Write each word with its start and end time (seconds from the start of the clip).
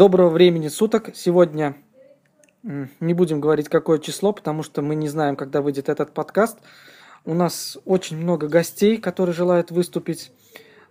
Доброго 0.00 0.30
времени 0.30 0.68
суток. 0.68 1.10
Сегодня 1.14 1.76
не 2.62 3.12
будем 3.12 3.38
говорить, 3.38 3.68
какое 3.68 3.98
число, 3.98 4.32
потому 4.32 4.62
что 4.62 4.80
мы 4.80 4.94
не 4.94 5.10
знаем, 5.10 5.36
когда 5.36 5.60
выйдет 5.60 5.90
этот 5.90 6.14
подкаст. 6.14 6.58
У 7.26 7.34
нас 7.34 7.76
очень 7.84 8.16
много 8.16 8.48
гостей, 8.48 8.96
которые 8.96 9.34
желают 9.34 9.70
выступить, 9.70 10.32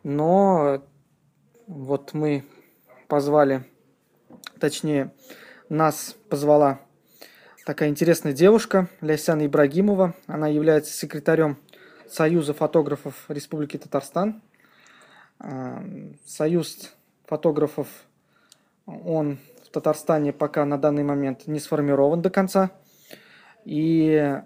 но 0.04 0.84
вот 1.66 2.14
мы 2.14 2.46
позвали, 3.07 3.64
точнее, 4.60 5.12
нас 5.70 6.15
позвала 6.29 6.79
такая 7.65 7.89
интересная 7.89 8.34
девушка, 8.34 8.89
Лясяна 9.01 9.48
Ибрагимова. 9.48 10.14
Она 10.28 10.50
является 10.50 10.93
секретарем 10.93 11.57
Союза 12.07 12.54
фотографов 12.54 13.26
Республики 13.28 13.78
Татарстан. 13.78 14.43
А, 15.39 15.84
Союз 16.28 16.93
фотографов, 17.26 17.87
он 19.06 19.38
в 19.64 19.70
Татарстане 19.70 20.34
пока 20.34 20.66
на 20.66 20.78
данный 20.78 21.04
момент 21.04 21.48
не 21.48 21.60
сформирован 21.60 22.21
до 22.21 22.29
конца. 22.29 22.71
И 23.65 24.15
а, 24.15 24.42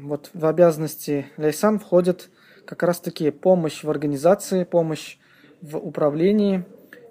вот 0.00 0.30
в 0.32 0.46
обязанности 0.46 1.26
Ляйсан 1.36 1.78
входит 1.78 2.30
как 2.64 2.82
раз-таки 2.82 3.30
помощь 3.30 3.82
в 3.82 3.90
организации, 3.90 4.64
помощь 4.64 5.18
в 5.60 5.76
управлении 5.76 6.64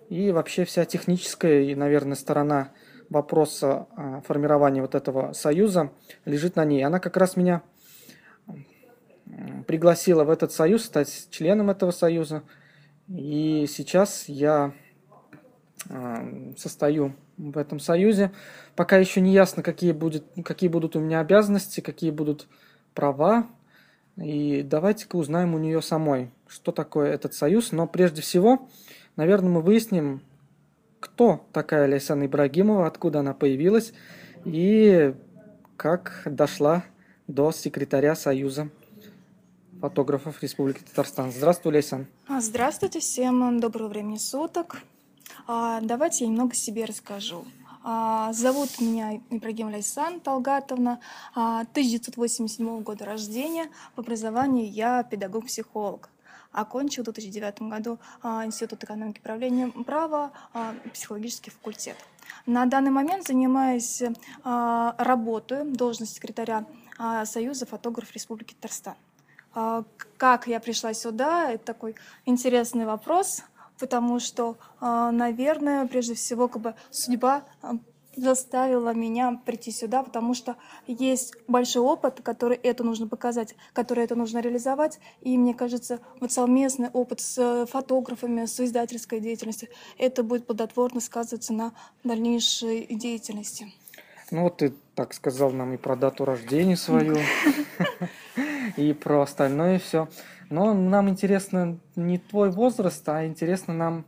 и 0.09 0.31
вообще 0.31 0.63
вся 0.63 0.85
техническая 0.85 1.61
и, 1.61 1.75
наверное, 1.75 2.15
сторона 2.15 2.71
вопроса 3.09 3.87
а, 3.95 4.21
формирования 4.21 4.81
вот 4.81 4.95
этого 4.95 5.33
союза 5.33 5.91
лежит 6.25 6.55
на 6.55 6.65
ней. 6.65 6.83
Она 6.83 6.99
как 6.99 7.17
раз 7.17 7.35
меня 7.35 7.61
пригласила 9.67 10.23
в 10.23 10.29
этот 10.29 10.51
союз, 10.51 10.85
стать 10.85 11.27
членом 11.31 11.69
этого 11.69 11.91
союза. 11.91 12.43
И 13.07 13.65
сейчас 13.67 14.25
я 14.27 14.73
состою 16.57 17.15
в 17.37 17.57
этом 17.57 17.79
союзе. 17.79 18.31
Пока 18.75 18.97
еще 18.97 19.21
не 19.21 19.33
ясно, 19.33 19.63
какие, 19.63 19.91
будет, 19.91 20.25
какие 20.43 20.69
будут 20.69 20.95
у 20.95 20.99
меня 20.99 21.19
обязанности, 21.19 21.81
какие 21.81 22.11
будут 22.11 22.47
права. 22.93 23.47
И 24.17 24.61
давайте-ка 24.61 25.15
узнаем 25.15 25.55
у 25.55 25.57
нее 25.57 25.81
самой, 25.81 26.31
что 26.47 26.71
такое 26.71 27.11
этот 27.11 27.33
союз. 27.33 27.71
Но 27.71 27.87
прежде 27.87 28.21
всего, 28.21 28.67
наверное, 29.15 29.49
мы 29.49 29.61
выясним, 29.61 30.21
кто 30.99 31.45
такая 31.51 31.87
Лейсан 31.87 32.25
Ибрагимова, 32.25 32.87
откуда 32.87 33.19
она 33.19 33.33
появилась 33.33 33.93
и 34.45 35.15
как 35.77 36.21
дошла 36.25 36.83
до 37.27 37.51
секретаря 37.51 38.15
Союза 38.15 38.69
фотографов 39.81 40.41
Республики 40.41 40.79
Татарстан. 40.83 41.31
Здравствуй, 41.31 41.73
Лейсан. 41.73 42.07
Здравствуйте 42.39 42.99
всем, 42.99 43.59
доброго 43.59 43.89
времени 43.89 44.17
суток. 44.17 44.77
А, 45.47 45.81
давайте 45.81 46.25
я 46.25 46.29
немного 46.29 46.55
себе 46.55 46.85
расскажу. 46.85 47.45
А, 47.83 48.31
зовут 48.33 48.79
меня 48.79 49.21
Ибрагим 49.29 49.69
Лайсан 49.71 50.19
Талгатовна, 50.19 50.99
1987 51.33 52.81
года 52.81 53.05
рождения. 53.05 53.69
В 53.95 53.99
образовании 53.99 54.67
я 54.67 55.03
педагог-психолог. 55.03 56.09
Окончил 56.51 57.03
в 57.03 57.05
2009 57.05 57.63
году 57.63 57.99
Институт 58.23 58.83
экономики 58.83 59.17
и 59.17 59.21
правления 59.21 59.69
права, 59.69 60.31
психологический 60.93 61.49
факультет. 61.49 61.97
На 62.45 62.65
данный 62.67 62.91
момент 62.91 63.27
занимаюсь 63.27 64.03
работой, 64.43 65.63
должность 65.65 66.15
секретаря 66.15 66.65
Союза 67.25 67.65
фотографов 67.65 68.13
Республики 68.13 68.53
Татарстан. 68.53 68.95
Как 70.17 70.47
я 70.47 70.59
пришла 70.59 70.93
сюда, 70.93 71.51
это 71.51 71.65
такой 71.65 71.95
интересный 72.25 72.85
вопрос, 72.85 73.43
потому 73.79 74.19
что, 74.19 74.57
наверное, 74.81 75.85
прежде 75.87 76.15
всего, 76.15 76.47
как 76.47 76.61
бы 76.61 76.75
судьба 76.91 77.43
заставила 78.15 78.93
меня 78.93 79.41
прийти 79.45 79.71
сюда, 79.71 80.03
потому 80.03 80.33
что 80.33 80.55
есть 80.87 81.33
большой 81.47 81.81
опыт, 81.81 82.21
который 82.21 82.57
это 82.57 82.83
нужно 82.83 83.07
показать, 83.07 83.55
который 83.73 84.03
это 84.03 84.15
нужно 84.15 84.39
реализовать. 84.39 84.99
И 85.21 85.37
мне 85.37 85.53
кажется, 85.53 85.99
вот 86.19 86.31
совместный 86.31 86.89
опыт 86.89 87.21
с 87.21 87.65
фотографами, 87.67 88.45
с 88.45 88.59
издательской 88.59 89.19
деятельностью, 89.19 89.69
это 89.97 90.23
будет 90.23 90.45
плодотворно 90.45 90.99
сказываться 90.99 91.53
на 91.53 91.73
дальнейшей 92.03 92.85
деятельности. 92.85 93.73
Ну 94.31 94.43
вот 94.43 94.57
ты 94.57 94.73
так 94.95 95.13
сказал 95.13 95.51
нам 95.51 95.73
и 95.73 95.77
про 95.77 95.95
дату 95.95 96.25
рождения 96.25 96.77
свою, 96.77 97.17
и 98.77 98.93
про 98.93 99.21
остальное 99.21 99.79
все. 99.79 100.07
Но 100.53 100.75
нам 100.75 101.09
интересно 101.09 101.79
не 101.95 102.19
твой 102.19 102.51
возраст, 102.51 103.09
а 103.09 103.25
интересно 103.25 103.73
нам 103.73 104.05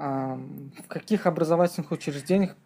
в 0.00 0.88
каких 0.88 1.26
образовательных 1.26 1.90
учреждениях 1.92 2.56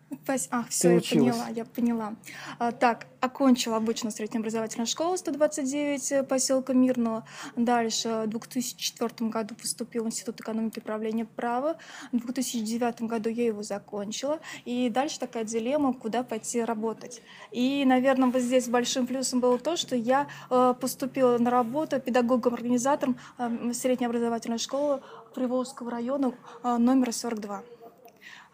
Ах, 0.51 0.69
все, 0.69 0.95
я 0.95 1.01
поняла, 1.01 1.49
я 1.49 1.65
поняла. 1.65 2.15
А, 2.59 2.73
так, 2.73 3.07
окончила 3.21 3.77
обычную 3.77 4.13
среднеобразовательную 4.13 4.87
школу 4.87 5.17
129 5.17 6.13
э, 6.13 6.23
поселка 6.23 6.73
Мирного. 6.73 7.27
Дальше 7.57 8.23
в 8.27 8.29
2004 8.29 9.31
году 9.31 9.55
поступила 9.55 10.05
в 10.05 10.07
Институт 10.09 10.41
экономики 10.41 10.79
и 10.79 10.83
управления 10.83 11.25
права. 11.25 11.77
В 12.13 12.19
2009 12.19 13.03
году 13.03 13.29
я 13.31 13.47
его 13.47 13.63
закончила. 13.63 14.41
И 14.65 14.89
дальше 14.91 15.19
такая 15.19 15.45
дилемма, 15.45 15.95
куда 15.95 16.23
пойти 16.23 16.63
работать. 16.63 17.23
И, 17.51 17.85
наверное, 17.87 18.29
вот 18.31 18.43
здесь 18.43 18.69
большим 18.69 19.07
плюсом 19.07 19.41
было 19.41 19.59
то, 19.59 19.77
что 19.77 19.97
я 19.97 20.29
э, 20.51 20.75
поступила 20.81 21.39
на 21.39 21.51
работу 21.51 22.01
педагогом-организатором 22.01 23.17
э, 23.39 23.73
средней 23.73 24.07
образовательной 24.07 24.59
школы 24.59 25.01
Приволжского 25.35 25.91
района 25.91 26.33
номер 26.63 27.13
42. 27.13 27.63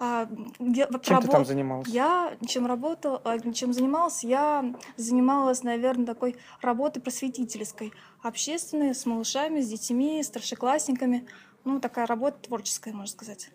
А, 0.02 0.26
где, 0.58 0.88
чем 1.02 1.16
рабо... 1.16 1.26
ты 1.26 1.28
там 1.28 1.44
занималась? 1.44 1.88
Я 1.88 2.34
чем 2.46 2.66
работала, 2.66 3.20
а, 3.22 3.38
чем 3.52 3.74
занималась, 3.74 4.24
я 4.24 4.74
занималась, 4.96 5.62
наверное, 5.62 6.06
такой 6.06 6.36
работой 6.62 7.00
просветительской, 7.00 7.92
общественной, 8.22 8.94
с 8.94 9.04
малышами, 9.04 9.60
с 9.60 9.68
детьми, 9.68 10.22
старшеклассниками. 10.22 11.28
Ну, 11.64 11.80
такая 11.80 12.06
работа 12.06 12.38
творческая, 12.48 12.94
можно 12.94 13.12
сказать. 13.12 13.50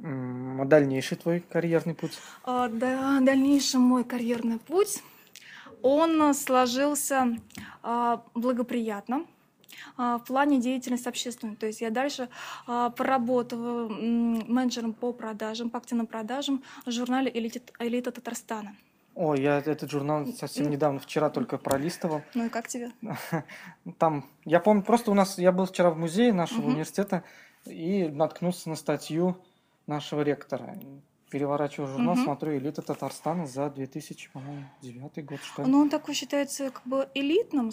А 0.00 0.64
дальнейший 0.64 1.16
твой 1.16 1.40
карьерный 1.40 1.96
путь? 1.96 2.12
А, 2.44 2.68
да, 2.68 3.18
дальнейший 3.20 3.80
мой 3.80 4.04
карьерный 4.04 4.60
путь, 4.60 5.02
он 5.82 6.34
сложился 6.34 7.36
а, 7.82 8.22
благоприятно. 8.34 9.26
А, 9.96 10.18
в 10.18 10.24
плане 10.24 10.60
деятельности 10.60 11.08
общественной. 11.08 11.56
То 11.56 11.66
есть 11.66 11.80
я 11.80 11.90
дальше 11.90 12.28
а, 12.66 12.90
поработала 12.90 13.88
менеджером 13.88 14.92
по 14.92 15.12
продажам, 15.12 15.70
по 15.70 15.78
активным 15.78 16.06
продажам 16.06 16.62
в 16.86 16.90
журнале 16.90 17.30
«Элита, 17.32 17.60
Элита 17.78 18.10
Татарстана». 18.10 18.76
О, 19.14 19.34
я 19.34 19.58
этот 19.58 19.90
журнал 19.90 20.26
совсем 20.28 20.70
недавно, 20.70 21.00
вчера 21.00 21.28
только 21.28 21.58
пролистывал. 21.58 22.22
Ну 22.34 22.46
и 22.46 22.48
как 22.48 22.68
тебе? 22.68 22.92
Там, 23.98 24.24
я 24.44 24.60
помню, 24.60 24.84
просто 24.84 25.10
у 25.10 25.14
нас, 25.14 25.38
я 25.38 25.50
был 25.50 25.66
вчера 25.66 25.90
в 25.90 25.98
музее 25.98 26.32
нашего 26.32 26.60
угу. 26.60 26.68
университета 26.68 27.24
и 27.66 28.06
наткнулся 28.06 28.68
на 28.68 28.76
статью 28.76 29.36
нашего 29.88 30.20
ректора 30.20 30.78
переворачиваю 31.30 31.88
журнал, 31.88 32.14
угу. 32.14 32.22
смотрю 32.22 32.56
«Элита 32.56 32.82
Татарстана» 32.82 33.46
за 33.46 33.70
2009 33.70 35.24
год, 35.24 35.40
что 35.42 35.62
ли. 35.62 35.70
Ну, 35.70 35.80
он 35.80 35.90
такой 35.90 36.14
считается 36.14 36.70
как 36.70 36.82
бы 36.84 37.08
элитным, 37.14 37.70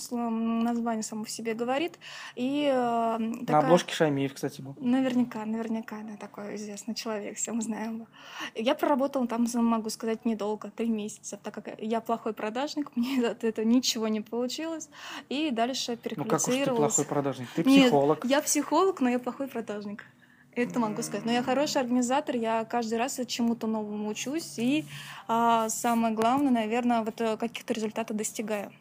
название 0.64 1.04
само 1.04 1.24
в 1.24 1.30
себе 1.30 1.54
говорит. 1.54 1.98
И, 2.36 2.70
э, 2.72 3.18
такая... 3.42 3.62
На 3.62 3.68
обложке 3.68 3.94
Шаймиев, 3.94 4.34
кстати, 4.34 4.62
был. 4.62 4.76
Наверняка, 4.80 5.46
наверняка, 5.46 6.02
да, 6.04 6.18
такой 6.18 6.56
известный 6.56 6.96
человек, 6.96 7.38
все 7.38 7.52
мы 7.52 7.62
знаем. 7.62 8.08
Я 8.54 8.76
проработала 8.76 9.28
там, 9.28 9.48
могу 9.56 9.90
сказать, 9.90 10.26
недолго, 10.26 10.72
три 10.72 10.90
месяца, 10.90 11.38
так 11.42 11.54
как 11.54 11.80
я 11.80 12.02
плохой 12.02 12.34
продажник, 12.34 12.92
мне 12.96 13.26
от 13.26 13.44
этого 13.44 13.66
ничего 13.66 14.08
не 14.08 14.22
получилось. 14.22 14.90
И 15.30 15.52
дальше 15.52 15.96
переквалифицировалась. 15.96 16.18
Ну, 16.18 16.26
как 16.26 16.50
уж 16.50 16.66
ты 16.66 16.76
плохой 16.76 17.06
продажник? 17.06 17.48
Ты 17.56 17.64
психолог. 17.64 18.24
Нет, 18.24 18.32
я 18.32 18.42
психолог, 18.42 19.00
но 19.02 19.10
я 19.10 19.20
плохой 19.20 19.48
продажник. 19.48 20.06
Это 20.56 20.80
могу 20.80 21.02
сказать. 21.02 21.26
Но 21.26 21.32
я 21.32 21.44
хороший 21.44 21.82
организатор, 21.82 22.36
я 22.36 22.64
каждый 22.64 22.98
раз 22.98 23.20
чему-то 23.28 23.68
новому 23.68 24.08
учусь, 24.08 24.58
и 24.58 24.86
а, 25.28 25.68
самое 25.68 26.14
главное, 26.14 26.52
наверное, 26.52 27.04
вот 27.04 27.20
э, 27.20 27.36
каких-то 27.36 27.74
результатов 27.74 28.16
достигаю. 28.16 28.72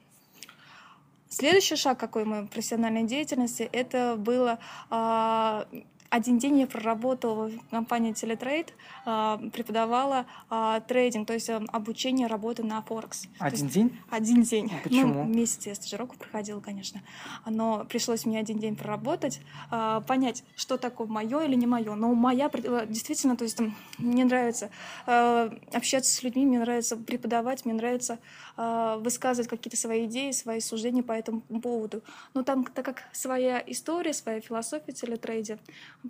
Следующий 1.29 1.75
шаг 1.75 1.99
какой 1.99 2.25
моей 2.25 2.47
профессиональной 2.47 3.03
деятельности, 3.03 3.69
это 3.73 4.15
было 4.17 4.61
а, 4.89 5.67
один 6.15 6.39
день 6.39 6.61
я 6.61 6.67
проработала 6.69 7.49
в 7.49 7.71
компании 7.71 8.13
Teletrade, 8.13 8.69
а, 9.05 9.39
преподавала 9.53 10.27
а, 10.49 10.79
трейдинг, 10.81 11.27
то 11.27 11.33
есть 11.35 11.49
э, 11.49 11.61
обучение 11.73 12.29
работы 12.29 12.63
на 12.63 12.81
Форекс. 12.83 13.27
Один 13.41 13.67
день? 13.67 13.99
Один 14.11 14.43
день. 14.43 14.71
А 14.73 14.83
почему? 14.85 15.15
Ну, 15.15 15.25
месяц 15.25 15.67
я 15.67 15.75
стажировку 15.75 16.17
проходила, 16.17 16.61
конечно. 16.61 17.03
Но 17.47 17.85
пришлось 17.89 18.27
мне 18.27 18.39
один 18.39 18.59
день 18.59 18.77
проработать, 18.77 19.41
а, 19.71 20.03
понять, 20.03 20.45
что 20.55 20.77
такое 20.77 21.09
мое 21.09 21.41
или 21.41 21.57
не 21.57 21.67
мое. 21.67 21.97
Но 21.97 22.15
моя 22.15 22.49
э, 22.53 22.87
действительно, 22.89 23.37
то 23.37 23.43
есть 23.43 23.59
мне 23.99 24.25
нравится 24.25 24.71
э, 25.07 25.51
общаться 25.73 26.15
с 26.15 26.23
людьми, 26.23 26.47
мне 26.47 26.61
нравится 26.61 26.97
преподавать, 26.97 27.65
мне 27.65 27.75
нравится 27.75 28.21
высказывать 28.57 29.49
какие-то 29.49 29.77
свои 29.77 30.07
идеи, 30.07 30.31
свои 30.31 30.61
суждения 30.61 31.03
по 31.03 31.13
этому 31.13 31.41
поводу. 31.41 32.03
Но 32.35 32.43
там, 32.43 32.65
так 32.65 32.85
как 32.85 33.03
своя 33.13 33.63
история, 33.67 34.13
своя 34.13 34.41
философия 34.41 34.93
телетрейде, 34.93 35.59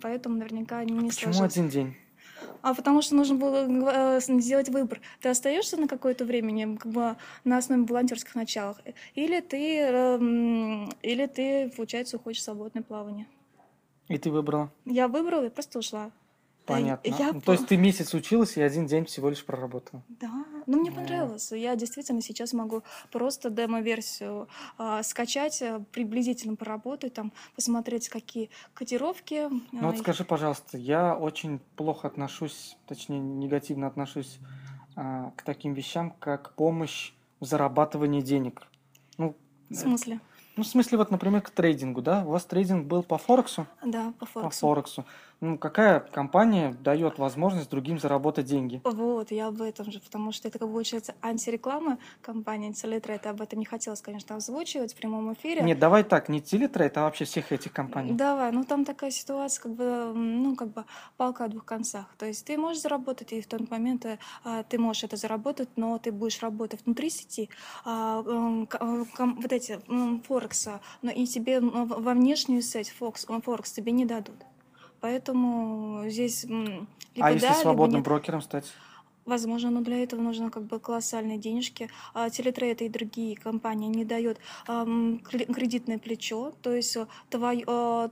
поэтому 0.01 0.37
наверняка 0.37 0.83
не 0.83 1.07
а 1.07 1.09
Почему 1.09 1.43
один 1.43 1.69
день? 1.69 1.95
А 2.61 2.73
потому 2.73 3.01
что 3.01 3.15
нужно 3.15 3.35
было 3.35 4.17
э, 4.17 4.19
сделать 4.19 4.69
выбор. 4.69 4.99
Ты 5.21 5.29
остаешься 5.29 5.77
на 5.77 5.87
какое-то 5.87 6.25
время, 6.25 6.77
как 6.77 6.91
бы 6.91 7.15
на 7.43 7.57
основе 7.57 7.83
волонтерских 7.83 8.35
началах, 8.35 8.77
или 9.13 9.39
ты, 9.39 9.79
эм, 9.79 10.91
или 11.01 11.27
ты, 11.27 11.71
получается, 11.75 12.17
уходишь 12.17 12.39
в 12.39 12.43
свободное 12.43 12.83
плавание. 12.83 13.27
И 14.07 14.17
ты 14.17 14.31
выбрала? 14.31 14.71
Я 14.85 15.07
выбрала 15.07 15.45
и 15.45 15.49
просто 15.49 15.79
ушла. 15.79 16.11
Понятно. 16.65 17.09
Я... 17.09 17.33
Ну, 17.33 17.41
то 17.41 17.51
есть 17.51 17.67
ты 17.67 17.77
месяц 17.77 18.13
училась 18.13 18.57
и 18.57 18.61
один 18.61 18.87
день 18.87 19.05
всего 19.05 19.29
лишь 19.29 19.45
проработала? 19.45 20.01
Да, 20.09 20.31
ну 20.65 20.79
мне 20.79 20.91
понравилось. 20.91 21.51
Я 21.51 21.75
действительно 21.75 22.21
сейчас 22.21 22.53
могу 22.53 22.83
просто 23.11 23.49
демо-версию 23.49 24.47
э, 24.79 25.01
скачать, 25.03 25.61
э, 25.61 25.79
приблизительно 25.91 26.55
поработать, 26.55 27.13
там, 27.13 27.31
посмотреть, 27.55 28.09
какие 28.09 28.49
котировки. 28.73 29.47
Ну 29.71 29.87
вот 29.87 29.99
скажи, 29.99 30.23
пожалуйста, 30.23 30.77
я 30.77 31.15
очень 31.15 31.59
плохо 31.75 32.07
отношусь, 32.07 32.77
точнее 32.87 33.19
негативно 33.19 33.87
отношусь 33.87 34.39
э, 34.95 35.31
к 35.35 35.43
таким 35.43 35.73
вещам, 35.73 36.15
как 36.19 36.53
помощь 36.55 37.13
в 37.39 37.45
зарабатывании 37.45 38.21
денег. 38.21 38.63
Ну, 39.17 39.35
в 39.69 39.75
смысле? 39.75 40.19
Ну, 40.57 40.63
в 40.63 40.67
смысле, 40.67 40.97
вот, 40.97 41.11
например, 41.11 41.41
к 41.41 41.49
трейдингу, 41.49 42.01
да? 42.01 42.23
У 42.25 42.29
вас 42.29 42.45
трейдинг 42.45 42.87
был 42.87 43.03
по 43.03 43.17
Форексу? 43.17 43.67
Да, 43.83 44.13
по 44.19 44.25
Форексу. 44.25 44.61
По 44.61 44.67
Форексу. 44.67 45.05
Ну, 45.41 45.57
какая 45.57 45.99
компания 45.99 46.75
дает 46.81 47.17
возможность 47.19 47.69
другим 47.69 47.99
заработать 47.99 48.45
деньги? 48.45 48.81
Вот, 48.83 49.31
я 49.31 49.47
об 49.47 49.61
этом 49.61 49.91
же, 49.91 49.99
потому 49.99 50.31
что 50.31 50.47
это, 50.47 50.59
как 50.59 50.69
получается, 50.69 51.13
антиреклама 51.21 51.97
компании 52.21 52.71
Телетрейд. 52.71 53.25
Об 53.27 53.41
этом 53.41 53.59
не 53.59 53.65
хотелось, 53.65 54.01
конечно, 54.01 54.35
озвучивать 54.35 54.93
в 54.93 54.97
прямом 54.97 55.33
эфире. 55.33 55.61
Нет, 55.61 55.79
давай 55.79 56.03
так, 56.03 56.29
не 56.29 56.41
Телетрейд, 56.41 56.97
а 56.97 57.03
вообще 57.03 57.25
всех 57.25 57.51
этих 57.51 57.73
компаний. 57.73 58.13
Давай, 58.13 58.51
ну 58.51 58.63
там 58.63 58.85
такая 58.85 59.11
ситуация, 59.11 59.63
как 59.63 59.73
бы, 59.73 60.13
ну, 60.13 60.55
как 60.55 60.69
бы 60.69 60.85
палка 61.17 61.45
о 61.45 61.47
двух 61.47 61.65
концах. 61.65 62.05
То 62.17 62.25
есть 62.25 62.45
ты 62.45 62.57
можешь 62.57 62.81
заработать, 62.81 63.33
и 63.33 63.41
в 63.41 63.47
тот 63.47 63.69
момент 63.69 64.05
а, 64.43 64.63
ты 64.63 64.77
можешь 64.77 65.03
это 65.03 65.17
заработать, 65.17 65.69
но 65.75 65.97
ты 65.97 66.11
будешь 66.11 66.41
работать 66.41 66.85
внутри 66.85 67.09
сети, 67.09 67.49
а, 67.83 68.23
а, 68.25 69.05
вот 69.19 69.51
эти 69.51 69.79
Форекса, 70.27 70.81
но 71.01 71.11
и 71.11 71.25
тебе 71.25 71.59
во 71.59 72.13
внешнюю 72.13 72.61
сеть 72.61 72.89
Форекс, 72.89 73.25
Форекс 73.25 73.71
тебе 73.71 73.91
не 73.91 74.05
дадут. 74.05 74.45
Поэтому 75.05 76.09
здесь 76.09 76.45
либо 76.45 76.87
А 77.19 77.31
если 77.31 77.53
свободным 77.61 78.01
брокером 78.01 78.41
стать? 78.41 78.65
Возможно, 79.23 79.69
но 79.69 79.81
для 79.81 80.01
этого 80.01 80.19
нужно 80.19 80.49
как 80.49 80.63
бы 80.63 80.79
колоссальные 80.79 81.37
денежки. 81.37 81.91
А 82.15 82.31
Телетрейд 82.31 82.81
и 82.81 82.89
другие 82.89 83.37
компании 83.37 83.87
не 83.87 84.03
дают 84.03 84.39
эм, 84.67 85.19
кредитное 85.19 85.99
плечо, 85.99 86.53
то 86.63 86.73
есть 86.73 86.97
э, 86.97 87.05
твой, 87.29 87.63
э, 87.67 88.09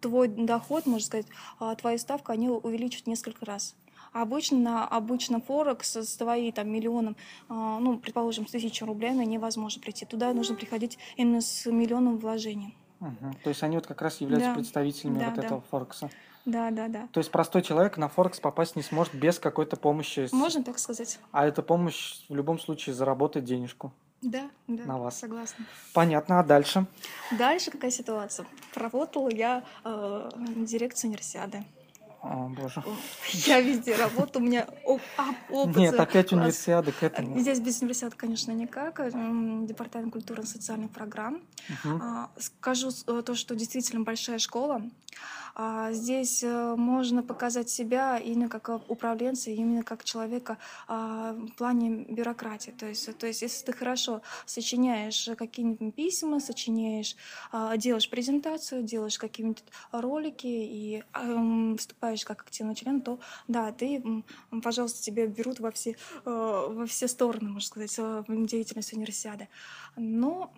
твой 0.00 0.28
доход, 0.28 0.86
можно 0.86 1.04
сказать, 1.04 1.26
э, 1.58 1.74
твоя 1.76 1.98
ставка, 1.98 2.34
они 2.34 2.48
увеличат 2.48 3.08
несколько 3.08 3.44
раз. 3.44 3.74
А 4.12 4.22
обычно 4.22 4.58
на 4.58 4.86
обычном 4.86 5.42
Форекс 5.42 5.96
с 5.96 6.16
твоей 6.16 6.52
там 6.52 6.70
миллионом, 6.70 7.16
э, 7.48 7.78
ну, 7.80 7.98
предположим, 7.98 8.46
с 8.46 8.52
тысячей 8.52 8.84
рублями 8.84 9.24
невозможно 9.24 9.82
прийти. 9.82 10.06
Туда 10.06 10.32
нужно 10.32 10.54
приходить 10.54 10.98
именно 11.16 11.40
с 11.40 11.66
миллионом 11.66 12.16
вложений. 12.18 12.76
Угу. 13.00 13.32
То 13.44 13.48
есть 13.50 13.62
они 13.62 13.76
вот 13.76 13.86
как 13.86 14.02
раз 14.02 14.20
являются 14.20 14.50
Да. 14.50 14.54
представителями 14.54 15.18
Да, 15.18 15.26
вот 15.26 15.34
да. 15.36 15.42
этого 15.42 15.62
Форекса. 15.70 16.10
Да, 16.44 16.70
да, 16.70 16.88
да. 16.88 17.08
То 17.12 17.18
есть 17.18 17.30
простой 17.30 17.62
человек 17.62 17.96
на 17.98 18.08
Форекс 18.08 18.40
попасть 18.40 18.74
не 18.74 18.82
сможет 18.82 19.14
без 19.14 19.38
какой-то 19.38 19.76
помощи. 19.76 20.28
Можно 20.32 20.64
так 20.64 20.78
сказать? 20.78 21.18
А 21.30 21.46
эта 21.46 21.62
помощь 21.62 22.24
в 22.28 22.34
любом 22.34 22.58
случае 22.58 22.94
заработает 22.94 23.44
денежку. 23.44 23.92
Да, 24.22 24.50
да. 24.66 24.84
На 24.84 24.98
вас. 24.98 25.18
Согласна. 25.18 25.64
Понятно, 25.94 26.40
а 26.40 26.42
дальше? 26.42 26.86
Дальше 27.38 27.70
какая 27.70 27.90
ситуация? 27.90 28.46
Работала 28.74 29.28
я 29.28 29.62
э, 29.84 30.30
в 30.34 30.64
дирекции 30.64 31.06
универсиады. 31.06 31.64
О, 32.20 32.48
боже. 32.48 32.82
Я 33.46 33.60
везде 33.60 33.94
работаю, 33.94 34.42
у 34.44 34.46
меня 34.46 34.66
оп- 34.84 35.00
опыт. 35.50 35.76
Нет, 35.76 35.94
опять 35.98 36.32
универсиады 36.32 36.90
к 36.92 37.02
этому. 37.02 37.38
Здесь 37.38 37.60
без 37.60 37.80
университета, 37.80 38.16
конечно, 38.16 38.50
никак. 38.52 38.96
Департамент 39.66 40.12
культуры 40.12 40.42
и 40.42 40.46
социальных 40.46 40.90
программ. 40.90 41.40
А, 41.84 42.30
Скажу 42.38 42.90
то, 43.22 43.34
что 43.34 43.54
действительно 43.54 44.02
большая 44.02 44.38
школа. 44.38 44.82
А, 45.54 45.92
Здесь 45.92 46.44
э, 46.44 46.74
можно 46.76 47.22
показать 47.24 47.68
себя 47.68 48.18
именно 48.18 48.48
как 48.48 48.68
э, 48.68 48.78
управленца, 48.86 49.50
именно 49.50 49.82
как 49.82 50.04
человека 50.04 50.56
а, 50.86 51.32
в 51.32 51.56
плане 51.56 52.04
бюрократии. 52.08 52.70
То 52.70 52.86
есть, 52.86 53.16
то 53.18 53.26
есть 53.26 53.42
если 53.42 53.66
ты 53.66 53.72
хорошо 53.72 54.22
сочиняешь 54.46 55.28
какие-нибудь 55.36 55.94
письма, 55.96 56.38
сочиняешь, 56.38 57.16
делаешь 57.76 58.08
презентацию, 58.08 58.82
делаешь 58.84 59.18
какие-нибудь 59.18 59.64
ролики 59.90 60.46
и 60.46 61.02
ам, 61.12 61.76
выступаешь 62.10 62.24
как 62.24 62.42
активный 62.42 62.74
член, 62.74 63.00
то 63.00 63.18
да, 63.48 63.72
ты, 63.72 64.02
пожалуйста, 64.62 65.02
тебя 65.02 65.26
берут 65.26 65.60
во 65.60 65.70
все, 65.70 65.90
э, 65.90 65.94
во 66.24 66.86
все 66.86 67.08
стороны, 67.08 67.50
можно 67.50 67.66
сказать, 67.66 67.94
э, 67.98 68.24
в 68.26 68.46
деятельность 68.46 68.92
универсиады. 68.92 69.48
Но 69.96 70.50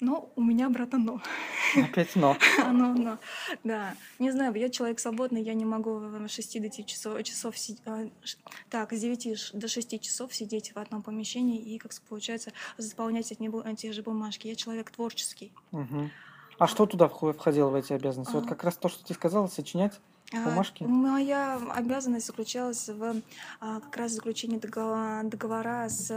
но 0.00 0.30
у 0.36 0.42
меня, 0.42 0.70
брата, 0.70 0.96
но. 0.96 1.20
Опять 1.76 2.14
но. 2.14 2.36
но, 2.58 2.94
но. 2.94 3.18
Да. 3.64 3.96
Не 4.20 4.30
знаю, 4.30 4.54
я 4.54 4.68
человек 4.70 5.00
свободный, 5.00 5.42
я 5.42 5.54
не 5.54 5.64
могу 5.64 6.00
с 6.28 6.30
6 6.30 6.60
до 6.62 6.68
9 6.68 6.86
часов, 6.86 7.20
часов 7.24 7.58
си- 7.58 7.78
а, 7.84 8.08
ш- 8.22 8.38
так, 8.70 8.92
с 8.92 9.00
9 9.00 9.36
ш- 9.36 9.58
до 9.58 9.66
6 9.66 10.00
часов 10.00 10.32
сидеть 10.32 10.72
в 10.72 10.78
одном 10.78 11.02
помещении 11.02 11.60
и, 11.60 11.78
как 11.78 11.90
получается, 12.08 12.52
заполнять 12.76 13.32
эти, 13.32 13.42
бу- 13.42 13.74
те 13.74 13.92
же 13.92 14.02
бумажки. 14.02 14.46
Я 14.46 14.54
человек 14.54 14.88
творческий. 14.92 15.52
Мгм. 15.72 16.12
А 16.60 16.66
что 16.68 16.86
туда 16.86 17.06
вхо- 17.06 17.32
входило 17.32 17.68
в 17.70 17.74
эти 17.74 17.92
обязанности? 17.92 18.34
Вот 18.34 18.44
А. 18.46 18.48
как 18.48 18.62
раз 18.62 18.76
то, 18.76 18.88
что 18.88 19.04
ты 19.04 19.14
сказала, 19.14 19.48
сочинять 19.48 19.94
А, 19.96 20.07
бумажки. 20.32 20.84
Моя 20.84 21.56
обязанность 21.74 22.26
заключалась 22.26 22.88
в 22.88 23.22
а, 23.60 23.80
как 23.80 23.96
раз 23.96 24.12
заключении 24.12 24.58
договора, 24.58 25.22
договора 25.24 25.88
с, 25.88 26.10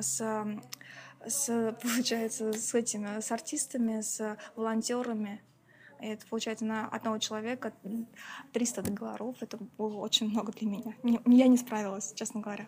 с, 0.00 0.46
с, 1.26 1.76
получается, 1.82 2.52
с 2.52 2.74
этими, 2.74 3.20
с 3.20 3.30
артистами, 3.32 4.00
с 4.00 4.36
волонтерами. 4.56 5.40
И 6.00 6.06
это 6.08 6.26
получается 6.26 6.64
на 6.66 6.86
одного 6.88 7.18
человека 7.18 7.72
м, 7.84 8.06
300 8.52 8.82
договоров. 8.82 9.36
Это 9.40 9.56
было 9.78 9.96
очень 9.96 10.28
много 10.28 10.52
для 10.52 10.68
меня. 10.68 10.94
Я 11.24 11.46
не 11.48 11.56
справилась, 11.56 12.12
честно 12.14 12.40
говоря. 12.40 12.66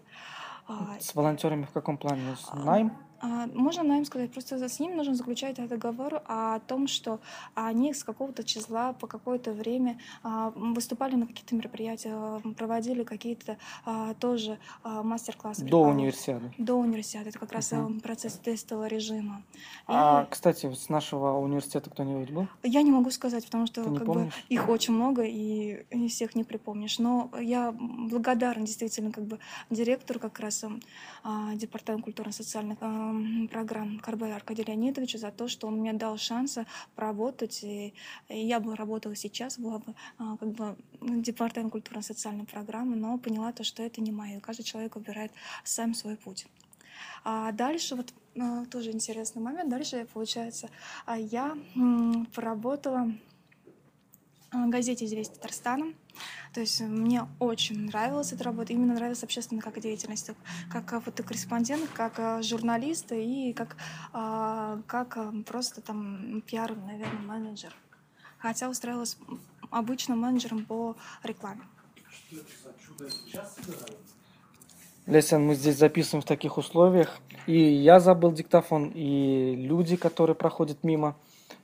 А, 0.67 0.97
С 1.00 1.14
волонтерами 1.14 1.64
в 1.64 1.73
каком 1.73 1.99
плане? 1.99 2.37
С- 2.37 2.49
А, 2.50 2.57
Найм? 2.57 2.97
А, 3.21 3.49
Можно 3.55 3.83
нам 3.83 4.05
сказать, 4.05 4.31
просто 4.33 4.69
с 4.69 4.81
ним 4.81 4.97
нужно 4.97 5.15
заключать 5.15 5.57
договор 5.69 6.23
о 6.27 6.61
том, 6.61 6.87
что 6.87 7.21
они 7.55 7.93
с 7.95 8.05
какого-то 8.05 8.45
числа 8.45 8.93
по 8.93 9.07
какое-то 9.07 9.53
время 9.53 9.99
а, 10.23 10.51
выступали 10.55 11.15
на 11.17 11.27
каких-то 11.27 11.55
мероприятиях, 11.55 12.43
проводили 12.57 13.03
какие-то 13.05 13.57
а, 13.85 14.15
тоже 14.15 14.59
мастер-классы. 14.85 15.65
До 15.65 15.83
универсиады. 15.83 16.53
До 16.59 16.75
универсиады. 16.75 17.31
Это 17.31 17.39
как 17.39 17.53
раз 17.53 17.73
а, 17.73 17.89
процесс 18.03 18.35
тестового 18.35 18.87
режима. 18.87 19.43
И 19.55 19.61
А, 19.89 20.27
кстати, 20.27 20.67
вот 20.67 20.79
с 20.79 20.89
нашего 20.89 21.39
университета 21.39 21.91
кто-нибудь 21.91 22.31
был? 22.31 22.47
Я 22.63 22.83
не 22.83 22.91
могу 22.91 23.11
сказать, 23.11 23.45
потому 23.45 23.67
что 23.67 23.83
как 23.85 24.07
бы, 24.07 24.31
их 24.49 24.69
очень 24.69 24.95
много, 24.95 25.23
и 25.25 25.85
не 25.93 26.09
всех 26.09 26.35
не 26.35 26.45
припомнишь. 26.45 26.99
Но 26.99 27.31
я 27.41 27.73
благодарна 27.73 28.67
действительно 28.67 29.13
как 29.13 29.25
бы 29.25 29.39
директору 29.71 30.21
как 30.21 30.39
раз 30.41 30.63
м, 30.65 30.81
а, 31.25 31.55
Департамента 31.55 32.05
культурно-социальных 32.05 32.79
программ 33.50 33.99
Карбая 33.99 34.37
Аркадию 34.37 34.67
Леонидовичу 34.67 35.19
за 35.19 35.31
то, 35.31 35.49
что 35.49 35.67
он 35.67 35.77
мне 35.77 35.93
дал 35.93 36.17
шанс 36.19 36.59
поработать. 36.95 37.62
И, 37.62 37.95
я 38.29 38.61
бы 38.61 38.77
работала 38.77 39.15
сейчас, 39.15 39.59
была 39.59 39.79
бы 39.79 39.95
а, 40.19 40.37
как 40.37 40.50
бы 40.50 40.77
Департамент 41.00 41.73
культурно-социальной 41.73 42.45
программы, 42.45 42.97
но 42.97 43.19
поняла 43.19 43.53
то, 43.53 43.65
что 43.65 43.83
это 43.83 44.00
не 44.00 44.12
мое. 44.12 44.41
Каждый 44.41 44.62
человек 44.62 44.97
выбирает 44.97 45.33
сам 45.65 45.95
свой 45.95 46.17
путь. 46.17 46.47
А 47.25 47.53
дальше 47.53 47.95
вот 47.95 48.12
а, 48.41 48.65
тоже 48.67 48.91
интересный 48.91 49.43
момент. 49.43 49.69
Дальше, 49.71 50.07
получается, 50.12 50.71
а, 51.07 51.19
я 51.19 51.57
поработала 52.35 53.12
в 54.53 54.69
газете 54.71 55.05
«Известия 55.05 55.37
Татарстана». 55.37 55.93
То 56.53 56.61
есть 56.61 56.81
мне 56.81 57.27
очень 57.39 57.87
нравилась 57.87 58.33
эта 58.33 58.45
работа. 58.45 58.73
Именно 58.73 58.95
нравилась 58.95 59.23
общественная 59.23 59.63
как 59.63 59.81
деятельность. 59.81 60.31
Как 60.71 61.03
фотокорреспондент, 61.03 61.89
как 61.93 62.19
а, 62.19 62.43
журналист 62.43 63.13
и 63.13 63.53
как, 63.53 63.77
а, 64.13 64.81
как 64.87 65.17
а, 65.17 65.33
просто 65.47 65.81
там 65.81 66.43
пиар, 66.47 66.75
наверное, 66.77 67.21
менеджер. 67.21 67.75
Хотя 68.39 68.69
устраивалась 68.69 69.17
обычным 69.71 70.21
менеджером 70.21 70.65
по 70.65 70.97
рекламе. 71.23 71.63
Лесян, 75.07 75.43
мы 75.43 75.55
здесь 75.55 75.79
записываем 75.79 76.23
в 76.23 76.27
таких 76.27 76.59
условиях. 76.59 77.19
И 77.47 77.59
я 77.59 77.99
забыл 77.99 78.33
диктофон, 78.33 78.91
и 78.95 79.57
люди, 79.57 79.97
которые 79.97 80.37
проходят 80.37 80.85
мимо, 80.85 81.17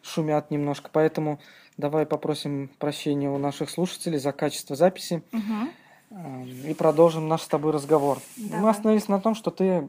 шумят 0.03 0.51
немножко. 0.51 0.89
Поэтому 0.91 1.41
давай 1.77 2.07
попросим 2.07 2.71
прощения 2.79 3.31
у 3.31 3.39
наших 3.39 3.71
слушателей 3.71 4.19
за 4.19 4.33
качество 4.33 4.77
записи. 4.77 5.23
Эм, 6.11 6.49
И 6.69 6.75
продолжим 6.75 7.29
наш 7.29 7.43
с 7.43 7.49
тобой 7.49 7.73
разговор. 7.73 8.19
Мы 8.37 8.49
Давай. 8.49 8.71
остановились 8.71 9.09
на 9.09 9.21
том, 9.21 9.35
что 9.35 9.51
ты 9.51 9.89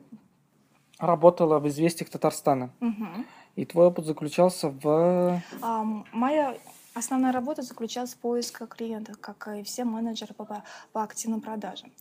работала 0.98 1.60
в 1.60 1.68
«Известиях 1.68 2.10
Татарстана». 2.10 2.72
Мгм. 2.80 3.26
И 3.56 3.66
твой 3.66 3.88
опыт 3.88 4.06
заключался 4.06 4.70
в... 4.70 5.42
А, 5.62 5.84
моя 6.12 6.58
основная 6.94 7.32
работа 7.32 7.62
заключалась 7.62 8.14
в 8.14 8.18
поиске 8.18 8.66
клиентов, 8.66 9.18
как 9.20 9.48
и 9.50 9.64
все 9.64 9.84
менеджеры 9.84 10.34
по, 10.34 10.64
по 10.92 11.04
активным 11.04 11.42
продажам. 11.42 11.92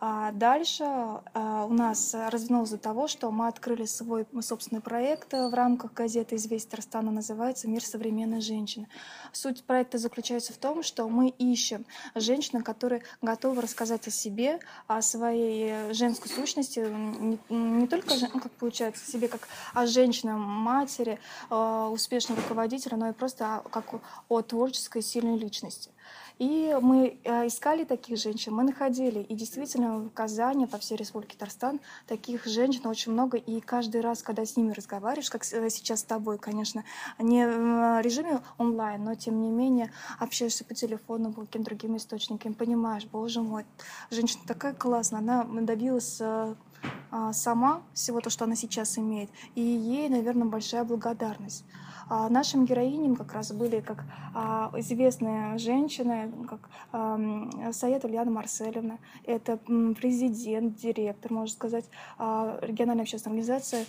А 0.00 0.32
дальше 0.32 0.84
а, 0.84 1.64
у 1.64 1.72
нас 1.72 2.14
развернулось 2.14 2.70
до 2.70 2.78
того, 2.78 3.08
что 3.08 3.30
мы 3.30 3.48
открыли 3.48 3.84
свой 3.84 4.26
собственный 4.40 4.80
проект 4.80 5.32
в 5.32 5.54
рамках 5.54 5.92
газеты 5.94 6.36
«Известия 6.36 6.70
Татарстана», 6.70 7.10
называется 7.10 7.68
«Мир 7.68 7.82
современной 7.84 8.40
женщины». 8.40 8.88
Суть 9.32 9.64
проекта 9.64 9.98
заключается 9.98 10.52
в 10.52 10.56
том, 10.56 10.82
что 10.82 11.08
мы 11.08 11.28
ищем 11.28 11.86
женщин, 12.14 12.62
которые 12.62 13.02
готовы 13.22 13.62
рассказать 13.62 14.06
о 14.08 14.10
себе, 14.10 14.60
о 14.86 15.00
своей 15.02 15.92
женской 15.92 16.30
сущности, 16.30 16.80
не, 17.48 17.86
только, 17.86 18.14
ну, 18.32 18.40
как 18.40 18.52
получается, 18.52 19.10
себе 19.10 19.28
как 19.28 19.48
о 19.72 19.86
женщине, 19.86 20.34
матери, 20.34 21.18
а, 21.50 21.88
успешном 21.88 22.36
руководителе, 22.36 22.96
но 22.96 23.08
и 23.08 23.12
просто 23.12 23.62
как 23.70 23.86
о 24.28 24.42
творческой 24.42 25.02
сильной 25.02 25.38
личности. 25.38 25.90
И 26.38 26.76
мы 26.80 27.18
э, 27.22 27.46
искали 27.46 27.84
таких 27.84 28.18
женщин, 28.18 28.54
мы 28.54 28.64
находили. 28.64 29.20
И 29.20 29.34
действительно 29.34 29.98
в 29.98 30.10
Казани, 30.10 30.66
по 30.66 30.78
всей 30.78 30.96
республике 30.96 31.36
Татарстан, 31.38 31.80
таких 32.08 32.46
женщин 32.46 32.86
очень 32.86 33.12
много. 33.12 33.36
И 33.36 33.60
каждый 33.60 34.00
раз, 34.00 34.22
когда 34.22 34.44
с 34.44 34.56
ними 34.56 34.72
разговариваешь, 34.72 35.30
как 35.30 35.42
э, 35.52 35.70
сейчас 35.70 36.00
с 36.00 36.04
тобой, 36.04 36.38
конечно, 36.38 36.84
не 37.18 37.46
в 37.46 38.00
режиме 38.02 38.40
онлайн, 38.58 39.04
но 39.04 39.14
тем 39.14 39.40
не 39.42 39.50
менее 39.50 39.92
общаешься 40.18 40.64
по 40.64 40.74
телефону, 40.74 41.32
по 41.32 41.42
каким-то 41.42 41.70
другим 41.70 41.96
источникам, 41.96 42.54
понимаешь, 42.54 43.06
боже 43.06 43.40
мой, 43.40 43.64
женщина 44.10 44.42
такая 44.46 44.74
классная, 44.74 45.20
она 45.20 45.44
добилась 45.44 46.18
э, 46.20 46.54
а, 47.10 47.32
сама 47.32 47.82
всего 47.92 48.20
то, 48.20 48.28
что 48.28 48.44
она 48.44 48.56
сейчас 48.56 48.98
имеет. 48.98 49.30
И 49.54 49.60
ей, 49.60 50.08
наверное, 50.08 50.46
большая 50.46 50.84
благодарность. 50.84 51.64
А 52.08 52.28
нашим 52.28 52.64
героиням 52.64 53.16
как 53.16 53.32
раз 53.32 53.52
были 53.52 53.80
как 53.80 54.04
а, 54.34 54.70
известные 54.76 55.58
женщины, 55.58 56.32
как 56.48 56.68
Саед 57.72 58.04
Ульяна 58.04 58.30
Марселевна, 58.30 58.98
это 59.24 59.56
президент, 59.56 60.76
директор, 60.76 61.32
можно 61.32 61.54
сказать, 61.54 61.84
а, 62.18 62.58
региональной 62.62 63.02
общественной 63.02 63.40
организации 63.40 63.86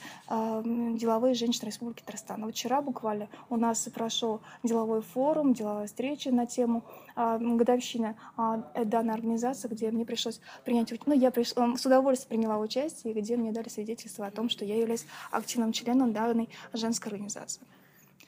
«Деловые 0.98 1.34
женщины 1.34 1.68
Республики 1.68 2.02
Татарстан». 2.02 2.50
Вчера 2.52 2.82
буквально 2.82 3.28
у 3.50 3.58
нас 3.58 3.88
прошел 3.94 4.42
деловой 4.64 5.02
форум, 5.02 5.54
деловая 5.54 5.88
встреча 5.88 6.32
на 6.32 6.46
тему 6.46 6.84
годовщины 7.16 8.16
данной 8.38 9.14
организации, 9.14 9.68
где 9.68 9.92
мне 9.92 10.06
пришлось 10.06 10.42
принять, 10.64 10.92
ну, 11.06 11.14
я 11.14 11.32
приш... 11.32 11.50
с 11.50 11.86
удовольствием 11.86 12.42
приняла 12.42 12.58
участие, 12.60 13.14
где 13.14 13.38
мне 13.38 13.52
дали 13.52 13.70
свидетельство 13.70 14.26
о 14.26 14.32
том, 14.32 14.50
что 14.50 14.66
я 14.66 14.78
являюсь 14.78 15.06
активным 15.32 15.72
членом 15.72 16.14
данной 16.14 16.50
женской 16.74 17.12
организации. 17.12 17.62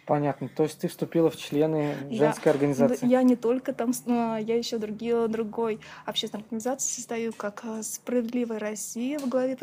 Понятно. 0.07 0.47
То 0.47 0.63
есть 0.63 0.79
ты 0.79 0.87
вступила 0.87 1.29
в 1.29 1.35
члены 1.35 1.93
женской 2.09 2.43
я, 2.45 2.51
организации? 2.51 3.05
Я 3.05 3.23
не 3.23 3.35
только 3.35 3.73
там, 3.73 3.91
я 4.07 4.55
еще 4.55 4.77
другие, 4.77 5.27
другой 5.27 5.81
общественной 6.05 6.43
организации 6.43 6.95
состою, 6.95 7.33
как 7.33 7.65
э, 7.65 7.83
«Справедливая 7.83 8.57
Россия» 8.57 9.19
в 9.19 9.27
главе 9.27 9.57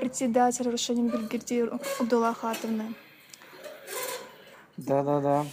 председателя 0.00 0.72
Рушанин 0.72 1.10
Бельгерди 1.10 1.64
Абдуллахатовны. 2.00 2.94
Да-да-да. 4.76 5.46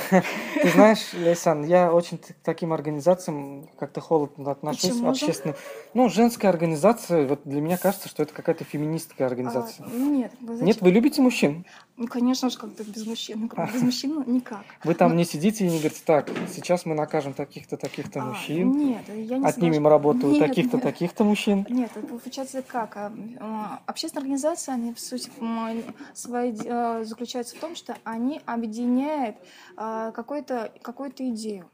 Ты 0.00 0.68
знаешь, 0.70 1.12
Лейсан, 1.12 1.64
я 1.64 1.92
очень 1.92 2.18
к 2.18 2.34
таким 2.42 2.72
организациям 2.72 3.68
как-то 3.78 4.00
холодно 4.00 4.50
отношусь. 4.50 4.90
Почему 4.90 5.10
общественным. 5.10 5.56
Ну, 5.94 6.08
женская 6.08 6.48
организация, 6.48 7.26
вот 7.26 7.42
для 7.44 7.60
меня 7.60 7.78
кажется, 7.78 8.08
что 8.08 8.24
это 8.24 8.34
какая-то 8.34 8.64
феминистская 8.64 9.26
организация. 9.26 9.86
А, 9.86 9.90
нет. 9.90 10.32
Нет, 10.40 10.80
вы 10.80 10.90
любите 10.90 11.22
мужчин? 11.22 11.64
Ну, 11.96 12.06
конечно 12.08 12.48
же, 12.48 12.58
как-то 12.58 12.84
без 12.84 13.06
мужчин. 13.06 13.50
Ну, 13.54 13.66
без 13.66 13.82
мужчин 13.82 14.14
ну, 14.14 14.24
никак. 14.24 14.64
Вы 14.84 14.94
там 14.94 15.10
Но... 15.10 15.16
не 15.16 15.24
сидите 15.24 15.64
и 15.64 15.68
не 15.68 15.78
говорите, 15.78 16.02
так, 16.04 16.30
сейчас 16.48 16.86
мы 16.86 16.94
накажем 16.94 17.34
таких-то, 17.34 17.76
таких-то 17.76 18.20
а, 18.20 18.24
мужчин. 18.26 18.72
Нет, 18.72 19.02
я 19.08 19.38
не 19.38 19.46
Отнимем 19.46 19.86
работу 19.86 20.38
таких-то, 20.38 20.78
таких-то 20.78 21.24
мужчин. 21.24 21.66
Нет, 21.68 21.90
получается 21.92 22.62
как? 22.62 22.96
А, 22.96 23.12
а, 23.40 23.82
общественные 23.86 24.22
организации, 24.22 24.72
они, 24.72 24.94
в 24.94 25.00
сути, 25.00 25.30
свои, 26.14 26.52
заключаются 27.04 27.56
в 27.56 27.60
том, 27.60 27.76
что 27.76 27.96
они 28.04 28.40
объединяют 28.46 29.36
какую-то 29.76 30.72
какую 30.82 31.10
идею. 31.10 31.68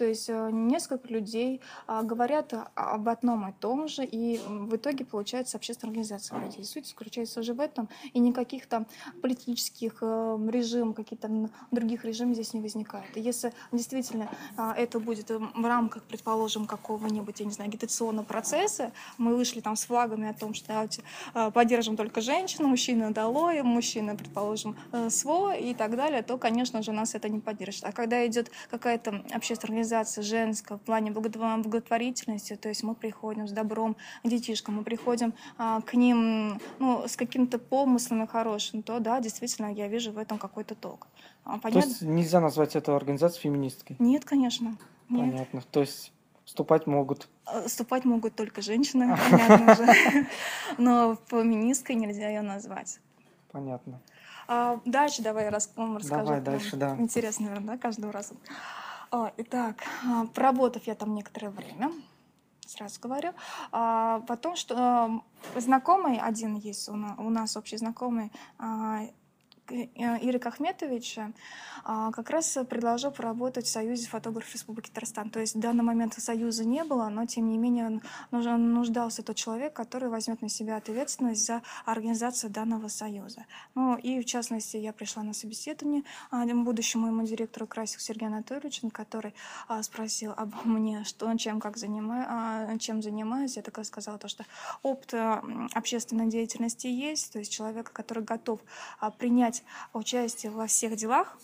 То 0.00 0.06
есть 0.06 0.30
э, 0.30 0.48
несколько 0.50 1.08
людей 1.08 1.60
а, 1.86 2.02
говорят 2.02 2.54
об 2.74 3.06
одном 3.10 3.50
и 3.50 3.52
том 3.52 3.86
же, 3.86 4.02
и 4.02 4.38
в 4.38 4.74
итоге 4.74 5.04
получается 5.04 5.58
общественная 5.58 5.90
организация 5.90 6.42
людей. 6.42 6.64
Суть 6.64 6.86
заключается 6.86 7.40
уже 7.40 7.52
в 7.52 7.60
этом, 7.60 7.90
и 8.14 8.18
никаких 8.18 8.64
там 8.66 8.86
политических 9.20 9.98
э, 10.00 10.38
режимов, 10.50 10.96
каких-то 10.96 11.50
других 11.70 12.06
режимов 12.06 12.36
здесь 12.36 12.54
не 12.54 12.62
возникает. 12.62 13.14
И 13.14 13.20
если 13.20 13.52
действительно 13.72 14.30
а, 14.56 14.72
это 14.74 14.98
будет 15.00 15.28
в 15.28 15.66
рамках, 15.66 16.02
предположим, 16.04 16.66
какого-нибудь, 16.66 17.38
я 17.40 17.44
не 17.44 17.52
знаю, 17.52 17.68
агитационного 17.68 18.24
процесса, 18.24 18.92
мы 19.18 19.36
вышли 19.36 19.60
там 19.60 19.76
с 19.76 19.84
флагами 19.84 20.30
о 20.30 20.32
том, 20.32 20.54
что 20.54 20.68
давайте 20.68 21.02
э, 21.34 21.50
поддержим 21.50 21.98
только 21.98 22.22
женщин, 22.22 22.64
мужчины 22.64 23.10
долой, 23.10 23.60
мужчины, 23.60 24.16
предположим, 24.16 24.78
свой 25.10 25.60
и 25.60 25.74
так 25.74 25.94
далее, 25.94 26.22
то, 26.22 26.38
конечно 26.38 26.80
же, 26.80 26.92
нас 26.92 27.14
это 27.14 27.28
не 27.28 27.40
поддержит. 27.40 27.84
А 27.84 27.92
когда 27.92 28.26
идет 28.26 28.50
какая-то 28.70 29.22
общественная 29.34 29.72
организация, 29.72 29.89
организация 29.90 30.22
женская 30.22 30.78
в 30.78 30.80
плане 30.80 31.10
благотворительности, 31.10 32.56
то 32.56 32.68
есть 32.68 32.82
мы 32.82 32.94
приходим 32.94 33.48
с 33.48 33.52
добром 33.52 33.96
к 34.22 34.28
детишкам, 34.28 34.76
мы 34.76 34.84
приходим 34.84 35.34
а, 35.58 35.80
к 35.80 35.94
ним 35.94 36.60
ну, 36.78 37.06
с 37.06 37.16
каким-то 37.16 37.58
помыслом 37.58 38.26
хорошим, 38.26 38.82
то 38.82 39.00
да, 39.00 39.20
действительно, 39.20 39.72
я 39.72 39.88
вижу 39.88 40.12
в 40.12 40.18
этом 40.18 40.38
какой-то 40.38 40.74
толк. 40.74 41.08
А, 41.44 41.58
понятно? 41.58 41.82
То 41.82 41.88
есть 41.88 42.02
нельзя 42.02 42.40
назвать 42.40 42.76
эту 42.76 42.94
организацию 42.94 43.42
феминисткой? 43.42 43.96
Нет, 43.98 44.24
конечно. 44.24 44.76
Нет. 45.08 45.30
Понятно. 45.30 45.62
То 45.70 45.80
есть 45.80 46.12
вступать 46.44 46.86
могут? 46.86 47.28
А, 47.44 47.66
вступать 47.66 48.04
могут 48.04 48.36
только 48.36 48.62
женщины, 48.62 49.16
понятно 49.30 49.74
же. 49.74 50.26
Но 50.78 51.16
феминисткой 51.26 51.96
нельзя 51.96 52.28
ее 52.28 52.42
назвать. 52.42 53.00
Понятно. 53.50 54.00
А, 54.46 54.80
дальше 54.84 55.22
давай 55.22 55.44
я 55.44 55.50
расскажу. 55.50 55.98
Давай 56.08 56.40
дальше, 56.40 56.76
да. 56.76 56.96
Интересно, 56.98 57.46
наверное, 57.46 57.76
да, 57.76 57.78
каждого 57.78 58.12
раза. 58.12 58.34
А, 59.12 59.32
итак, 59.38 59.82
а, 60.06 60.26
проработав 60.26 60.86
я 60.86 60.94
там 60.94 61.14
некоторое 61.14 61.50
время, 61.50 61.90
сразу 62.66 63.00
говорю. 63.00 63.32
А, 63.72 64.20
потом, 64.20 64.54
что 64.54 65.22
знакомый 65.56 66.18
один 66.18 66.54
есть 66.54 66.88
у 66.88 66.94
нас, 67.30 67.56
общий 67.56 67.76
знакомый, 67.76 68.30
Иры 69.70 70.38
Ахметовича 70.38 71.32
а, 71.84 72.10
как 72.12 72.30
раз 72.30 72.58
предложил 72.68 73.10
поработать 73.10 73.66
в 73.66 73.70
Союзе 73.70 74.08
фотографов 74.08 74.52
Республики 74.54 74.88
Татарстан. 74.88 75.30
То 75.30 75.40
есть 75.40 75.54
в 75.54 75.60
данный 75.60 75.84
момент 75.84 76.14
Союза 76.20 76.64
не 76.64 76.84
было, 76.84 77.08
но 77.08 77.26
тем 77.26 77.48
не 77.48 77.58
менее 77.58 78.00
нуждался 78.30 79.22
тот 79.22 79.36
человек, 79.36 79.72
который 79.72 80.08
возьмет 80.08 80.42
на 80.42 80.48
себя 80.48 80.76
ответственность 80.76 81.46
за 81.46 81.62
организацию 81.84 82.50
данного 82.50 82.88
союза. 82.88 83.46
Ну 83.74 83.96
и 83.96 84.20
в 84.20 84.24
частности 84.24 84.76
я 84.76 84.92
пришла 84.92 85.22
на 85.22 85.32
собеседование 85.32 86.02
а, 86.30 86.44
будущему 86.46 87.06
моему 87.06 87.26
директору 87.26 87.66
Красику 87.66 88.02
Сергею 88.02 88.32
Анатольевичу, 88.32 88.90
который 88.90 89.34
а, 89.68 89.82
спросил 89.82 90.32
обо 90.36 90.56
мне, 90.64 91.04
что, 91.04 91.34
чем, 91.36 91.60
как 91.60 91.76
занимаю, 91.76 92.78
чем 92.78 93.02
занимаюсь. 93.02 93.56
Я 93.56 93.62
такая 93.62 93.84
сказала, 93.84 94.18
то, 94.18 94.28
что 94.28 94.44
опыт 94.82 95.14
общественной 95.72 96.28
деятельности 96.28 96.86
есть, 96.86 97.32
то 97.32 97.38
есть 97.38 97.52
человек, 97.52 97.92
который 97.92 98.22
готов 98.24 98.60
принять 99.18 99.59
принимать 99.60 99.64
участие 99.92 100.52
во 100.52 100.66
всех 100.66 100.96
делах. 100.96 101.36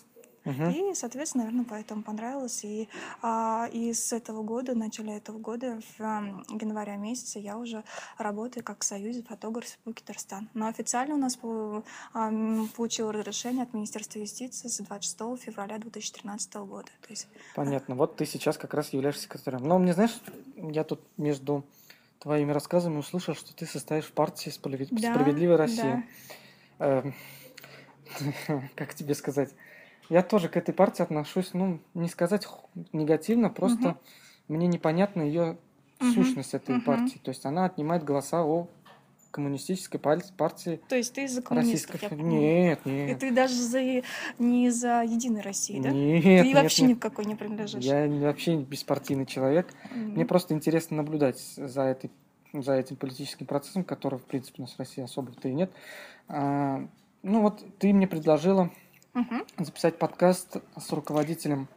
Угу. 0.45 0.63
И, 0.69 0.93
соответственно, 0.93 1.43
наверное, 1.43 1.65
поэтому 1.69 2.03
понравилось. 2.03 2.63
И, 2.63 2.87
а, 3.21 3.67
и 3.73 3.91
с 3.91 4.13
этого 4.13 4.43
года, 4.43 4.75
начала 4.75 5.11
этого 5.11 5.39
года, 5.39 5.81
в 5.97 6.01
а, 6.01 6.21
январе 6.49 6.95
месяце, 6.95 7.39
я 7.39 7.57
уже 7.57 7.83
работаю 8.17 8.63
как 8.63 8.81
в 8.81 8.85
Союзе 8.85 9.23
фотографов 9.23 9.71
Республики 9.71 10.03
Татарстан. 10.03 10.47
Но 10.53 10.67
официально 10.67 11.15
у 11.15 11.17
нас 11.17 11.35
по, 11.35 11.83
а, 12.13 12.31
получил 12.77 13.11
разрешение 13.11 13.63
от 13.63 13.73
Министерства 13.73 14.19
юстиции 14.19 14.69
с 14.69 14.77
26 14.77 15.35
февраля 15.35 15.79
2013 15.79 16.55
года. 16.65 16.87
То 17.01 17.09
есть, 17.09 17.27
Понятно. 17.53 17.95
Вот 17.95 18.15
ты 18.15 18.25
сейчас 18.25 18.57
как 18.57 18.73
раз 18.73 18.93
являешься 18.93 19.23
секретарем. 19.23 19.67
Но 19.67 19.79
мне, 19.79 19.93
знаешь, 19.93 20.17
я 20.55 20.85
тут 20.85 21.01
между 21.17 21.65
твоими 22.19 22.53
рассказами 22.53 22.99
услышал, 22.99 23.35
что 23.35 23.53
ты 23.53 23.65
состоишь 23.65 24.05
в 24.05 24.13
партии 24.13 24.49
«Справедливая 24.49 25.57
Россия». 25.57 26.05
Да. 26.79 27.03
Как 28.75 28.93
тебе 28.93 29.15
сказать, 29.15 29.53
я 30.09 30.23
тоже 30.23 30.49
к 30.49 30.57
этой 30.57 30.73
партии 30.73 31.03
отношусь, 31.03 31.53
ну, 31.53 31.79
не 31.93 32.07
сказать 32.07 32.47
негативно, 32.93 33.49
просто 33.49 33.89
угу. 33.89 33.97
мне 34.47 34.67
непонятна 34.67 35.21
ее 35.21 35.57
угу. 35.99 36.11
сущность 36.11 36.53
этой 36.53 36.77
угу. 36.77 36.85
партии. 36.85 37.19
То 37.23 37.29
есть 37.29 37.45
она 37.45 37.65
отнимает 37.65 38.03
голоса 38.03 38.43
о 38.43 38.67
коммунистической 39.31 39.99
партии. 39.99 40.81
То 40.87 40.95
есть 40.95 41.13
ты 41.13 41.27
за 41.27 41.41
коммунистов? 41.41 42.01
Российской... 42.01 42.15
Нет, 42.15 42.85
нет. 42.85 43.09
И 43.11 43.19
ты 43.19 43.31
даже 43.31 43.53
за... 43.53 43.81
не 44.39 44.71
за 44.71 45.03
Единой 45.03 45.41
России, 45.41 45.79
да? 45.79 45.89
Нет, 45.89 46.23
Ты 46.23 46.47
нет, 46.47 46.55
вообще 46.55 46.81
нет. 46.83 46.97
никакой 46.97 47.25
не 47.25 47.35
принадлежишь? 47.35 47.83
Я 47.83 48.07
вообще 48.07 48.55
беспартийный 48.55 49.25
человек. 49.25 49.67
Mm-hmm. 49.67 50.07
Мне 50.13 50.25
просто 50.25 50.55
интересно 50.55 50.97
наблюдать 50.97 51.39
за, 51.39 51.83
этой, 51.83 52.09
за 52.53 52.73
этим 52.73 52.95
политическим 52.95 53.45
процессом, 53.45 53.83
который, 53.83 54.17
в 54.17 54.23
принципе, 54.23 54.55
у 54.59 54.61
нас 54.65 54.73
в 54.73 54.79
России 54.79 55.03
особо-то 55.03 55.47
и 55.47 55.53
нет. 55.53 55.71
А, 57.27 57.29
ну 57.29 57.41
вот 57.41 57.61
ты 57.77 57.93
мне 57.93 58.07
предложила 58.07 58.71
Мгм. 59.13 59.43
записать 59.57 59.99
подкаст 59.99 60.57
с 60.77 60.91
руководителем 60.93 61.67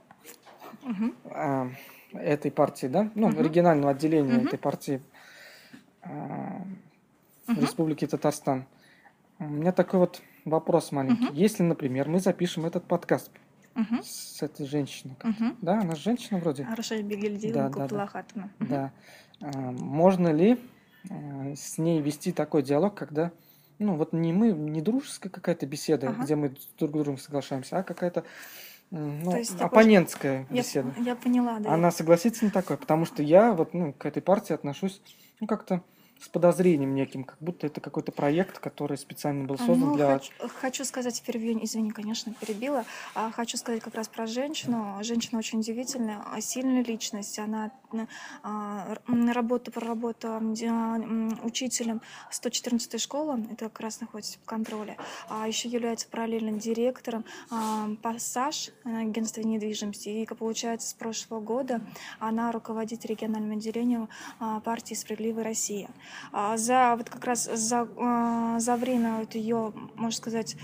Мгм. 0.82 1.14
э, 1.24 1.70
этой 2.12 2.52
партии, 2.52 2.86
да, 2.86 3.10
ну, 3.16 3.28
Мгм. 3.30 3.42
регионального 3.42 3.90
отделения 3.90 4.38
Мгм. 4.38 4.46
этой 4.46 4.58
партии 4.60 5.02
э, 6.02 6.08
в 7.46 7.48
Мгм. 7.50 7.60
Республике 7.60 8.06
Татарстан. 8.06 8.64
У 9.40 9.44
меня 9.44 9.72
такой 9.72 9.98
вот 10.00 10.22
вопрос 10.44 10.92
маленький. 10.92 11.24
Мгм. 11.24 11.34
Если, 11.34 11.62
например, 11.64 12.08
мы 12.08 12.20
запишем 12.20 12.64
этот 12.66 12.84
подкаст 12.84 13.32
Мгм. 13.74 14.02
с 14.04 14.40
этой 14.42 14.66
женщиной, 14.66 15.16
Мгм. 15.24 15.56
да, 15.62 15.80
она 15.80 15.96
же 15.96 16.02
женщина 16.02 16.38
вроде, 16.38 16.64
Хорошо, 16.64 16.96
Да, 16.96 17.02
Бегельдиевна 17.02 17.68
да, 17.70 17.74
да. 17.74 17.82
Куплахатовна. 17.88 18.50
да, 18.60 18.92
можно 19.40 20.28
ли 20.28 20.60
э, 21.08 21.54
с 21.56 21.76
ней 21.78 22.00
вести 22.00 22.30
такой 22.32 22.62
диалог, 22.62 22.94
когда, 22.94 23.32
ну, 23.80 23.96
вот 23.96 24.12
не 24.12 24.32
мы, 24.32 24.52
не 24.52 24.80
дружеская 24.82 25.30
какая-то 25.30 25.66
беседа, 25.66 26.10
Ага. 26.10 26.22
где 26.22 26.36
мы 26.36 26.50
друг 26.78 26.90
с 26.90 26.92
другом 26.92 27.18
соглашаемся, 27.18 27.78
а 27.78 27.82
какая-то, 27.82 28.24
ну, 28.90 29.30
То 29.32 29.38
есть 29.38 29.52
такой- 29.52 29.66
оппонентская 29.66 30.46
Я, 30.50 30.62
беседа. 30.62 30.92
я 30.98 31.16
поняла, 31.16 31.58
да. 31.58 31.72
Она 31.72 31.90
согласится 31.90 32.44
на 32.44 32.50
такое, 32.50 32.76
потому 32.76 33.06
что 33.06 33.22
я 33.22 33.52
вот 33.52 33.74
ну, 33.74 33.92
к 33.92 34.04
этой 34.06 34.22
партии 34.22 34.52
отношусь 34.52 35.00
ну, 35.40 35.46
как-то 35.46 35.82
с 36.20 36.28
подозрением 36.28 36.94
неким, 36.94 37.24
как 37.24 37.38
будто 37.40 37.66
это 37.66 37.80
какой-то 37.80 38.12
проект, 38.12 38.58
который 38.58 38.98
специально 38.98 39.44
был 39.46 39.56
создан 39.56 39.80
ну, 39.80 39.96
для... 39.96 40.18
хочу, 40.18 40.32
хочу 40.60 40.84
сказать, 40.84 41.22
перебью, 41.22 41.58
извини, 41.64 41.90
конечно, 41.92 42.34
перебила. 42.38 42.84
А, 43.14 43.30
хочу 43.30 43.56
сказать 43.56 43.80
как 43.80 43.94
раз 43.94 44.06
про 44.08 44.26
женщину. 44.26 44.98
Женщина 45.02 45.38
очень 45.38 45.60
удивительная, 45.60 46.22
а, 46.30 46.38
сильная 46.42 46.84
личность. 46.84 47.38
Она 47.38 47.70
работа, 49.32 49.70
проработала 49.70 50.36
м, 50.38 50.54
ди- 50.54 50.66
а, 50.66 50.98
учителем 51.44 52.00
114 52.30 52.98
школы, 53.00 53.44
это 53.50 53.68
как 53.68 53.80
раз 53.80 54.00
находится 54.00 54.38
в 54.38 54.44
контроле. 54.44 54.96
А 55.28 55.46
еще 55.46 55.68
является 55.68 56.08
параллельным 56.08 56.58
директором 56.58 57.24
а, 57.50 57.88
«Пассаж» 58.02 58.70
э, 58.84 58.96
агентства 59.02 59.40
недвижимости. 59.42 60.08
И, 60.08 60.26
как 60.26 60.38
получается, 60.38 60.88
с 60.88 60.94
прошлого 60.94 61.40
года 61.40 61.80
она 62.18 62.52
руководит 62.52 63.04
региональным 63.06 63.56
отделением 63.56 64.08
а, 64.38 64.60
партии 64.60 64.94
«Справедливая 64.94 65.44
Россия». 65.44 65.90
А, 66.32 66.56
За 66.56 66.94
вот 66.96 67.08
как 67.10 67.24
раз 67.24 67.44
за, 67.44 67.88
а, 67.98 68.58
за 68.60 68.76
время 68.76 69.18
вот 69.20 69.34
ее, 69.34 69.72
можно 69.96 70.16
сказать, 70.16 70.56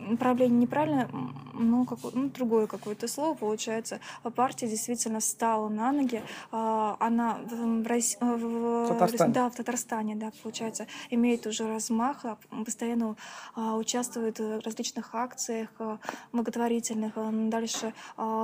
направление 0.00 0.58
неправильно, 0.60 1.08
ну, 1.54 1.84
какое, 1.84 2.12
ну, 2.14 2.28
другое 2.30 2.66
какое-то 2.66 3.06
слово, 3.08 3.34
получается. 3.34 4.00
А 4.22 4.30
Партия 4.30 4.66
действительно 4.68 5.20
встала 5.20 5.68
на 5.68 5.92
ноги. 5.92 6.22
А, 6.50 6.96
Она 7.00 7.38
в, 7.44 7.82
Росси- 7.86 8.16
в- 8.20 8.88
Татарстане. 8.88 9.32
да, 9.34 9.50
в 9.50 9.54
Татарстане, 9.54 10.16
да, 10.16 10.32
получается, 10.42 10.86
имеет 11.10 11.46
уже 11.46 11.68
размах, 11.68 12.24
а, 12.24 12.38
постоянно 12.64 13.16
участвует 13.56 14.38
в 14.38 14.60
различных 14.64 15.14
акциях 15.14 15.68
а, 15.78 15.98
благотворительных, 16.32 17.12
дальше 17.50 17.92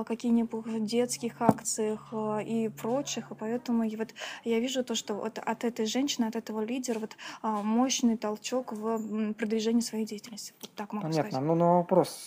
какие-нибудь 0.07 0.85
детских 0.85 1.41
акциях 1.41 2.09
а, 2.13 2.39
и 2.41 2.69
прочих. 2.69 3.31
И 3.31 3.35
поэтому 3.35 3.85
и 3.85 3.97
вот 3.97 4.09
я 4.45 4.61
вижу 4.61 4.85
то, 4.85 4.95
что 4.95 5.15
вот 5.15 5.39
от 5.39 5.65
этой 5.65 5.87
женщины, 5.87 6.27
от 6.27 6.37
этого 6.37 6.63
лидера 6.65 6.99
вот 6.99 7.17
мощный 7.43 8.17
толчок 8.17 8.73
в 8.73 9.33
продвижении 9.35 9.81
своей 9.81 10.05
деятельности. 10.05 10.53
Вот 10.61 10.71
так 10.75 10.93
могу 10.93 11.07
Понятно. 11.09 11.31
сказать. 11.31 11.46
Ну, 11.47 11.55
на 11.55 11.77
вопрос, 11.77 12.19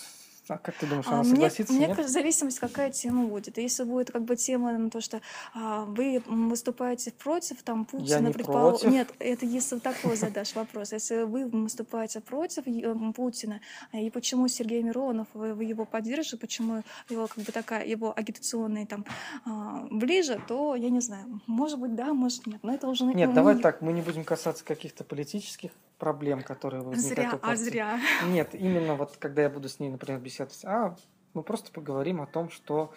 а 0.48 0.58
как 0.58 0.76
ты 0.76 0.88
думаешь, 0.88 1.06
она 1.08 1.20
А, 1.20 1.24
Мне, 1.24 1.30
согласится? 1.32 1.74
мне 1.74 1.88
нет? 1.88 1.96
кажется, 1.96 2.14
зависимость, 2.14 2.58
какая 2.60 2.90
тема 2.90 3.26
будет. 3.26 3.58
Если 3.60 3.84
будет 3.84 4.12
как 4.12 4.24
бы 4.24 4.36
тема 4.36 4.72
на 4.72 4.90
то, 4.90 5.00
что 5.02 5.22
а, 5.54 5.86
вы 5.86 6.24
выступаете 6.26 7.12
против 7.12 7.62
там 7.62 7.86
Путина, 7.86 8.28
не 8.28 8.34
предполо- 8.34 8.70
против. 8.72 8.90
Нет, 8.90 9.10
это 9.20 9.46
если 9.46 9.78
такой 9.80 10.16
задашь 10.16 10.56
вопрос. 10.56 10.92
Если 10.94 11.24
вы 11.24 11.46
выступаете 11.48 12.20
против 12.22 12.66
м, 12.66 13.14
Путина, 13.14 13.60
а, 13.92 13.98
и 14.00 14.10
почему 14.10 14.48
Сергей 14.48 14.82
Миронов, 14.82 15.28
вы, 15.36 15.54
вы 15.54 15.66
его 15.66 15.86
поддержите, 15.86 16.38
почему 16.38 16.82
его 17.10 17.28
как 17.28 17.44
бы 17.44 17.52
такая, 17.52 17.86
его 17.86 18.12
агитационная 18.16 18.86
там 18.88 19.06
а, 19.46 19.86
ближе, 19.92 20.42
то 20.48 20.74
я 20.76 20.90
не 20.90 21.02
знаю. 21.02 21.42
Может 21.46 21.78
быть, 21.78 21.94
да, 21.94 22.14
может 22.14 22.48
нет. 22.48 22.60
Но 22.64 22.74
это 22.74 22.88
уже 22.88 23.04
Нет, 23.06 23.30
ну, 23.30 23.36
давай 23.36 23.56
не- 23.56 23.62
так, 23.62 23.82
мы 23.82 23.94
не 23.94 24.02
будем 24.02 24.24
касаться 24.24 24.64
каких-то 24.66 25.04
политических 25.04 25.70
проблем, 26.04 26.42
которые 26.42 26.82
возникают 26.82 27.30
Зря, 27.32 27.40
у 27.42 27.52
а 27.52 27.56
зря. 27.56 28.00
Нет, 28.28 28.56
именно 28.56 28.96
вот 28.96 29.18
когда 29.18 29.44
я 29.44 29.50
буду 29.50 29.70
с 29.70 29.80
ней, 29.80 29.90
например, 29.90 30.20
беседовать, 30.20 30.66
а 30.66 30.96
мы 31.36 31.44
просто 31.44 31.72
поговорим 31.72 32.22
о 32.22 32.26
том, 32.26 32.50
что 32.50 32.92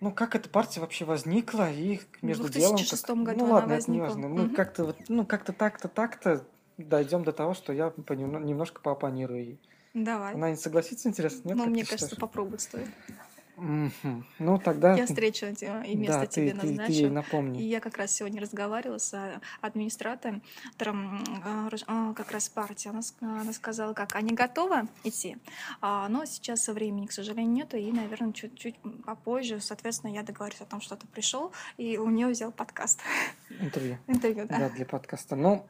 ну 0.00 0.12
как 0.12 0.36
эта 0.36 0.48
партия 0.48 0.80
вообще 0.80 1.04
возникла 1.04 1.70
и 1.70 1.96
В 1.98 2.22
между 2.22 2.48
делом. 2.48 2.76
2006 2.76 3.06
как- 3.06 3.22
году 3.24 3.38
ну 3.40 3.44
она 3.46 3.54
ладно, 3.54 3.72
это 3.72 3.90
не 3.90 4.00
возникла. 4.00 4.22
важно. 4.28 4.28
Мы 4.40 4.46
Мгм. 4.46 4.54
как-то 4.54 4.84
вот, 4.84 4.96
ну 5.08 5.26
как-то 5.26 5.52
так-то 5.52 5.88
так-то 5.88 6.44
дойдем 6.78 7.24
до 7.24 7.32
того, 7.32 7.54
что 7.54 7.72
я 7.72 7.88
понем- 7.90 8.44
немножко 8.44 8.80
поопонирую 8.80 9.44
ей. 9.44 9.60
Давай. 9.92 10.34
Она 10.34 10.50
не 10.50 10.56
согласится, 10.56 11.08
интересно? 11.08 11.48
Нет, 11.48 11.56
Ну, 11.56 11.66
мне 11.66 11.82
кажется, 11.82 12.06
считаешь? 12.06 12.20
попробовать 12.20 12.60
стоит. 12.60 12.86
Мгм. 13.60 14.24
Ну 14.38 14.58
тогда. 14.58 14.94
Я 14.96 15.06
встречу 15.06 15.54
те- 15.54 15.82
и 15.86 15.94
место 15.96 16.20
да, 16.20 16.26
тебе 16.26 16.52
ты, 16.52 16.60
ты, 16.60 16.60
ты 16.60 16.66
ей 16.66 16.78
назначу. 16.78 17.10
напомни. 17.14 17.62
И 17.62 17.64
я 17.66 17.80
как 17.80 17.96
раз 17.98 18.10
сегодня 18.12 18.40
разговаривала 18.40 18.98
с 18.98 19.12
а, 19.14 19.40
администратором 19.60 20.42
м, 20.80 21.24
а, 21.44 21.68
Рож- 21.68 21.84
а, 21.86 22.12
как 22.14 22.30
раз 22.32 22.48
партии. 22.48 22.88
Она, 22.88 23.00
ск- 23.00 23.14
она 23.22 23.52
сказала, 23.52 23.92
как 23.92 24.14
они 24.16 24.32
готовы 24.34 24.88
идти, 25.04 25.36
а, 25.80 26.08
но 26.08 26.24
сейчас 26.24 26.66
времени, 26.68 27.06
к 27.06 27.12
сожалению, 27.12 27.52
нету, 27.52 27.76
и, 27.76 27.90
наверное, 27.92 28.32
чуть-чуть 28.32 28.76
попозже, 29.04 29.60
соответственно, 29.60 30.12
я 30.12 30.22
договорюсь 30.22 30.60
о 30.60 30.64
том, 30.64 30.80
что 30.80 30.96
ты 30.96 31.06
пришел, 31.06 31.52
и 31.76 31.98
у 31.98 32.08
нее 32.10 32.28
взял 32.28 32.52
подкаст. 32.52 33.00
Интервью. 33.60 33.98
Интервью, 34.06 34.46
да. 34.48 34.58
Да, 34.58 34.68
для 34.70 34.86
подкаста. 34.86 35.36
Но 35.36 35.66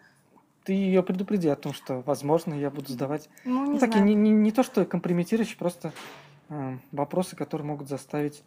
ты 0.64 0.72
ее 0.74 1.02
предупреди 1.02 1.48
о 1.48 1.56
том, 1.56 1.72
что, 1.72 2.00
возможно, 2.02 2.54
я 2.54 2.70
буду 2.70 2.88
задавать 2.92 3.28
Ну, 3.44 3.64
не 3.66 3.70
Ну, 3.72 3.78
такие 3.78 4.02
знаю. 4.02 4.06
не, 4.06 4.14
не, 4.14 4.30
не 4.30 4.52
то, 4.52 4.62
что 4.62 4.84
компрометирующие, 4.84 5.56
просто 5.56 5.88
э, 5.88 5.90
вопросы, 6.92 7.36
которые 7.36 7.66
могут 7.66 7.88
заставить 7.88 8.42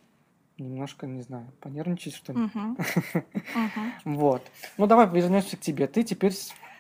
немножко, 0.58 1.08
не 1.08 1.22
знаю, 1.22 1.48
понервничать, 1.60 2.16
что 2.16 2.34
ли. 2.34 2.50
Вот. 4.06 4.44
Ну, 4.78 4.88
давай 4.88 5.10
вернемся 5.10 5.58
к 5.58 5.60
тебе. 5.60 5.88
Ты 5.88 6.04
теперь 6.04 6.34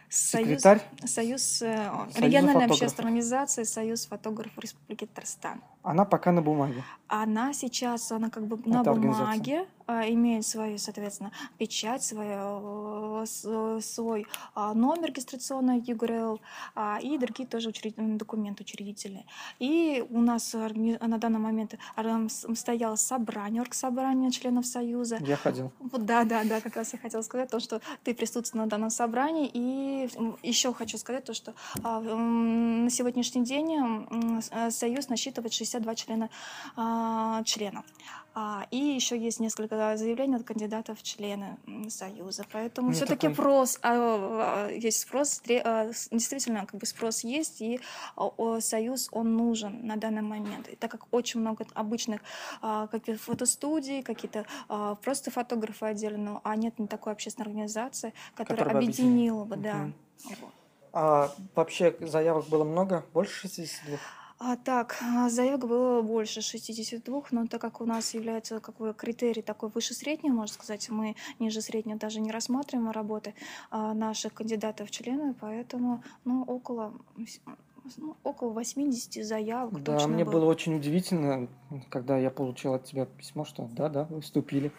Союз, 0.09 0.47
секретарь. 0.47 0.81
Союз, 1.05 1.61
э, 1.63 1.75
Союза 1.75 2.19
региональная 2.19 2.53
фотографов. 2.53 2.71
общественная 2.71 3.07
организация 3.07 3.65
Союз 3.65 4.05
фотографов 4.05 4.59
Республики 4.59 5.05
Татарстан. 5.05 5.61
Она 5.81 6.05
пока 6.05 6.31
на 6.31 6.41
бумаге. 6.43 6.83
Она 7.07 7.53
сейчас, 7.53 8.11
она 8.11 8.29
как 8.29 8.45
бы 8.45 8.57
на 8.69 8.81
Это 8.81 8.93
бумаге 8.93 9.65
имеет 9.87 10.45
свою, 10.45 10.77
соответственно, 10.77 11.31
печать, 11.57 12.03
свою, 12.03 13.21
э, 13.21 13.25
с- 13.25 13.79
свой 13.81 14.25
а, 14.55 14.73
номер 14.73 15.09
регистрационный 15.09 15.79
ЮГРЛ 15.79 16.39
а, 16.75 16.99
и 17.01 17.17
другие 17.17 17.47
тоже 17.47 17.69
учред- 17.69 17.97
м, 17.97 18.17
документы 18.17 18.63
учредительные. 18.63 19.25
И 19.59 20.03
у 20.09 20.19
нас 20.21 20.53
на 20.53 21.17
данный 21.17 21.39
момент 21.39 21.75
а, 21.95 22.27
стояло 22.55 22.95
собрание, 22.95 23.61
оргсобрание 23.61 24.31
членов 24.31 24.65
Союза. 24.65 25.17
Я 25.21 25.35
ходил. 25.37 25.71
Да, 25.79 26.23
да, 26.23 26.43
да, 26.43 26.61
как 26.61 26.75
раз 26.75 26.93
я 26.93 26.99
хотела 26.99 27.21
сказать 27.21 27.49
то, 27.49 27.59
что 27.59 27.81
ты 28.03 28.13
присутствовал 28.13 28.65
на 28.65 28.69
данном 28.69 28.89
собрании. 28.89 29.49
И 29.53 30.09
еще 30.43 30.73
хочу 30.73 30.97
сказать 30.97 31.23
то, 31.25 31.33
что 31.33 31.53
а, 31.83 31.99
на 32.01 32.89
сегодняшний 32.89 33.43
день 33.43 34.39
э, 34.51 34.71
Союз 34.71 35.09
насчитывает 35.09 35.53
62 35.53 35.95
члена, 35.95 36.29
а, 36.75 37.43
членов. 37.43 37.85
А, 38.35 38.65
И 38.71 38.77
еще 38.77 39.17
есть 39.17 39.39
несколько 39.39 39.72
заявлений 39.97 40.35
от 40.35 40.43
кандидатов 40.43 40.99
в 40.99 41.03
члены 41.03 41.57
Союза. 41.89 42.45
Поэтому 42.51 42.87
Мне 42.89 42.95
все-таки 42.95 43.27
такой- 43.27 43.33
спрос, 43.35 43.79
а, 43.81 44.67
а, 44.67 44.69
есть 44.71 44.99
спрос, 45.01 45.41
а, 45.47 45.91
действительно, 46.11 46.65
как 46.65 46.79
бы 46.79 46.85
спрос 46.85 47.23
есть, 47.23 47.61
и 47.61 47.79
Союз, 48.59 49.09
он 49.11 49.35
нужен 49.35 49.85
на 49.85 49.95
данный 49.97 50.21
момент. 50.21 50.67
И 50.69 50.75
так 50.75 50.91
как 50.91 51.07
очень 51.11 51.39
много 51.39 51.65
обычных 51.73 52.21
а, 52.61 52.87
каких 52.87 53.21
фотостудий, 53.21 54.03
какие-то 54.03 54.45
просто 55.03 55.31
фотографы 55.31 55.85
отдельно, 55.85 56.41
а 56.43 56.55
нет 56.55 56.79
не 56.79 56.87
такой 56.87 57.13
общественной 57.13 57.47
организации, 57.47 58.13
которая 58.35 58.63
Которая 58.65 58.83
объединила 58.83 59.43
бы, 59.45 59.55
да. 59.55 59.89
Вот. 60.25 60.53
А 60.93 61.31
вообще 61.55 61.95
заявок 62.01 62.47
было 62.47 62.63
много? 62.63 63.03
Больше 63.13 63.41
62? 63.41 63.97
А, 64.45 64.57
так, 64.57 64.97
а, 65.01 65.29
заявок 65.29 65.67
было 65.67 66.01
больше 66.01 66.41
62, 66.41 67.23
но 67.31 67.47
так 67.47 67.61
как 67.61 67.79
у 67.79 67.85
нас 67.85 68.13
является 68.13 68.59
как 68.59 68.75
бы 68.75 68.93
критерий 68.93 69.41
такой 69.41 69.69
выше 69.69 69.93
среднего, 69.93 70.33
можно 70.33 70.53
сказать, 70.53 70.89
мы 70.89 71.15
ниже 71.39 71.61
среднего 71.61 71.97
даже 71.97 72.19
не 72.19 72.29
рассматриваем 72.29 72.91
работы 72.91 73.35
а, 73.71 73.93
наших 73.93 74.33
кандидатов 74.33 74.89
в 74.89 74.91
члены, 74.91 75.33
поэтому 75.39 76.03
ну, 76.25 76.43
около, 76.43 76.93
ну, 77.97 78.15
около 78.23 78.49
80 78.51 79.25
заявок 79.25 79.81
Да, 79.83 79.93
точно 79.93 80.07
мне 80.09 80.23
было. 80.25 80.33
было 80.33 80.45
очень 80.45 80.75
удивительно, 80.75 81.47
когда 81.89 82.17
я 82.17 82.29
получил 82.29 82.73
от 82.73 82.85
тебя 82.85 83.05
письмо, 83.05 83.45
что 83.45 83.67
да-да, 83.73 84.05
вы 84.05 84.21
вступили. 84.21 84.71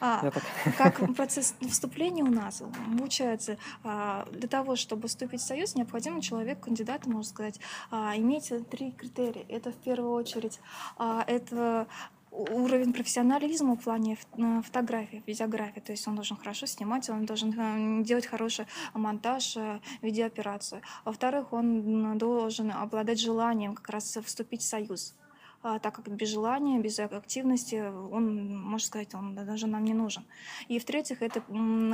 А, 0.00 0.20
Я 0.22 0.30
так, 0.30 0.42
Как 0.76 1.14
процесс 1.16 1.54
вступления 1.68 2.22
у 2.22 2.30
нас 2.30 2.62
получается, 2.98 3.56
а, 3.84 4.26
для 4.32 4.48
того, 4.48 4.76
чтобы 4.76 5.08
вступить 5.08 5.40
в 5.40 5.44
союз, 5.46 5.74
необходимо 5.74 6.20
человек, 6.20 6.60
кандидат, 6.60 7.06
можно 7.06 7.24
сказать, 7.24 7.60
а, 7.90 8.16
иметь 8.16 8.52
три 8.70 8.92
критерия. 8.92 9.44
Это 9.48 9.72
в 9.72 9.76
первую 9.76 10.12
очередь, 10.12 10.60
а, 10.96 11.24
это 11.26 11.86
уровень 12.30 12.92
профессионализма 12.92 13.76
в 13.76 13.82
плане 13.82 14.16
фотографии, 14.62 15.22
видеографии. 15.26 15.80
То 15.80 15.92
есть 15.92 16.06
он 16.08 16.14
должен 16.14 16.36
хорошо 16.36 16.66
снимать, 16.66 17.08
он 17.10 17.24
должен 17.24 17.52
э, 17.58 18.04
делать 18.04 18.26
хороший 18.26 18.66
монтаж, 18.94 19.56
э, 19.56 19.80
видеооперацию. 20.02 20.82
Во-вторых, 21.04 21.52
он 21.52 22.18
должен 22.18 22.70
обладать 22.70 23.20
желанием 23.20 23.74
как 23.74 23.88
раз 23.90 24.18
вступить 24.24 24.62
в 24.62 24.66
союз. 24.66 25.14
А, 25.68 25.78
так 25.78 25.96
как 25.96 26.08
без 26.08 26.28
желания, 26.28 26.78
без 26.78 26.98
активности 26.98 27.82
он, 28.10 28.56
можно 28.56 28.86
сказать, 28.86 29.14
он 29.14 29.34
даже 29.34 29.66
нам 29.66 29.84
не 29.84 29.92
нужен. 29.92 30.24
И 30.68 30.78
в-третьих, 30.78 31.20
это 31.20 31.42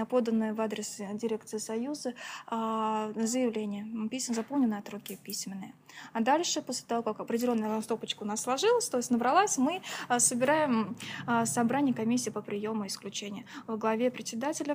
поданное 0.08 0.54
в 0.54 0.60
адрес 0.60 1.00
дирекции 1.14 1.58
Союза 1.58 2.14
а, 2.46 3.10
заявление, 3.16 4.08
письма 4.08 4.34
заполненные 4.34 4.78
от 4.78 4.88
руки 4.90 5.18
письменные. 5.22 5.74
А 6.12 6.20
дальше, 6.20 6.62
после 6.62 6.86
того, 6.86 7.02
как 7.02 7.18
определенная 7.18 7.80
стопочка 7.80 8.22
у 8.22 8.26
нас 8.26 8.42
сложилась, 8.42 8.88
то 8.88 8.98
есть 8.98 9.10
набралась, 9.10 9.58
мы 9.58 9.82
а, 10.08 10.20
собираем 10.20 10.96
собрание 11.44 11.94
комиссии 11.94 12.30
по 12.30 12.42
приему 12.42 12.86
исключения. 12.86 13.44
В 13.66 13.76
главе 13.76 14.10
председателя 14.10 14.74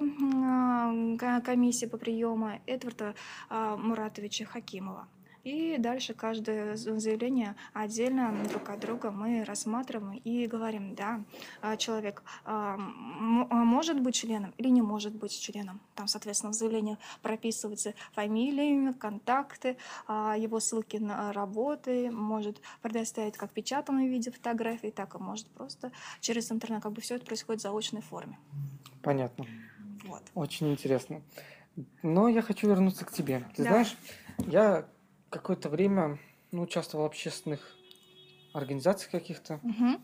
комиссии 1.41 1.85
по 1.85 1.97
приему 1.97 2.59
Эдварда 2.65 3.15
Муратовича 3.49 4.45
Хакимова. 4.45 5.07
И 5.43 5.77
дальше 5.77 6.13
каждое 6.13 6.75
заявление 6.75 7.55
отдельно 7.73 8.35
друг 8.49 8.69
от 8.69 8.79
друга 8.79 9.11
мы 9.11 9.43
рассматриваем 9.43 10.17
и 10.23 10.47
говорим, 10.47 10.95
да, 10.95 11.23
а, 11.61 11.77
человек 11.77 12.23
а, 12.45 12.75
а, 12.75 13.55
может 13.55 14.01
быть 14.01 14.15
членом 14.15 14.53
или 14.57 14.69
не 14.69 14.81
может 14.81 15.15
быть 15.15 15.39
членом. 15.39 15.79
Там, 15.95 16.07
соответственно, 16.07 16.51
в 16.51 16.55
заявлении 16.55 16.97
прописываются 17.21 17.93
фамилии, 18.13 18.91
контакты, 18.93 19.77
его 20.07 20.59
ссылки 20.59 20.97
на 20.97 21.33
работы, 21.33 22.11
может 22.11 22.61
предоставить 22.81 23.37
как 23.37 23.51
в 23.51 23.53
печатном 23.53 24.05
виде 24.05 24.31
фотографии, 24.31 24.87
так 24.87 25.15
и 25.15 25.17
может 25.17 25.47
просто 25.47 25.91
через 26.19 26.51
интернет. 26.51 26.83
Как 26.83 26.91
бы 26.91 27.01
все 27.01 27.15
это 27.15 27.25
происходит 27.25 27.61
в 27.61 27.63
заочной 27.63 28.01
форме. 28.01 28.37
Понятно. 29.01 29.45
Вот. 30.05 30.23
Очень 30.35 30.71
интересно. 30.71 31.21
Но 32.03 32.27
я 32.27 32.41
хочу 32.41 32.67
вернуться 32.67 33.05
к 33.05 33.11
тебе. 33.11 33.43
Ты 33.55 33.63
да. 33.63 33.69
знаешь, 33.69 33.97
я 34.47 34.85
какое-то 35.29 35.69
время 35.69 36.19
ну, 36.51 36.63
участвовал 36.63 37.03
в 37.05 37.07
общественных 37.07 37.75
организациях 38.53 39.11
каких-то. 39.11 39.59
Угу. 39.63 40.01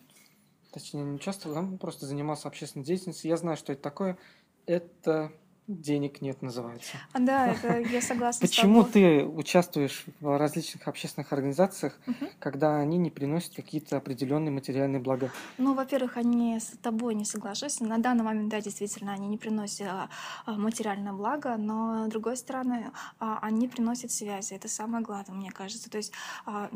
Точнее, 0.71 1.03
не 1.03 1.15
участвовал, 1.15 1.57
а 1.57 1.77
просто 1.77 2.05
занимался 2.05 2.47
общественной 2.47 2.85
деятельностью. 2.85 3.29
Я 3.29 3.37
знаю, 3.37 3.57
что 3.57 3.73
это 3.73 3.81
такое. 3.81 4.17
Это 4.65 5.31
денег 5.67 6.21
нет 6.21 6.41
называется. 6.41 6.97
А, 7.13 7.19
да, 7.19 7.47
это 7.47 7.79
я 7.91 8.01
согласна. 8.01 8.47
Почему 8.47 8.83
ты 8.83 9.23
участвуешь 9.23 10.05
в 10.19 10.37
различных 10.37 10.87
общественных 10.87 11.33
организациях, 11.33 11.99
угу. 12.05 12.29
когда 12.39 12.77
они 12.77 12.97
не 12.97 13.09
приносят 13.09 13.55
какие-то 13.55 13.97
определенные 13.97 14.51
материальные 14.51 15.01
блага? 15.01 15.31
Ну, 15.57 15.73
во-первых, 15.73 16.17
они 16.17 16.59
с 16.59 16.77
тобой 16.81 17.15
не 17.15 17.25
соглашусь. 17.25 17.79
На 17.79 17.97
данный 17.97 18.23
момент, 18.23 18.49
да, 18.49 18.61
действительно, 18.61 19.13
они 19.13 19.27
не 19.27 19.37
приносят 19.37 19.87
а, 19.87 20.09
материальное 20.45 21.13
благо, 21.13 21.55
но 21.57 22.05
с 22.05 22.09
другой 22.09 22.37
стороны, 22.37 22.91
а, 23.19 23.39
они 23.41 23.67
приносят 23.67 24.11
связи. 24.11 24.53
Это 24.53 24.67
самое 24.67 25.03
главное, 25.03 25.35
мне 25.35 25.51
кажется. 25.51 25.89
То 25.89 25.97
есть 25.97 26.11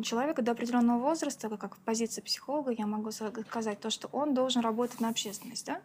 человек 0.02 0.40
до 0.42 0.52
определенного 0.52 1.00
возраста, 1.00 1.50
как 1.58 1.76
в 1.76 1.80
позиции 1.80 2.22
психолога, 2.22 2.72
я 2.72 2.88
могу 2.88 3.12
сказать 3.12 3.80
то, 3.80 3.90
что 3.90 4.08
он 4.12 4.34
должен 4.34 4.62
работать 4.62 5.00
на 5.00 5.10
общественность, 5.10 5.66
да? 5.66 5.82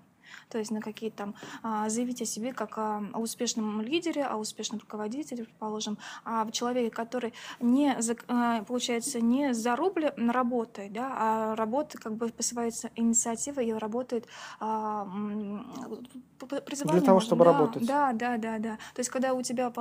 То 0.48 0.58
есть 0.58 0.70
на 0.70 0.80
какие-то 0.80 1.16
там 1.16 1.34
а, 1.62 1.88
заявить 1.88 2.22
о 2.22 2.24
себе 2.24 2.52
как 2.52 2.76
о, 2.78 3.02
успешном 3.14 3.80
лидере, 3.80 4.24
о 4.24 4.36
успешном 4.36 4.80
руководителе, 4.80 5.44
предположим, 5.44 5.98
а 6.24 6.44
в 6.44 6.52
человеке, 6.52 6.90
который 6.90 7.32
не, 7.60 7.96
а, 8.28 8.62
получается, 8.64 9.20
не 9.20 9.54
зарублен 9.54 10.30
работой, 10.30 10.90
да, 10.90 11.12
а 11.16 11.56
работает 11.56 12.02
как 12.02 12.14
бы 12.14 12.28
по 12.28 12.42
своей 12.42 12.72
инициативе 12.96 13.68
и 13.68 13.72
работает 13.72 14.26
а, 14.60 15.08
Для 16.84 17.00
того, 17.00 17.20
чтобы 17.20 17.44
да, 17.44 17.52
работать. 17.52 17.86
Да, 17.86 18.12
да, 18.12 18.36
да, 18.36 18.58
да. 18.58 18.76
То 18.94 19.00
есть 19.00 19.10
когда 19.10 19.34
у 19.34 19.42
тебя 19.42 19.72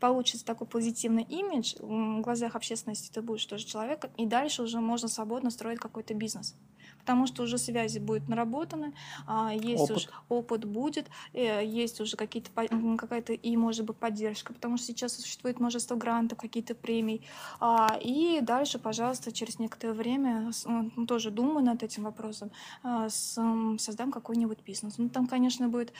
получится 0.00 0.44
такой 0.44 0.66
позитивный 0.66 1.22
имидж 1.22 1.76
в 1.78 2.20
глазах 2.20 2.56
общественности, 2.56 3.10
ты 3.12 3.22
будешь 3.22 3.44
тоже 3.46 3.64
человеком, 3.66 4.10
и 4.16 4.26
дальше 4.26 4.62
уже 4.62 4.80
можно 4.80 5.08
свободно 5.08 5.50
строить 5.50 5.78
какой-то 5.78 6.14
бизнес 6.14 6.56
потому 7.02 7.26
что 7.26 7.42
уже 7.42 7.58
связи 7.58 7.98
будут 7.98 8.28
наработаны, 8.28 8.94
а, 9.26 9.52
есть 9.52 9.82
опыт. 9.82 9.96
уже 9.96 10.08
опыт 10.28 10.64
будет, 10.64 11.10
э, 11.32 11.64
есть 11.64 12.00
уже 12.00 12.16
какие-то 12.16 12.50
какая-то 12.96 13.32
и 13.32 13.56
может 13.56 13.84
быть 13.84 13.96
поддержка, 13.96 14.52
потому 14.54 14.76
что 14.76 14.86
сейчас 14.86 15.16
существует 15.16 15.60
множество 15.60 15.96
грантов, 15.96 16.38
какие-то 16.38 16.74
премий, 16.74 17.26
а, 17.60 17.98
и 18.00 18.40
дальше, 18.40 18.78
пожалуйста, 18.78 19.32
через 19.32 19.58
некоторое 19.58 19.94
время 19.94 20.50
ну, 20.64 21.06
тоже 21.06 21.30
думаю 21.30 21.64
над 21.64 21.82
этим 21.82 22.04
вопросом, 22.04 22.50
а, 22.82 23.08
создам 23.08 24.12
какой-нибудь 24.12 24.58
бизнес. 24.64 24.98
Ну 24.98 25.08
там, 25.08 25.26
конечно, 25.26 25.68
будет 25.68 25.92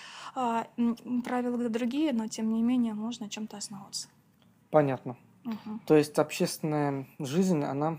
правила 1.25 1.69
другие, 1.69 2.13
но 2.13 2.29
тем 2.29 2.53
не 2.53 2.63
менее 2.63 2.95
можно 2.95 3.29
чем-то 3.29 3.57
основываться. 3.57 4.09
Понятно. 4.71 5.17
Угу. 5.45 5.81
То 5.87 5.97
есть 5.97 6.19
общественная 6.19 7.07
жизнь, 7.19 7.65
она 7.65 7.99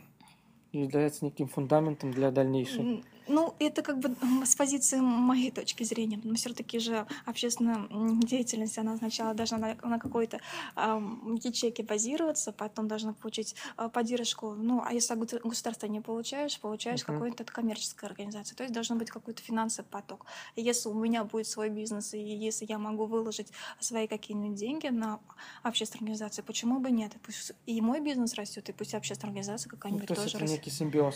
является 0.73 1.25
неким 1.25 1.47
фундаментом 1.47 2.11
для 2.11 2.31
дальнейшей. 2.31 3.03
Ну, 3.27 3.55
это 3.59 3.81
как 3.81 3.99
бы 3.99 4.15
с 4.45 4.55
позиции 4.55 4.99
моей 4.99 5.51
точки 5.51 5.83
зрения. 5.83 6.19
Но 6.23 6.35
все-таки 6.35 6.79
же 6.79 7.05
общественная 7.25 7.87
деятельность, 8.23 8.77
она 8.77 8.97
сначала 8.97 9.33
должна 9.33 9.57
на, 9.57 9.75
на 9.83 9.99
какой-то 9.99 10.39
э, 10.75 11.01
ячейке 11.43 11.83
базироваться, 11.83 12.51
потом 12.51 12.87
должна 12.87 13.13
получить 13.13 13.55
э, 13.77 13.89
поддержку. 13.89 14.53
Ну, 14.53 14.83
а 14.85 14.93
если 14.93 15.13
государство 15.15 15.87
не 15.87 16.01
получаешь, 16.01 16.59
получаешь 16.59 17.01
uh-huh. 17.01 17.13
какую-то 17.13 17.43
коммерческую 17.43 18.09
организацию. 18.09 18.57
То 18.57 18.63
есть 18.63 18.73
должен 18.73 18.97
быть 18.97 19.09
какой-то 19.09 19.41
финансовый 19.41 19.87
поток. 19.87 20.25
Если 20.55 20.89
у 20.89 20.93
меня 20.93 21.23
будет 21.23 21.47
свой 21.47 21.69
бизнес, 21.69 22.13
и 22.13 22.19
если 22.19 22.65
я 22.65 22.77
могу 22.77 23.05
выложить 23.05 23.51
свои 23.79 24.07
какие-нибудь 24.07 24.57
деньги 24.57 24.87
на 24.87 25.19
общественную 25.63 26.03
организацию, 26.03 26.43
почему 26.45 26.79
бы 26.79 26.91
нет? 26.91 27.15
И 27.15 27.19
пусть 27.19 27.53
и 27.65 27.81
мой 27.81 28.01
бизнес 28.01 28.33
растет, 28.35 28.69
и 28.69 28.71
пусть 28.73 28.93
общественная 28.93 29.31
организация 29.31 29.69
какая-нибудь 29.69 30.09
ну, 30.09 30.15
то 30.15 30.15
тоже 30.15 30.27
есть 30.27 30.35
это 30.35 30.43
растет. 30.43 30.59
некий 30.59 30.71
симбиоз. 30.71 31.15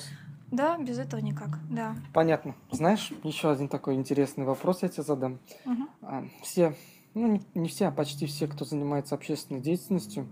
Да, 0.52 0.78
без 0.78 0.98
этого 0.98 1.20
никак, 1.20 1.60
да. 1.70 1.96
Понятно. 2.14 2.56
Знаешь, 2.72 3.12
еще 3.24 3.52
один 3.52 3.68
такой 3.68 3.96
интересный 3.96 4.46
вопрос 4.46 4.82
я 4.82 4.90
тебе 4.90 5.04
задам. 5.04 5.40
Угу. 5.66 6.30
Все, 6.44 6.76
ну 7.14 7.28
не, 7.28 7.42
не 7.54 7.68
все, 7.68 7.88
а 7.88 7.92
почти 7.92 8.26
все, 8.26 8.48
кто 8.48 8.64
занимается 8.64 9.16
общественной 9.16 9.60
деятельностью, 9.60 10.28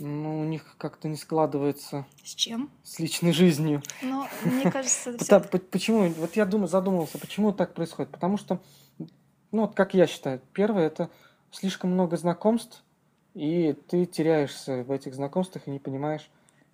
ну, 0.00 0.40
у 0.40 0.44
них 0.44 0.76
как-то 0.78 1.08
не 1.08 1.16
складывается. 1.16 2.06
С 2.24 2.34
чем? 2.34 2.70
С 2.82 2.98
личной 2.98 3.32
жизнью. 3.32 3.82
Ну, 4.02 4.26
мне 4.44 4.70
кажется, 4.70 5.10
это... 5.20 5.40
Почему? 5.40 6.08
Вот 6.08 6.36
я 6.36 6.46
думаю, 6.46 6.68
задумался, 6.68 7.18
почему 7.18 7.52
так 7.52 7.74
происходит? 7.74 8.10
Потому 8.10 8.38
что, 8.38 8.60
ну, 9.52 9.62
вот 9.62 9.74
как 9.74 9.94
я 9.94 10.06
считаю, 10.06 10.40
первое 10.52 10.86
это 10.86 11.10
слишком 11.50 11.90
много 11.90 12.16
знакомств, 12.16 12.82
и 13.34 13.76
ты 13.88 14.06
теряешься 14.06 14.84
в 14.84 14.90
этих 14.90 15.14
знакомствах 15.14 15.68
и 15.68 15.70
не 15.70 15.78
понимаешь, 15.78 16.30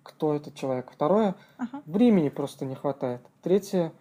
кто 0.07 0.33
этот 0.33 0.55
человек. 0.55 0.89
Второе, 0.91 1.35
ага. 1.57 1.81
времени 1.85 2.29
просто 2.29 2.65
не 2.65 2.75
хватает. 2.75 3.21
Третье, 3.41 3.91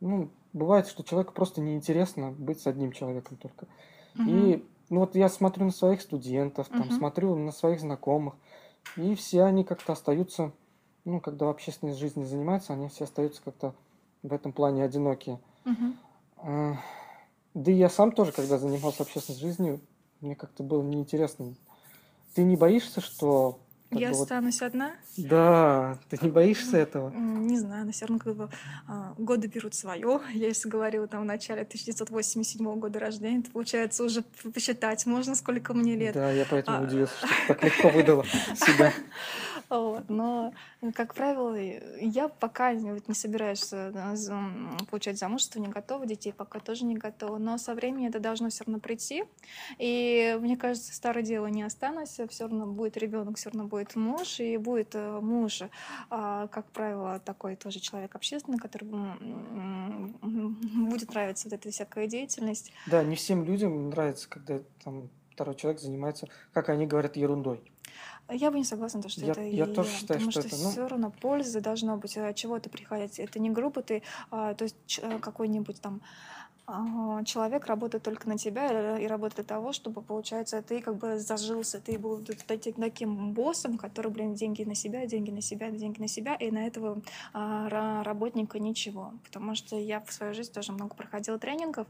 ну, 0.00 0.30
бывает, 0.52 0.86
что 0.86 1.02
человеку 1.02 1.34
просто 1.34 1.60
неинтересно 1.60 2.30
быть 2.30 2.60
с 2.60 2.66
одним 2.66 2.92
человеком 2.92 3.36
только. 3.36 3.66
Угу. 4.14 4.28
И 4.28 4.66
ну, 4.88 5.00
вот 5.00 5.14
я 5.16 5.28
смотрю 5.28 5.66
на 5.66 5.72
своих 5.72 6.00
студентов, 6.00 6.68
там, 6.68 6.82
угу. 6.82 6.92
смотрю 6.92 7.34
на 7.34 7.52
своих 7.52 7.80
знакомых, 7.80 8.34
и 8.96 9.14
все 9.14 9.42
они 9.42 9.64
как-то 9.64 9.92
остаются, 9.92 10.52
ну, 11.04 11.20
когда 11.20 11.46
в 11.46 11.50
общественной 11.50 11.94
жизни 11.94 12.24
занимаются, 12.24 12.72
они 12.72 12.88
все 12.88 13.04
остаются 13.04 13.42
как-то 13.42 13.74
в 14.22 14.32
этом 14.32 14.52
плане 14.52 14.84
одинокие. 14.84 15.40
Угу. 15.64 16.76
да 17.54 17.72
и 17.72 17.74
я 17.74 17.90
сам 17.90 18.12
тоже, 18.12 18.32
когда 18.32 18.58
занимался 18.58 19.02
общественной 19.02 19.38
жизнью, 19.38 19.80
мне 20.20 20.34
как-то 20.34 20.62
было 20.62 20.82
неинтересно. 20.82 21.54
Ты 22.34 22.44
не 22.44 22.56
боишься, 22.56 23.00
что 23.00 23.58
как 23.90 24.00
я 24.00 24.10
останусь 24.10 24.60
вот... 24.60 24.66
одна? 24.66 24.92
Да, 25.16 25.98
ты 26.10 26.18
не 26.20 26.30
боишься 26.30 26.76
этого? 26.76 27.10
Не 27.10 27.58
знаю, 27.58 27.86
но 27.86 27.92
все 27.92 28.04
равно 28.04 28.18
как 28.18 28.36
бы 28.36 28.50
а, 28.86 29.14
годы 29.16 29.48
берут 29.48 29.74
свое. 29.74 30.20
Я 30.34 30.48
если 30.48 30.68
говорила 30.68 31.06
там 31.06 31.22
в 31.22 31.24
начале 31.24 31.62
1987 31.62 32.78
года 32.78 32.98
рождения, 32.98 33.42
то 33.42 33.50
получается 33.50 34.04
уже 34.04 34.22
посчитать 34.52 35.06
можно, 35.06 35.34
сколько 35.34 35.72
мне 35.72 35.96
лет. 35.96 36.14
Да, 36.14 36.30
я 36.30 36.44
поэтому 36.48 36.78
а... 36.78 36.82
удивился, 36.82 37.14
что 37.16 37.28
так 37.48 37.64
легко 37.64 37.88
выдала 37.88 38.24
себя. 38.54 38.92
Но, 39.70 40.52
как 40.94 41.14
правило, 41.14 41.56
я 42.00 42.28
пока 42.28 42.72
не 42.72 43.14
собираюсь 43.14 43.70
получать 44.90 45.18
замужество, 45.18 45.58
не 45.60 45.68
готова, 45.68 46.06
детей 46.06 46.32
пока 46.32 46.60
тоже 46.60 46.84
не 46.84 46.96
готова. 46.96 47.38
Но 47.38 47.58
со 47.58 47.74
временем 47.74 48.08
это 48.08 48.20
должно 48.20 48.48
все 48.48 48.64
равно 48.64 48.80
прийти. 48.80 49.24
И 49.78 50.36
мне 50.40 50.56
кажется, 50.56 50.94
старое 50.94 51.22
дело 51.22 51.46
не 51.46 51.62
останусь, 51.62 52.18
все 52.28 52.44
равно 52.44 52.66
будет 52.66 52.96
ребенок, 52.96 53.36
все 53.36 53.50
равно 53.50 53.64
будет 53.66 53.96
муж, 53.96 54.40
и 54.40 54.56
будет 54.56 54.94
э, 54.94 55.20
муж, 55.20 55.62
а, 56.10 56.46
как 56.48 56.66
правило, 56.70 57.20
такой 57.20 57.56
тоже 57.56 57.80
человек 57.80 58.14
общественный, 58.14 58.58
который 58.58 58.88
будет 60.18 61.10
нравиться 61.10 61.48
вот 61.48 61.54
эта 61.54 61.70
всякая 61.70 62.06
деятельность. 62.06 62.72
Да, 62.86 63.02
не 63.02 63.16
всем 63.16 63.44
людям 63.44 63.90
нравится, 63.90 64.28
когда 64.28 64.60
там 64.82 65.08
второй 65.32 65.54
человек 65.54 65.80
занимается, 65.80 66.28
как 66.52 66.68
они 66.68 66.86
говорят, 66.86 67.16
ерундой. 67.16 67.60
Я 68.30 68.50
бы 68.50 68.58
не 68.58 68.64
согласна, 68.64 69.00
то, 69.00 69.08
что 69.08 69.22
Я, 69.22 69.32
это 69.32 69.42
я 69.42 69.64
и 69.64 69.74
тоже 69.74 69.90
считаю, 69.90 70.20
потому 70.20 70.30
что 70.30 70.40
что 70.42 70.48
это, 70.48 70.62
ну, 70.62 70.70
все 70.70 70.86
равно 70.86 71.10
польза 71.10 71.60
должно 71.60 71.96
быть, 71.96 72.16
от 72.16 72.36
чего-то 72.36 72.68
приходить. 72.68 73.18
Это 73.18 73.38
не 73.38 73.50
грубо 73.50 73.82
ты, 73.82 74.02
а, 74.30 74.54
то 74.54 74.64
есть 74.64 75.00
э, 75.00 75.18
какой-нибудь 75.18 75.80
там 75.80 76.00
а, 76.00 76.47
человек 77.24 77.66
работает 77.66 78.04
только 78.04 78.28
на 78.28 78.36
тебя 78.36 78.98
и 78.98 79.06
работает 79.06 79.36
для 79.36 79.44
того, 79.44 79.72
чтобы, 79.72 80.02
получается, 80.02 80.60
ты 80.60 80.80
как 80.80 80.96
бы 80.96 81.18
зажился, 81.18 81.80
ты 81.80 81.98
был 81.98 82.22
таким 82.46 83.32
боссом, 83.32 83.78
который, 83.78 84.10
блин, 84.10 84.34
деньги 84.34 84.64
на 84.64 84.74
себя, 84.74 85.06
деньги 85.06 85.30
на 85.30 85.40
себя, 85.40 85.70
деньги 85.70 86.00
на 86.00 86.08
себя, 86.08 86.34
и 86.34 86.50
на 86.50 86.66
этого 86.66 87.00
а, 87.32 87.68
ра- 87.68 88.02
работника 88.02 88.58
ничего. 88.58 89.14
Потому 89.24 89.54
что 89.54 89.76
я 89.76 90.00
в 90.00 90.12
свою 90.12 90.34
жизнь 90.34 90.52
тоже 90.52 90.72
много 90.72 90.94
проходила 90.94 91.38
тренингов 91.38 91.86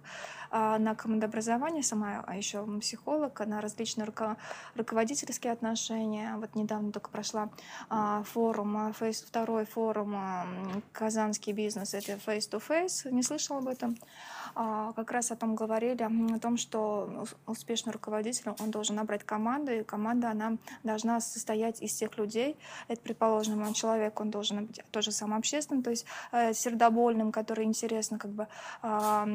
а, 0.50 0.78
на 0.78 0.94
командообразование, 0.94 1.82
сама 1.82 2.22
а 2.24 2.36
еще 2.36 2.64
психолог, 2.80 3.40
на 3.46 3.60
различные 3.60 4.06
руко- 4.06 4.36
руководительские 4.76 5.52
отношения. 5.52 6.36
Вот 6.36 6.54
недавно 6.54 6.92
только 6.92 7.10
прошла 7.10 7.50
а, 7.88 8.22
форум, 8.22 8.76
а, 8.76 8.92
фейс, 8.92 9.22
второй 9.22 9.64
форум 9.64 10.14
а, 10.14 10.46
«Казанский 10.92 11.52
бизнес», 11.52 11.94
это 11.94 12.12
face-to-face, 12.12 13.10
не 13.10 13.24
слышал 13.24 13.58
об 13.58 13.66
этом? 13.66 13.96
А, 14.54 14.92
как 14.92 15.10
раз 15.10 15.30
о 15.30 15.36
том 15.36 15.54
говорили, 15.54 16.02
о 16.02 16.38
том, 16.38 16.56
что 16.56 17.08
ус- 17.22 17.36
успешный 17.46 17.92
руководитель, 17.92 18.50
он 18.60 18.70
должен 18.70 18.96
набрать 18.96 19.24
команду, 19.24 19.72
и 19.72 19.82
команда, 19.82 20.30
она 20.30 20.56
должна 20.84 21.20
состоять 21.20 21.82
из 21.82 21.94
тех 21.94 22.16
людей, 22.18 22.56
это, 22.88 23.00
предположим, 23.00 23.72
человек, 23.72 24.20
он 24.20 24.30
должен 24.30 24.66
быть 24.66 24.80
тоже 24.90 25.12
самообщественным, 25.12 25.82
то 25.82 25.90
есть 25.90 26.06
э, 26.32 26.52
сердобольным, 26.52 27.32
который 27.32 27.64
интересно 27.64 28.18
как 28.18 28.30
бы 28.30 28.46
а, 28.82 29.26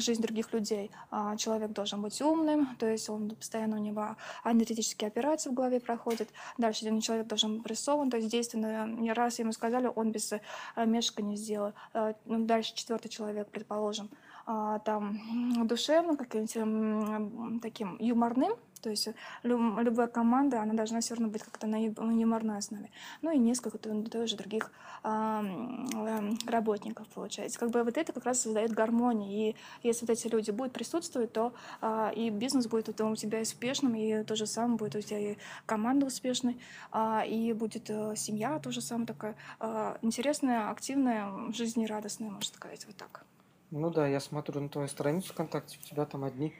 жизнь 0.00 0.22
других 0.22 0.52
людей. 0.52 0.90
А, 1.10 1.36
Человек 1.36 1.72
должен 1.72 2.02
быть 2.02 2.20
умным, 2.20 2.76
то 2.78 2.86
есть 2.86 3.08
он 3.08 3.30
постоянно 3.30 3.76
у 3.76 3.80
него 3.80 4.16
аналитические 4.42 5.08
операции 5.08 5.50
в 5.50 5.54
голове 5.54 5.80
проходят. 5.80 6.28
Дальше 6.58 6.84
один 6.84 7.00
человек 7.00 7.26
должен 7.26 7.56
быть 7.56 7.64
прессован, 7.64 8.10
то 8.10 8.16
есть 8.16 8.28
действенно, 8.30 8.88
раз 9.14 9.38
ему 9.38 9.52
сказали, 9.52 9.90
он 9.94 10.12
без 10.12 10.32
э, 10.32 10.40
мешка 10.84 11.22
не 11.22 11.36
сделал. 11.36 11.72
Э, 11.94 12.14
ну, 12.24 12.44
Дальше 12.46 12.74
четвертый 12.74 13.08
человек, 13.08 13.48
предположим, 13.48 14.08
там 14.46 15.20
м, 15.58 15.66
душевным, 15.66 16.16
м, 16.16 17.60
таким 17.60 17.96
юморным, 17.98 18.52
то 18.86 18.90
есть 18.90 19.08
лю- 19.42 19.80
любая 19.80 20.06
команда, 20.06 20.62
она 20.62 20.74
должна 20.74 21.00
все 21.00 21.14
равно 21.14 21.28
быть 21.28 21.42
как-то 21.42 21.66
на 21.66 21.76
юморной 21.76 22.58
основе. 22.58 22.90
Ну 23.22 23.32
и 23.32 23.38
несколько 23.38 23.78
то- 23.78 24.02
тоже 24.04 24.36
других 24.36 24.70
а, 25.02 25.40
эм, 25.42 26.38
работников, 26.46 27.08
получается. 27.08 27.58
Как 27.58 27.70
бы 27.70 27.82
вот 27.82 27.96
это 27.96 28.12
как 28.12 28.24
раз 28.24 28.40
создает 28.40 28.72
гармонию. 28.72 29.28
И 29.28 29.56
если 29.82 30.06
вот 30.06 30.10
эти 30.10 30.28
люди 30.28 30.50
будут 30.52 30.72
присутствовать, 30.72 31.32
то 31.32 31.52
а, 31.80 32.12
и 32.14 32.30
бизнес 32.30 32.66
будет 32.68 32.86
вот 32.88 33.00
у 33.00 33.16
тебя 33.16 33.40
успешным, 33.40 33.94
и 33.94 34.22
то 34.22 34.36
же 34.36 34.46
самое 34.46 34.76
будет 34.78 34.94
у 34.96 35.00
тебя 35.00 35.32
и 35.32 35.36
команда 35.66 36.06
успешной, 36.06 36.56
а, 36.92 37.24
и 37.26 37.52
будет 37.52 37.90
э, 37.90 38.14
семья 38.16 38.58
тоже 38.58 38.80
самая 38.80 39.06
такая 39.06 39.36
а, 39.58 39.98
интересная, 40.02 40.70
активная, 40.70 41.50
жизнерадостная, 41.52 42.30
можно 42.30 42.54
сказать, 42.54 42.86
вот 42.86 42.96
так. 42.96 43.24
Ну 43.70 43.90
да, 43.90 44.06
я 44.06 44.20
смотрю 44.20 44.60
на 44.60 44.68
твою 44.68 44.88
страницу 44.88 45.32
ВКонтакте, 45.32 45.78
у 45.82 45.86
тебя 45.86 46.04
там 46.04 46.24
одни 46.24 46.52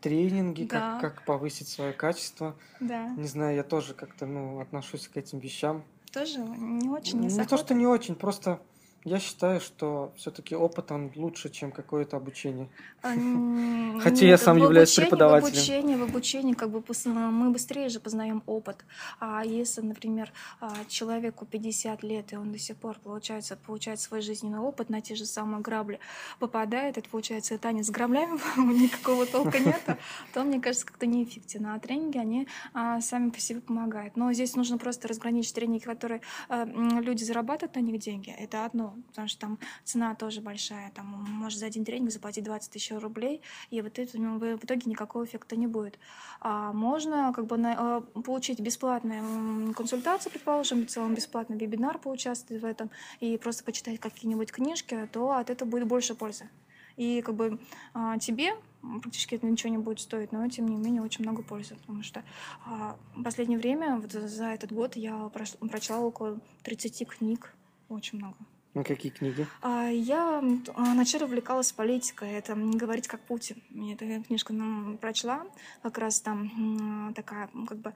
тренинги, 0.00 0.64
Да. 0.64 0.98
как, 1.00 1.16
как 1.16 1.24
повысить 1.24 1.68
свое 1.68 1.92
качество. 1.92 2.56
Да. 2.80 3.08
Не 3.08 3.26
знаю, 3.26 3.56
я 3.56 3.62
тоже 3.62 3.94
как-то, 3.94 4.26
ну, 4.26 4.60
отношусь 4.60 5.08
к 5.08 5.16
этим 5.16 5.38
вещам. 5.38 5.84
Тоже 6.12 6.38
не 6.38 6.88
очень, 6.88 7.20
не 7.20 7.28
Не 7.28 7.44
то, 7.44 7.56
что 7.56 7.74
не 7.74 7.86
очень, 7.86 8.14
просто 8.14 8.60
я 9.04 9.18
считаю, 9.18 9.60
что 9.60 10.12
все-таки 10.16 10.54
опыт, 10.54 10.92
он 10.92 11.10
лучше, 11.16 11.48
чем 11.48 11.72
какое-то 11.72 12.16
обучение. 12.18 12.68
А, 13.02 13.14
Хотя 14.02 14.26
я 14.26 14.36
сам 14.36 14.58
являюсь 14.58 14.90
обучении- 14.90 15.08
преподавателем. 15.08 15.52
В 15.52 15.56
обучении, 15.56 15.96
в 15.96 16.02
обучении 16.02 16.52
как 16.52 16.70
бы 16.70 16.82
мы 17.06 17.50
быстрее 17.50 17.88
же 17.88 17.98
познаем 17.98 18.42
опыт. 18.46 18.84
А 19.18 19.42
если, 19.44 19.80
например, 19.80 20.32
а, 20.60 20.72
человеку 20.88 21.46
50 21.46 22.02
лет, 22.02 22.32
и 22.32 22.36
он 22.36 22.52
до 22.52 22.58
сих 22.58 22.76
пор, 22.76 22.98
получается, 23.02 23.56
получает 23.56 24.00
свой 24.00 24.20
жизненный 24.20 24.58
опыт 24.58 24.90
на 24.90 25.00
те 25.00 25.14
же 25.14 25.24
самые 25.24 25.62
грабли, 25.62 25.98
попадает, 26.38 26.98
это 26.98 27.08
получается 27.08 27.56
танец 27.56 27.86
с 27.86 27.90
граблями, 27.90 28.38
никакого 28.82 29.24
толка 29.24 29.58
нет, 29.60 29.80
то, 30.34 30.44
мне 30.44 30.60
кажется, 30.60 30.86
как-то 30.86 31.06
неэффективно. 31.06 31.74
А 31.74 31.78
тренинги, 31.78 32.18
они 32.18 32.48
а, 32.74 33.00
сами 33.00 33.30
по 33.30 33.40
себе 33.40 33.60
помогают. 33.60 34.16
Но 34.16 34.30
здесь 34.34 34.56
нужно 34.56 34.76
просто 34.76 35.08
разграничить 35.08 35.54
тренинги, 35.54 35.82
которые 35.82 36.20
а, 36.50 36.64
люди 36.66 37.24
зарабатывают 37.24 37.76
на 37.76 37.80
них 37.80 37.98
деньги, 37.98 38.30
это 38.30 38.66
одно, 38.66 38.89
потому 39.08 39.28
что 39.28 39.40
там 39.40 39.58
цена 39.84 40.14
тоже 40.14 40.40
большая, 40.40 40.90
там 40.90 41.06
может 41.06 41.58
за 41.58 41.66
один 41.66 41.84
тренинг 41.84 42.10
заплатить 42.10 42.44
20 42.44 42.72
тысяч 42.72 42.92
рублей, 42.92 43.42
и 43.70 43.80
вот 43.82 43.98
это 43.98 44.18
ну, 44.20 44.38
в 44.38 44.64
итоге 44.64 44.82
никакого 44.86 45.24
эффекта 45.24 45.56
не 45.56 45.66
будет. 45.66 45.98
А 46.40 46.72
можно 46.72 47.32
как 47.34 47.46
бы 47.46 47.56
на- 47.56 48.02
э, 48.16 48.20
получить 48.20 48.60
бесплатную 48.60 49.74
консультацию, 49.74 50.32
предположим, 50.32 50.86
в 50.86 50.90
целом 50.90 51.14
бесплатный 51.14 51.56
вебинар, 51.56 51.98
поучаствовать 51.98 52.62
в 52.62 52.66
этом 52.66 52.90
и 53.20 53.36
просто 53.38 53.64
почитать 53.64 54.00
какие-нибудь 54.00 54.52
книжки, 54.52 55.08
то 55.12 55.32
от 55.32 55.50
этого 55.50 55.68
будет 55.68 55.86
больше 55.86 56.14
пользы. 56.14 56.48
И 56.96 57.22
как 57.22 57.34
бы 57.34 57.58
а, 57.94 58.18
тебе 58.18 58.52
практически 59.02 59.34
это 59.34 59.46
ничего 59.46 59.70
не 59.70 59.78
будет 59.78 60.00
стоить, 60.00 60.32
но 60.32 60.46
тем 60.48 60.68
не 60.68 60.76
менее 60.76 61.02
очень 61.02 61.24
много 61.24 61.42
пользы, 61.42 61.76
потому 61.76 62.02
что 62.02 62.22
а, 62.66 62.96
в 63.14 63.22
последнее 63.22 63.58
время, 63.58 63.96
вот 63.96 64.12
за 64.12 64.46
этот 64.46 64.72
год 64.72 64.96
я 64.96 65.28
прочла 65.28 66.00
около 66.00 66.40
30 66.62 67.08
книг, 67.08 67.54
очень 67.88 68.18
много. 68.18 68.36
Ну, 68.72 68.84
какие 68.84 69.10
книги? 69.10 69.46
А, 69.62 69.88
Я 69.88 70.38
а, 70.38 70.92
вначале 70.92 71.24
увлекалась 71.24 71.72
политикой, 71.72 72.30
это 72.32 72.54
«Говорить 72.54 73.08
как 73.08 73.20
Путин». 73.20 73.56
Я 73.70 73.94
эту 73.94 74.22
книжку 74.22 74.52
ну, 74.52 74.96
прочла, 74.96 75.44
как 75.82 75.98
раз 75.98 76.20
там 76.20 77.12
такая 77.16 77.48
как 77.66 77.78
бы 77.78 77.94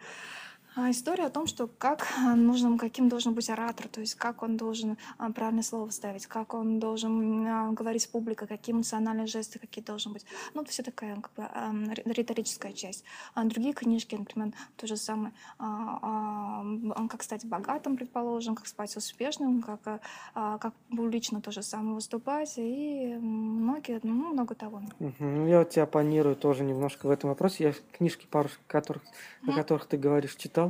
история 0.77 1.27
о 1.27 1.31
том, 1.31 1.47
что 1.47 1.67
как 1.67 2.07
а, 2.19 2.35
нужно, 2.35 2.77
каким 2.79 3.09
должен 3.09 3.35
быть 3.35 3.51
оратор, 3.51 3.89
то 3.89 4.01
есть 4.01 4.15
как 4.15 4.43
он 4.43 4.57
должен 4.57 4.97
а, 5.19 5.31
правильное 5.31 5.63
слово 5.63 5.91
ставить, 5.91 6.27
как 6.27 6.55
он 6.55 6.79
должен 6.79 7.47
а, 7.47 7.71
говорить 7.73 8.03
с 8.03 8.07
публикой, 8.07 8.49
какие 8.49 8.75
эмоциональные 8.75 9.27
жесты 9.27 9.59
какие 9.59 9.85
должны 9.85 10.13
быть. 10.13 10.25
Ну, 10.55 10.63
это 10.63 10.71
все 10.71 10.83
такая 10.83 11.17
как 11.21 11.33
бы 11.37 11.95
риторическая 12.05 12.73
часть. 12.73 13.05
А 13.35 13.45
другие 13.45 13.75
книжки, 13.75 14.15
например, 14.15 14.53
то 14.77 14.87
же 14.87 14.97
самое, 14.97 15.33
а, 15.59 16.65
а, 16.95 17.09
как 17.09 17.23
стать 17.23 17.45
богатым, 17.45 17.97
предположим, 17.97 18.55
как 18.55 18.67
стать 18.67 18.97
успешным, 18.97 19.63
как, 19.63 19.81
а, 19.87 20.01
а, 20.35 20.59
как 20.59 20.75
публично 20.91 21.41
то 21.41 21.53
же 21.53 21.63
самое 21.63 21.95
выступать 21.95 22.55
и 22.57 23.17
многие, 23.21 24.01
ну, 24.03 24.33
много 24.33 24.55
того. 24.55 24.83
Ну, 25.19 25.47
я 25.47 25.61
вот 25.61 25.71
тебя 25.71 25.85
оппонирую 25.85 26.37
тоже 26.37 26.65
немножко 26.65 27.07
в 27.07 27.11
этом 27.11 27.31
вопросе. 27.31 27.65
Я 27.65 27.75
книжки 27.97 28.27
пару, 28.27 28.49
которых, 28.67 29.03
о 29.47 29.53
которых 29.53 29.87
ты 29.87 29.97
говоришь, 29.97 30.37
читал. 30.37 30.63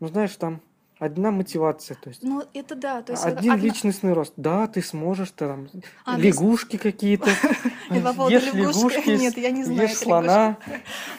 Ну, 0.00 0.08
знаешь, 0.08 0.34
там 0.36 0.60
одна 0.98 1.30
мотивация, 1.30 1.96
то 2.00 2.08
есть 2.10 2.22
Ну, 2.22 2.42
это 2.54 2.74
да, 2.76 3.02
то 3.02 3.12
есть 3.12 3.24
один 3.24 3.52
одна- 3.52 3.56
личностный 3.64 4.12
рост. 4.12 4.32
Да, 4.36 4.66
ты 4.66 4.82
сможешь, 4.82 5.30
ты 5.30 5.46
там 5.48 5.68
А, 6.04 6.16
ну, 6.16 6.22
лягушки 6.22 6.76
какие-то. 6.76 7.30
По 7.88 8.12
поводу 8.14 8.30
Ешь 8.34 8.52
лягушки, 8.52 9.10
нет, 9.10 9.36
я 9.36 9.50
не 9.50 9.64
знаю, 9.64 9.82
ешь 9.82 9.90
это 9.92 10.00
слона. 10.04 10.56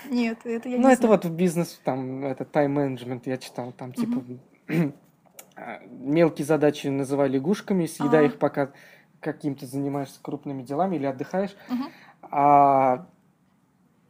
Нет, 0.09 0.39
это 0.45 0.69
я 0.69 0.77
Ну, 0.77 0.87
не 0.87 0.93
это 0.93 1.01
знаю. 1.03 1.11
вот 1.15 1.25
в 1.25 1.31
бизнес, 1.31 1.79
там, 1.83 2.23
это 2.25 2.45
тайм-менеджмент 2.45 3.27
я 3.27 3.37
читал, 3.37 3.71
там, 3.73 3.93
типа, 3.93 4.23
а, 5.55 5.79
мелкие 5.89 6.45
задачи 6.45 6.87
называй 6.87 7.29
лягушками, 7.29 7.85
съедай 7.85 8.25
Ага. 8.25 8.33
их, 8.33 8.39
пока 8.39 8.71
каким-то 9.19 9.65
занимаешься 9.65 10.19
крупными 10.21 10.63
делами 10.63 10.95
или 10.97 11.05
отдыхаешь. 11.05 11.55
А 12.23 13.05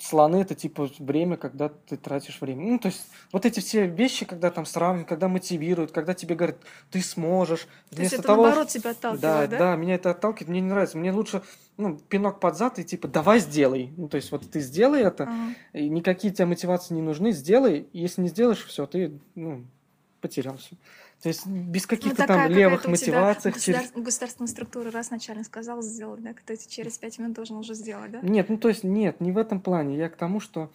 слоны 0.03 0.37
это 0.37 0.53
типа 0.53 0.89
время, 0.99 1.37
когда 1.37 1.69
ты 1.69 1.95
тратишь 1.95 2.41
время. 2.41 2.63
Ну, 2.63 2.79
то 2.79 2.87
есть 2.87 3.05
вот 3.31 3.45
эти 3.45 3.59
все 3.61 3.87
вещи, 3.87 4.25
когда 4.25 4.51
там 4.51 4.65
сравнивают, 4.65 5.07
когда 5.07 5.27
мотивируют, 5.27 5.91
когда 5.91 6.13
тебе 6.13 6.35
говорят, 6.35 6.57
ты 6.91 7.01
сможешь. 7.01 7.67
То 7.89 8.01
есть 8.01 8.13
это 8.13 8.27
наоборот 8.27 8.67
тебя 8.67 8.91
Да, 8.91 8.91
отталкивает, 8.91 9.49
да, 9.49 9.57
да? 9.57 9.75
меня 9.75 9.95
это 9.95 10.11
отталкивает, 10.11 10.49
мне 10.49 10.61
не 10.61 10.67
нравится. 10.67 10.97
Мне 10.97 11.11
лучше, 11.11 11.41
ну, 11.77 11.97
пинок 11.97 12.39
под 12.39 12.57
зад 12.57 12.79
и 12.79 12.83
типа, 12.83 13.07
давай 13.07 13.39
сделай. 13.39 13.93
Ну, 13.95 14.09
то 14.09 14.17
есть 14.17 14.31
вот 14.31 14.49
ты 14.49 14.59
сделай 14.59 15.01
это, 15.01 15.23
Ага. 15.23 15.53
и 15.73 15.87
никакие 15.87 16.33
тебе 16.33 16.47
мотивации 16.47 16.93
не 16.93 17.01
нужны, 17.01 17.31
сделай. 17.31 17.87
Если 17.93 18.21
не 18.21 18.27
сделаешь, 18.27 18.65
все, 18.65 18.85
ты, 18.85 19.17
ну, 19.35 19.63
потерялся. 20.19 20.75
То 21.23 21.29
есть 21.29 21.47
без 21.47 21.83
Ну, 21.83 21.87
каких-то 21.87 22.17
такая 22.17 22.49
там 22.49 22.57
левых 22.57 22.85
мотиваций. 22.85 23.53
через- 23.53 23.91
государ- 23.91 24.03
государственная 24.03 24.47
структура 24.49 24.91
раз 24.91 25.09
начальник 25.09 25.45
сказал 25.45 25.81
сделать, 25.81 26.21
да, 26.21 26.33
ты 26.45 26.57
через 26.67 26.97
пять 26.97 27.17
минут 27.17 27.33
должен 27.33 27.55
уже 27.55 27.75
сделать, 27.75 28.11
да? 28.11 28.19
Нет, 28.21 28.49
ну 28.49 28.57
то 28.57 28.67
есть 28.67 28.83
нет, 28.83 29.21
не 29.21 29.31
в 29.31 29.37
этом 29.37 29.61
плане. 29.61 29.95
Я 29.97 30.09
к 30.09 30.17
тому, 30.17 30.41
что 30.41 30.69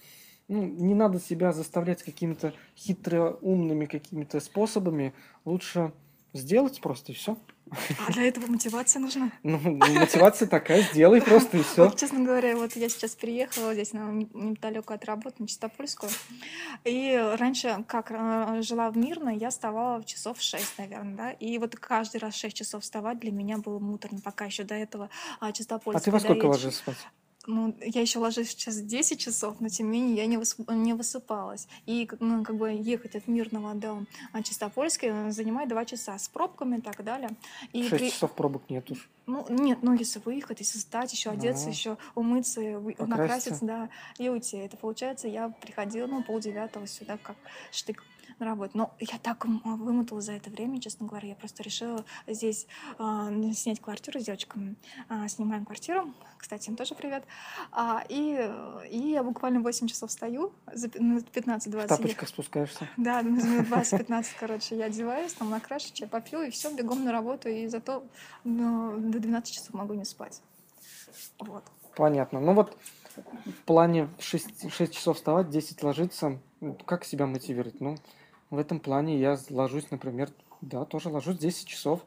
ну, 0.48 0.64
не 0.64 0.94
надо 0.94 1.20
себя 1.20 1.52
заставлять 1.52 2.02
какими-то 2.02 2.54
хитроумными 2.74 3.84
какими-то 3.84 4.40
способами. 4.40 5.12
Лучше 5.44 5.92
сделать 6.32 6.80
просто 6.80 7.12
и 7.12 7.14
все. 7.14 7.36
А 8.06 8.12
для 8.12 8.24
этого 8.24 8.46
мотивация 8.46 9.00
нужна. 9.00 9.30
Ну, 9.42 9.58
мотивация 9.58 10.48
такая, 10.48 10.82
сделай 10.82 11.20
просто 11.20 11.58
и 11.58 11.62
все. 11.62 11.84
Вот, 11.84 11.98
честно 11.98 12.20
говоря, 12.20 12.56
вот 12.56 12.76
я 12.76 12.88
сейчас 12.88 13.14
переехала 13.14 13.74
здесь 13.74 13.92
на, 13.92 14.10
неподалеку 14.10 14.92
от 14.92 15.04
работы, 15.04 15.36
на 15.38 15.48
Чистопольскую. 15.48 16.10
И 16.84 17.16
раньше, 17.38 17.84
как 17.86 18.10
э, 18.10 18.62
жила 18.62 18.90
в 18.90 18.96
Мирной, 18.96 19.36
я 19.36 19.50
вставала 19.50 20.00
в 20.00 20.06
часов 20.06 20.38
в 20.38 20.42
6, 20.42 20.78
наверное, 20.78 21.16
да. 21.16 21.30
И 21.32 21.58
вот 21.58 21.76
каждый 21.76 22.18
раз 22.18 22.34
в 22.34 22.38
6 22.38 22.56
часов 22.56 22.82
вставать 22.82 23.18
для 23.20 23.32
меня 23.32 23.58
было 23.58 23.78
муторно, 23.78 24.20
пока 24.20 24.46
еще 24.46 24.64
до 24.64 24.74
этого 24.74 25.10
а, 25.40 25.48
А 25.48 25.52
Чистопольская 25.52 26.04
ты 26.04 26.10
во 26.10 26.20
сколько 26.20 26.46
ложишься 26.46 26.78
спать? 26.78 26.96
Ну, 27.48 27.74
я 27.80 28.02
еще 28.02 28.18
ложусь 28.18 28.50
сейчас 28.50 28.76
10 28.76 29.18
часов, 29.18 29.56
но 29.58 29.68
тем 29.68 29.90
не 29.90 30.00
менее 30.00 30.16
я 30.18 30.26
не, 30.26 30.36
высып, 30.36 30.70
не 30.70 30.92
высыпалась. 30.92 31.66
И 31.86 32.06
ну, 32.20 32.44
как 32.44 32.56
бы 32.56 32.70
ехать 32.70 33.16
от 33.16 33.26
Мирного 33.26 33.74
до 33.74 34.04
а, 34.32 34.42
Чистопольска 34.42 35.06
э, 35.06 35.30
занимает 35.30 35.70
2 35.70 35.84
часа 35.86 36.18
с 36.18 36.28
пробками 36.28 36.76
и 36.76 36.80
так 36.82 37.02
далее. 37.02 37.30
И 37.72 37.88
6 37.88 37.90
при... 37.90 38.10
часов 38.10 38.32
пробок 38.34 38.68
нет 38.68 38.90
уж. 38.90 39.08
Ну, 39.26 39.46
нет, 39.48 39.78
ну, 39.82 39.94
если 39.94 40.20
выехать, 40.20 40.60
если 40.60 40.78
встать, 40.78 41.10
еще 41.12 41.30
одеться, 41.30 41.68
а 41.68 41.70
еще 41.70 41.96
умыться, 42.14 42.60
Покраситься. 42.60 43.06
накраситься, 43.06 43.64
да, 43.64 43.88
и 44.18 44.28
уйти. 44.28 44.58
Это 44.58 44.76
получается, 44.76 45.26
я 45.26 45.48
приходила, 45.48 46.06
ну, 46.06 46.22
полдевятого 46.22 46.86
сюда, 46.86 47.16
как 47.16 47.36
штык 47.72 48.04
на 48.38 48.46
работу. 48.46 48.76
Но 48.76 48.94
я 48.98 49.18
так 49.18 49.44
вымотала 49.44 50.20
за 50.20 50.32
это 50.32 50.50
время, 50.50 50.80
честно 50.80 51.06
говоря. 51.06 51.28
Я 51.28 51.34
просто 51.34 51.62
решила 51.62 52.04
здесь 52.26 52.66
э, 52.98 53.52
снять 53.54 53.80
квартиру 53.80 54.20
с 54.20 54.24
девочками. 54.24 54.76
Э, 55.08 55.28
снимаем 55.28 55.64
квартиру. 55.64 56.12
Кстати, 56.38 56.68
им 56.68 56.76
тоже 56.76 56.94
привет. 56.94 57.24
А, 57.72 58.04
и, 58.08 58.50
и 58.90 58.98
я 58.98 59.22
буквально 59.22 59.60
8 59.60 59.88
часов 59.88 60.10
стою, 60.12 60.52
за 60.72 60.86
15-20. 60.86 61.84
В 61.84 61.88
тапочках 61.88 62.22
я... 62.22 62.28
спускаешься? 62.28 62.88
Да, 62.96 63.22
за 63.22 63.28
минут 63.28 63.66
20-15, 63.66 64.26
короче, 64.38 64.76
я 64.76 64.86
одеваюсь, 64.86 65.32
там 65.32 65.50
накрашу, 65.50 65.92
чай 65.92 66.08
попью, 66.08 66.42
и 66.42 66.50
все, 66.50 66.72
бегом 66.72 67.04
на 67.04 67.12
работу, 67.12 67.48
и 67.48 67.66
зато 67.66 68.04
ну, 68.44 68.96
до 68.98 69.18
12 69.18 69.52
часов 69.52 69.74
могу 69.74 69.94
не 69.94 70.04
спать. 70.04 70.40
Вот. 71.40 71.64
Понятно. 71.96 72.40
Ну 72.40 72.54
вот 72.54 72.76
в 73.44 73.64
плане 73.64 74.08
6, 74.18 74.70
6 74.70 74.94
часов 74.94 75.16
вставать, 75.16 75.50
10 75.50 75.82
ложиться, 75.82 76.38
как 76.86 77.04
себя 77.04 77.26
мотивировать? 77.26 77.80
Ну, 77.80 77.96
в 78.50 78.58
этом 78.58 78.80
плане 78.80 79.18
я 79.18 79.38
ложусь, 79.50 79.90
например, 79.90 80.30
да, 80.60 80.84
тоже 80.84 81.08
ложусь 81.08 81.38
10 81.38 81.66
часов. 81.66 82.00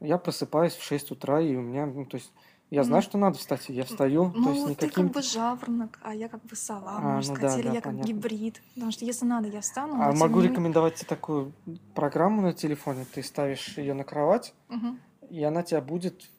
Я 0.00 0.18
просыпаюсь 0.18 0.74
в 0.74 0.82
6 0.82 1.10
утра, 1.10 1.40
и 1.40 1.54
у 1.56 1.60
меня, 1.60 1.86
ну, 1.86 2.06
то 2.06 2.16
есть, 2.16 2.32
я 2.70 2.84
знаю, 2.84 3.02
ну, 3.02 3.08
что 3.08 3.18
надо 3.18 3.38
встать, 3.38 3.68
я 3.68 3.84
встаю. 3.84 4.32
Ну, 4.34 4.44
то 4.44 4.52
есть 4.52 4.68
никаким... 4.68 4.88
ты 4.88 4.94
как 4.94 5.12
бы 5.12 5.22
жаворонок, 5.22 5.98
а 6.02 6.14
я 6.14 6.28
как 6.28 6.42
бы 6.44 6.54
сова, 6.54 6.98
а, 6.98 7.00
можно 7.00 7.32
ну, 7.32 7.36
сказать, 7.38 7.56
да, 7.56 7.60
или 7.60 7.68
да, 7.68 7.74
я 7.74 7.80
понятно. 7.82 8.06
как 8.06 8.08
гибрид. 8.08 8.62
Потому 8.74 8.92
что 8.92 9.04
если 9.04 9.24
надо, 9.26 9.48
я 9.48 9.60
встану. 9.60 10.00
А 10.00 10.12
могу 10.12 10.40
не... 10.40 10.48
рекомендовать 10.48 10.94
тебе 10.94 11.08
такую 11.08 11.52
программу 11.94 12.42
на 12.42 12.52
телефоне. 12.52 13.04
Ты 13.12 13.22
ставишь 13.22 13.76
ее 13.76 13.92
на 13.94 14.04
кровать, 14.04 14.54
угу. 14.68 14.96
и 15.28 15.42
она 15.42 15.62
тебя 15.62 15.80
будет 15.80 16.30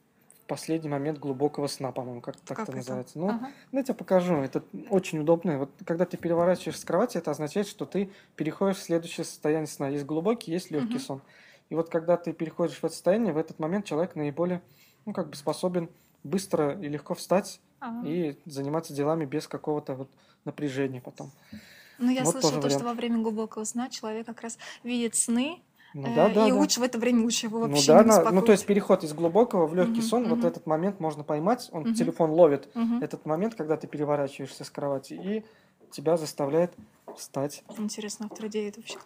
последний 0.52 0.90
момент 0.90 1.18
глубокого 1.18 1.68
сна, 1.68 1.94
по-моему, 1.94 2.20
как, 2.20 2.36
так 2.36 2.58
как 2.58 2.68
это 2.68 2.76
называется. 2.76 3.18
Ну, 3.18 3.30
ага. 3.30 3.52
ну, 3.72 3.80
я 3.80 3.86
тебе 3.86 3.94
покажу. 3.94 4.36
Это 4.36 4.62
очень 4.90 5.20
удобно. 5.20 5.60
Вот 5.60 5.72
когда 5.86 6.06
ты 6.06 6.18
переворачиваешься 6.18 6.82
с 6.82 6.84
кровати, 6.84 7.18
это 7.18 7.32
означает, 7.32 7.68
что 7.70 7.86
ты 7.86 8.12
переходишь 8.36 8.76
в 8.80 8.84
следующее 8.84 9.24
состояние 9.24 9.68
сна. 9.68 9.88
Есть 9.88 10.04
глубокий, 10.04 10.52
есть 10.52 10.70
легкий 10.70 10.96
угу. 10.96 11.04
сон. 11.04 11.22
И 11.70 11.76
вот 11.76 11.88
когда 11.88 12.18
ты 12.18 12.34
переходишь 12.34 12.76
в 12.76 12.84
это 12.84 12.94
состояние, 12.94 13.32
в 13.32 13.38
этот 13.38 13.60
момент 13.60 13.86
человек 13.86 14.16
наиболее, 14.16 14.62
ну, 15.06 15.14
как 15.14 15.30
бы 15.30 15.38
способен 15.38 15.90
быстро 16.26 16.78
и 16.82 16.90
легко 16.90 17.14
встать 17.14 17.62
ага. 17.80 18.06
и 18.06 18.36
заниматься 18.46 18.94
делами 18.94 19.24
без 19.24 19.48
какого-то 19.48 19.94
вот 19.96 20.10
напряжения 20.44 21.00
потом. 21.00 21.32
Ну, 21.98 22.12
я 22.12 22.26
вот 22.26 22.34
слышала 22.34 22.56
то, 22.56 22.58
вариант. 22.58 22.74
что 22.74 22.84
во 22.90 22.94
время 22.94 23.20
глубокого 23.20 23.64
сна 23.64 23.88
человек 23.88 24.26
как 24.26 24.42
раз 24.42 24.58
видит 24.84 25.16
сны, 25.16 25.62
ну, 25.94 26.16
да, 26.16 26.30
да, 26.30 26.48
и 26.48 26.52
да. 26.52 26.58
лучше 26.58 26.80
в 26.80 26.84
это 26.84 26.98
время 26.98 27.24
лучше 27.24 27.48
его 27.48 27.60
ну 27.60 27.68
вообще 27.68 27.92
ну, 27.92 27.98
да, 27.98 28.04
не 28.04 28.10
беспокоить. 28.10 28.34
Ну, 28.34 28.42
то 28.42 28.52
есть 28.52 28.66
переход 28.66 29.04
из 29.04 29.14
глубокого 29.14 29.68
в 29.68 29.76
легкий 29.76 30.00
угу, 30.00 30.08
сон, 30.08 30.26
угу. 30.26 30.36
вот 30.36 30.46
этот 30.46 30.66
момент 30.66 31.00
можно 31.00 31.24
поймать, 31.24 31.70
он 31.72 31.82
угу. 31.82 31.94
телефон 31.94 32.32
ловит 32.32 32.70
угу. 32.74 33.00
этот 33.02 33.26
момент, 33.26 33.56
когда 33.56 33.78
ты 33.78 33.88
переворачиваешься 33.88 34.64
с 34.64 34.70
кровати, 34.70 35.14
и 35.14 35.46
тебя 35.92 36.18
заставляет 36.18 36.74
встать. 37.18 37.64
Интересно, 37.78 38.28
автор 38.32 38.48
идеи 38.48 38.70
это 38.70 38.80
вообще 38.80 38.98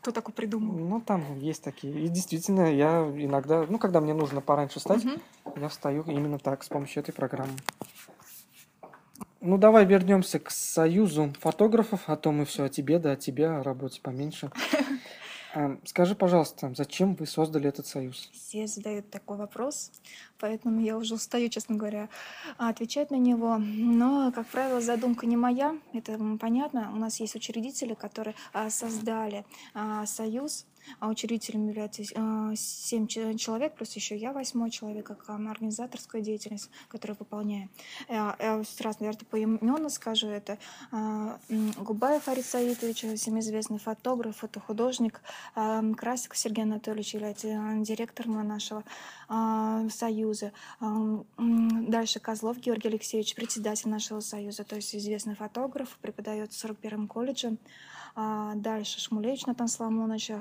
кто 0.00 0.12
такой 0.12 0.32
придумал? 0.32 0.74
Ну, 0.74 1.00
там 1.00 1.38
есть 1.38 1.64
такие. 1.64 1.92
И 2.04 2.08
действительно, 2.08 2.72
я 2.72 3.00
иногда, 3.00 3.66
ну, 3.68 3.78
когда 3.78 4.00
мне 4.00 4.14
нужно 4.14 4.40
пораньше 4.40 4.78
встать, 4.78 5.04
угу. 5.04 5.14
я 5.56 5.68
встаю 5.68 6.04
именно 6.04 6.38
так, 6.38 6.62
с 6.62 6.68
помощью 6.68 7.02
этой 7.02 7.12
программы. 7.12 7.54
Ну, 9.40 9.56
давай 9.56 9.84
вернемся 9.84 10.40
к 10.40 10.50
союзу 10.50 11.32
фотографов, 11.40 12.02
а 12.06 12.16
то 12.16 12.32
мы 12.32 12.44
все 12.44 12.64
о 12.64 12.68
тебе, 12.68 12.98
да 12.98 13.12
о 13.12 13.16
тебе, 13.16 13.48
о 13.48 13.62
работе 13.62 14.00
поменьше. 14.02 14.50
Скажи, 15.84 16.14
пожалуйста, 16.14 16.72
зачем 16.74 17.14
вы 17.14 17.26
создали 17.26 17.68
этот 17.68 17.86
союз? 17.86 18.28
Все 18.32 18.66
задают 18.66 19.10
такой 19.10 19.38
вопрос, 19.38 19.90
поэтому 20.38 20.80
я 20.80 20.96
уже 20.96 21.14
устаю, 21.14 21.48
честно 21.48 21.76
говоря, 21.76 22.08
отвечать 22.58 23.10
на 23.10 23.16
него. 23.16 23.56
Но, 23.58 24.30
как 24.32 24.46
правило, 24.48 24.80
задумка 24.80 25.26
не 25.26 25.36
моя, 25.36 25.76
это 25.94 26.18
понятно. 26.38 26.90
У 26.92 26.96
нас 26.96 27.20
есть 27.20 27.34
учредители, 27.34 27.94
которые 27.94 28.34
а, 28.52 28.68
создали 28.68 29.44
а, 29.74 30.04
союз 30.06 30.66
а 31.00 31.08
учредителем 31.08 31.68
является 31.68 32.02
э, 32.02 32.54
семь 32.56 33.06
человек, 33.06 33.74
плюс 33.74 33.94
еще 33.94 34.16
я 34.16 34.32
восьмой 34.32 34.70
человек, 34.70 35.06
как 35.06 35.28
организаторская 35.28 36.22
деятельность, 36.22 36.70
которую 36.88 37.16
выполняю. 37.18 37.68
Я, 38.08 38.36
я 38.38 38.62
сразу, 38.64 38.98
наверное, 39.00 39.26
поименно 39.26 39.88
скажу 39.88 40.28
это. 40.28 40.58
Э, 40.92 41.36
Губаев 41.78 42.28
Арит 42.28 42.46
Саитович, 42.46 43.04
всем 43.18 43.38
известный 43.40 43.78
фотограф, 43.78 44.38
фотохудожник, 44.38 45.20
э, 45.54 45.92
Красиков 45.96 46.38
Сергей 46.38 46.64
Анатольевич 46.64 47.14
является 47.14 47.48
директором 47.80 48.46
нашего 48.46 48.84
союза. 49.90 50.52
Дальше 51.38 52.18
Козлов 52.18 52.58
Георгий 52.58 52.88
Алексеевич, 52.88 53.34
председатель 53.34 53.90
нашего 53.90 54.20
союза, 54.20 54.64
то 54.64 54.76
есть 54.76 54.94
известный 54.94 55.34
фотограф, 55.34 55.98
преподает 56.00 56.52
в 56.52 56.64
41-м 56.64 57.08
колледже. 57.08 57.58
А, 58.20 58.54
дальше 58.56 58.98
Шмулевич 59.00 59.46
Натан 59.46 59.68
Соломонович, 59.68 60.32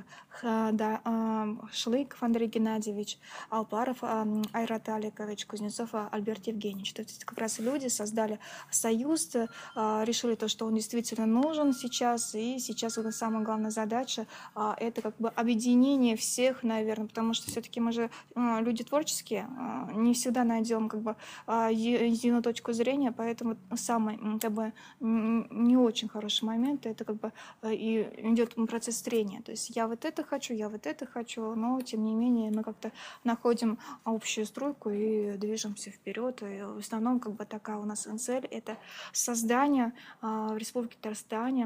а, 0.42 1.48
Шлыков 1.72 2.24
Андрей 2.24 2.48
Геннадьевич, 2.48 3.20
Алпаров 3.52 3.98
а, 4.02 4.26
Айрат 4.52 4.90
Аликович, 4.90 5.46
Кузнецов 5.46 5.92
Альберт 5.94 6.48
Евгеньевич. 6.48 6.94
То 6.94 7.04
есть 7.04 7.24
как 7.24 7.38
раз 7.38 7.60
люди 7.60 7.88
создали 7.88 8.40
союз, 8.72 9.36
решили 9.76 10.34
то, 10.34 10.48
что 10.48 10.66
он 10.66 10.74
действительно 10.74 11.28
нужен 11.28 11.72
сейчас, 11.72 12.34
и 12.34 12.58
сейчас 12.58 12.98
вот 12.98 13.14
самая 13.14 13.44
главная 13.44 13.70
задача— 13.70 14.26
это 14.56 15.04
как 15.04 15.16
бы 15.20 15.30
объединение 15.30 16.18
всех, 16.18 16.64
наверное, 16.64 17.08
потому 17.08 17.36
что 17.36 17.52
все-таки 17.52 17.80
мы 17.80 17.92
же 17.92 18.10
люди 18.36 18.84
творческие, 18.84 19.48
не 19.94 20.16
всегда 20.16 20.44
найдем 20.44 20.90
как 20.90 21.02
бы 21.02 21.16
единую 21.48 22.42
точку 22.42 22.74
зрения, 22.74 23.12
поэтому 23.12 23.58
самый 23.76 24.18
как 24.40 24.52
бы 24.52 24.74
не 25.00 25.78
очень 25.78 26.08
хороший 26.08 26.46
момент— 26.46 26.86
это 26.88 27.06
как 27.06 27.20
бы 27.20 27.32
Э, 27.67 27.67
и 27.72 28.04
идет 28.32 28.56
процесс 28.68 29.02
трения. 29.02 29.42
То 29.42 29.52
есть 29.52 29.76
я 29.76 29.88
вот 29.88 30.06
это 30.06 30.24
хочу, 30.24 30.54
я 30.54 30.70
вот 30.70 30.86
это 30.86 31.06
хочу, 31.06 31.56
но 31.56 31.82
тем 31.82 32.04
не 32.04 32.14
менее 32.14 32.52
мы 32.52 32.64
как-то 32.64 32.92
находим 33.24 33.78
общую 34.04 34.46
стройку 34.46 34.90
и 34.90 35.38
движемся 35.38 35.92
вперед. 35.92 36.42
И 36.44 36.62
в 36.62 36.80
основном 36.80 37.20
как 37.20 37.34
бы 37.34 37.46
такая 37.46 37.78
у 37.78 37.86
нас 37.86 38.08
цель— 38.20 38.46
это 38.52 38.78
создание 39.12 39.94
а, 40.22 40.54
в 40.54 40.58
Республике 40.58 40.98
Татарстане. 41.02 41.66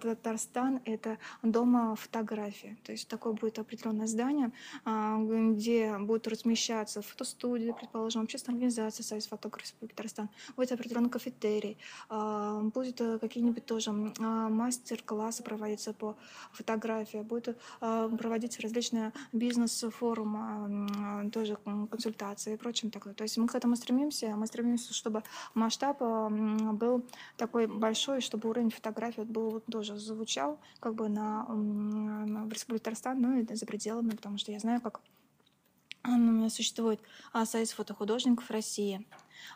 Татарстан— 0.00 0.80
это 0.84 1.18
дома 1.42 1.96
фотографии. 1.96 2.78
То 2.84 2.92
есть 2.92 3.08
такое 3.08 3.32
будет 3.32 3.58
определенное 3.58 4.06
здание, 4.06 4.52
а, 4.84 5.18
где 5.18 5.98
будут 5.98 6.28
размещаться 6.28 7.02
фотостудии, 7.02 7.74
предположим, 7.78 8.22
общественная 8.22 8.56
организация 8.56 9.04
Союз 9.04 9.26
фотографов 9.26 9.66
Республики 9.66 9.94
Татарстан, 9.94 10.28
будет 10.56 10.72
определенный 10.72 11.10
кафетерий, 11.10 11.78
а, 12.08 12.60
будет 12.60 13.00
э, 13.00 13.18
какие-нибудь 13.18 13.66
тоже 13.66 13.92
мастер-классы, 13.92 15.19
классы 15.20 15.42
проводятся 15.42 15.92
по 15.92 16.16
фотографии, 16.50 17.18
будут 17.18 17.58
а, 17.80 18.08
проводиться 18.08 18.62
различные 18.62 19.12
бизнес-форумы, 19.32 21.30
тоже 21.30 21.58
консультации 21.90 22.54
и 22.54 22.56
прочим 22.56 22.90
такое. 22.90 23.12
То 23.12 23.24
есть 23.24 23.36
мы 23.36 23.46
к 23.46 23.54
этому 23.54 23.76
стремимся, 23.76 24.34
мы 24.36 24.46
стремимся, 24.46 24.94
чтобы 24.94 25.22
масштаб 25.52 26.00
был 26.00 27.04
такой 27.36 27.66
большой, 27.66 28.22
чтобы 28.22 28.48
уровень 28.48 28.70
фотографии 28.70 29.20
был 29.20 29.60
тоже 29.70 29.98
звучал 29.98 30.58
как 30.80 30.94
бы 30.94 31.10
на, 31.10 31.46
на 31.48 32.44
в 32.46 32.52
Республике 32.52 32.84
Татарстан, 32.84 33.20
ну 33.20 33.38
и 33.38 33.54
за 33.54 33.66
пределами, 33.66 34.10
потому 34.10 34.38
что 34.38 34.52
я 34.52 34.58
знаю, 34.58 34.80
как 34.80 35.00
существует 36.48 37.00
а, 37.32 37.44
Союз 37.44 37.72
фотохудожников 37.72 38.50
России. 38.50 39.06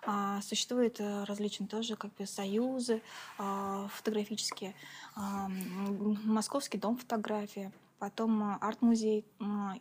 А, 0.06 0.40
существуют 0.42 1.00
э, 1.00 1.24
различные 1.24 1.68
тоже 1.68 1.96
как 1.96 2.12
бы 2.14 2.26
союзы 2.26 3.02
а, 3.38 3.88
фотографические. 3.88 4.74
А, 5.16 5.48
Московский 5.48 6.78
дом 6.78 6.96
фотографии, 6.96 7.72
потом 7.98 8.58
арт-музей 8.60 9.24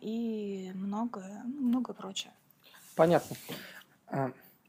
и 0.00 0.72
многое, 0.74 1.42
многое 1.44 1.94
прочее. 1.94 2.32
Понятно. 2.96 3.36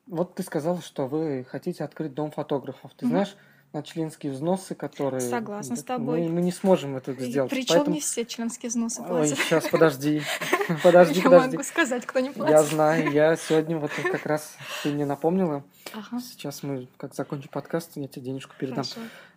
Вот 0.07 0.36
ты 0.36 0.43
сказал, 0.43 0.82
что 0.82 1.07
вы 1.07 1.45
хотите 1.49 1.84
открыть 1.84 2.14
дом 2.14 2.32
фотографов. 2.32 2.91
Ты 2.95 3.07
знаешь, 3.07 3.36
на 3.76 3.84
членские 3.84 4.32
взносы, 4.32 4.73
которые... 4.73 5.19
Согласна 5.19 5.76
с 5.76 5.84
тобой. 5.84 6.21
Мы, 6.21 6.30
мы 6.30 6.41
не 6.41 6.53
сможем 6.53 6.95
это 6.95 7.13
сделать. 7.13 7.51
Причем 7.51 7.76
поэтому... 7.76 7.95
не 7.95 8.01
все 8.01 8.26
членские 8.26 8.69
взносы 8.69 9.03
платят. 9.03 9.38
Ой, 9.38 9.43
сейчас, 9.45 9.67
подожди. 9.67 10.21
Подожди, 10.82 11.19
я 11.19 11.23
подожди. 11.26 11.57
могу 11.57 11.63
сказать, 11.63 12.05
кто 12.05 12.19
не 12.19 12.32
платит. 12.32 12.51
Я 12.51 12.63
знаю, 12.63 13.11
я 13.11 13.36
сегодня 13.47 13.78
вот 13.78 13.91
как 13.91 14.26
раз 14.26 14.55
ты 14.82 14.89
мне 14.93 15.05
напомнила. 15.05 15.63
Ага. 15.93 16.21
Сейчас 16.21 16.63
мы, 16.63 16.88
как 16.97 17.13
закончим 17.13 17.49
подкаст, 17.49 17.91
я 17.95 18.07
тебе 18.07 18.26
денежку 18.28 18.55
передам. 18.57 18.86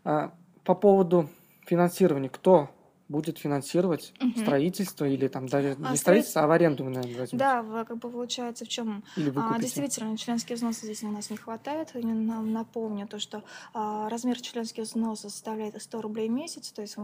А, 0.05 0.33
по 0.63 0.75
поводу 0.75 1.29
финансирования, 1.67 2.29
кто 2.29 2.71
будет 3.09 3.39
финансировать 3.39 4.13
Мгм. 4.21 4.37
строительство 4.37 5.05
или 5.07 5.29
там 5.29 5.47
даже 5.47 5.69
А, 5.69 5.71
не 5.71 5.77
строит- 5.77 5.99
строительство, 5.99 6.43
а 6.43 6.47
в 6.47 6.51
аренду 6.51 6.85
наверное, 6.85 7.19
возьмете. 7.21 7.37
Да, 7.37 7.85
как 7.85 7.99
бы 7.99 8.11
получается 8.11 8.65
в 8.65 8.69
чем 8.69 9.03
А, 9.37 9.59
действительно, 9.59 10.17
членские 10.17 10.57
взносы 10.57 10.85
здесь 10.87 11.03
у 11.03 11.09
нас 11.11 11.31
не 11.31 11.37
хватает. 11.37 11.95
И 11.95 12.05
нам 12.05 12.53
напомню 12.53 13.07
то, 13.07 13.19
что 13.19 13.43
а, 13.73 14.09
размер 14.09 14.41
членских 14.41 14.85
взносов 14.85 15.31
составляет 15.33 15.81
100 15.81 16.01
рублей 16.03 16.29
в 16.29 16.33
месяц, 16.33 16.71
то 16.71 16.83
есть 16.83 16.97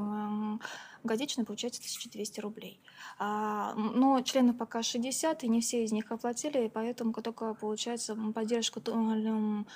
годично 1.02 1.44
получается 1.44 1.80
1200 1.80 2.40
рублей. 2.40 2.80
А, 3.18 3.74
но 3.74 4.20
членов 4.22 4.56
пока 4.58 4.82
60, 4.82 5.44
и 5.44 5.48
не 5.48 5.60
все 5.60 5.84
из 5.84 5.92
них 5.92 6.10
оплатили, 6.12 6.66
и 6.66 6.68
поэтому 6.68 7.12
только 7.12 7.54
получается 7.54 8.16
поддержку 8.34 8.80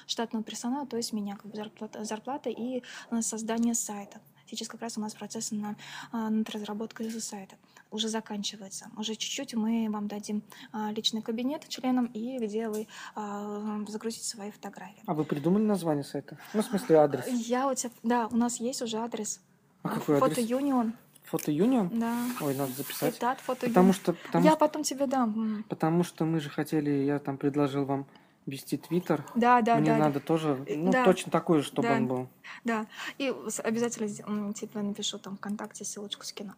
штатного 0.07 0.45
персонала, 0.45 0.87
то 0.87 0.97
есть 0.97 1.13
меня, 1.13 1.37
как 1.37 1.51
бы 1.51 1.57
зарплата, 1.57 2.05
зарплата 2.05 2.51
и 2.51 2.83
э, 3.11 3.23
создание 3.23 3.75
сайта. 3.75 4.21
Сейчас 4.49 4.69
как 4.69 4.81
раз 4.81 4.97
у 4.97 5.01
нас 5.01 5.15
процесс 5.15 5.51
на, 5.51 5.77
а, 6.13 6.31
над 6.31 6.49
разработкой 6.51 7.11
сайта 7.21 7.57
уже 7.91 8.09
заканчивается. 8.09 8.91
Уже 8.97 9.15
чуть-чуть 9.15 9.55
мы 9.55 9.89
вам 9.91 10.09
дадим 10.09 10.43
а, 10.73 10.91
личный 10.93 11.23
кабинет 11.23 11.69
членам 11.69 12.07
и 12.07 12.39
где 12.39 12.69
вы 12.69 12.87
а, 13.15 13.81
загрузите 13.89 14.25
свои 14.25 14.51
фотографии. 14.51 15.03
А 15.07 15.15
вы 15.15 15.25
придумали 15.25 15.63
название 15.63 16.05
сайта? 16.05 16.39
Ну, 16.55 16.63
в 16.63 16.67
смысле, 16.67 16.97
адрес. 16.97 17.27
Я 17.27 17.69
у 17.69 17.75
тебя, 17.75 17.91
да, 18.03 18.27
у 18.29 18.37
нас 18.37 18.57
есть 18.61 18.83
уже 18.83 18.99
адрес. 18.99 19.41
А 19.83 19.89
какой 19.89 20.19
Фото 20.19 20.33
адрес? 20.33 20.49
Юнион, 20.49 20.95
Фото 21.25 21.51
Юнион? 21.51 21.91
да. 21.99 22.17
Ой, 22.41 22.55
надо 22.55 22.73
записать. 22.73 23.17
Этат, 23.17 23.41
фото 23.41 23.67
Потому 23.67 23.93
что, 23.93 24.15
потому, 24.15 24.45
Я 24.45 24.53
что, 24.53 24.59
потом 24.59 24.83
тебе 24.83 25.07
дам. 25.07 25.65
Потому 25.69 26.05
что 26.05 26.25
мы 26.25 26.41
же 26.41 26.49
хотели, 26.49 26.91
я 26.91 27.19
там 27.19 27.37
предложил 27.37 27.85
вам 27.85 28.07
вести 28.49 28.77
твиттер. 28.77 29.25
Да, 29.35 29.61
да, 29.63 29.77
Мне 29.77 29.93
да. 29.93 29.99
надо 29.99 30.21
тоже, 30.21 30.65
Э, 30.67 30.75
ну, 30.77 30.91
да. 30.91 31.05
точно 31.05 31.31
такой 31.31 31.59
же, 31.61 31.67
чтобы 31.67 31.87
Да. 31.89 31.95
он 31.95 32.07
был. 32.07 32.29
Да, 32.65 32.87
и 33.19 33.33
обязательно 33.63 34.53
тебе 34.55 34.83
напишу 34.83 35.19
там 35.19 35.37
ВКонтакте, 35.37 35.85
ссылочку 35.85 36.25
скину. 36.25 36.55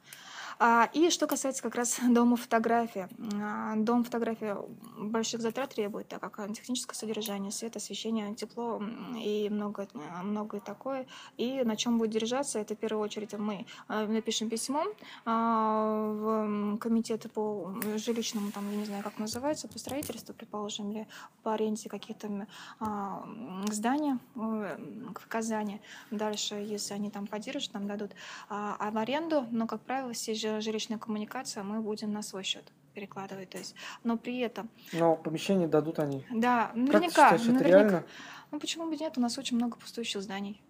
А, 0.63 0.91
и 0.93 1.09
что 1.09 1.27
касается 1.27 1.63
как 1.63 1.75
раз 1.75 1.99
дома 2.11 2.37
фотографии. 2.37 3.09
А, 3.43 3.75
Дом 3.77 4.05
фотографии 4.05 4.55
больших 4.99 5.41
затрат 5.41 5.75
требует, 5.75 6.09
так 6.09 6.21
как 6.21 6.53
техническое 6.53 6.95
содержание, 6.95 7.51
свет, 7.51 7.77
освещение, 7.77 8.35
тепло 8.35 8.83
и 9.17 9.49
многое, 9.51 9.89
а, 9.95 10.23
многое 10.23 10.61
такое. 10.61 11.07
И 11.39 11.63
на 11.65 11.77
чем 11.77 11.99
будет 11.99 12.11
держаться, 12.11 12.59
это 12.59 12.75
в 12.75 12.79
первую 12.79 13.03
очередь 13.03 13.33
мы 13.33 13.65
напишем 13.89 14.51
письмо 14.51 14.85
в 15.25 16.77
комитет 16.79 17.33
по 17.33 17.73
жилищному, 17.97 18.53
там, 18.53 18.71
я 18.71 18.77
не 18.77 18.85
знаю, 18.85 19.03
как 19.03 19.19
называется, 19.19 19.67
по 19.67 19.79
строительству, 19.79 20.35
предположим, 20.35 20.91
или 20.91 21.09
по 21.43 21.55
аренде 21.55 21.89
каких-то 21.89 22.47
зданий 23.71 24.15
э, 24.37 24.77
в 25.15 25.27
Казани. 25.29 25.81
Дальше, 26.11 26.57
если 26.57 26.93
они 26.95 27.11
там 27.11 27.27
поддержат, 27.27 27.73
нам 27.73 27.87
дадут 27.87 28.11
а, 28.49 28.91
в 28.91 28.99
аренду, 28.99 29.47
но, 29.51 29.67
как 29.67 29.81
правило, 29.81 30.13
все 30.13 30.35
жи- 30.35 30.50
жилищная 30.61 30.99
коммуникация 30.99 31.63
мы 31.63 31.81
будем 31.81 32.13
на 32.13 32.23
свой 32.23 32.43
счет 32.43 32.65
перекладывать. 32.95 33.51
То 33.51 33.59
есть, 33.59 33.75
но 34.03 34.17
при 34.17 34.39
этом, 34.41 34.69
Но 34.93 35.15
помещение 35.17 35.69
дадут 35.69 35.99
они. 36.01 36.25
да, 36.31 36.65
Как 36.67 36.75
ты 36.75 36.81
наверняка, 36.81 37.09
считаешь, 37.09 37.43
это 37.43 37.53
наверняка. 37.53 37.79
реально? 37.79 38.05
Ну 38.51 38.59
почему 38.59 38.89
бы 38.91 38.97
нет? 38.97 39.17
У 39.17 39.21
нас 39.21 39.39
очень 39.39 39.57
много 39.57 39.77
пустующих 39.77 40.23
зданий. 40.23 40.61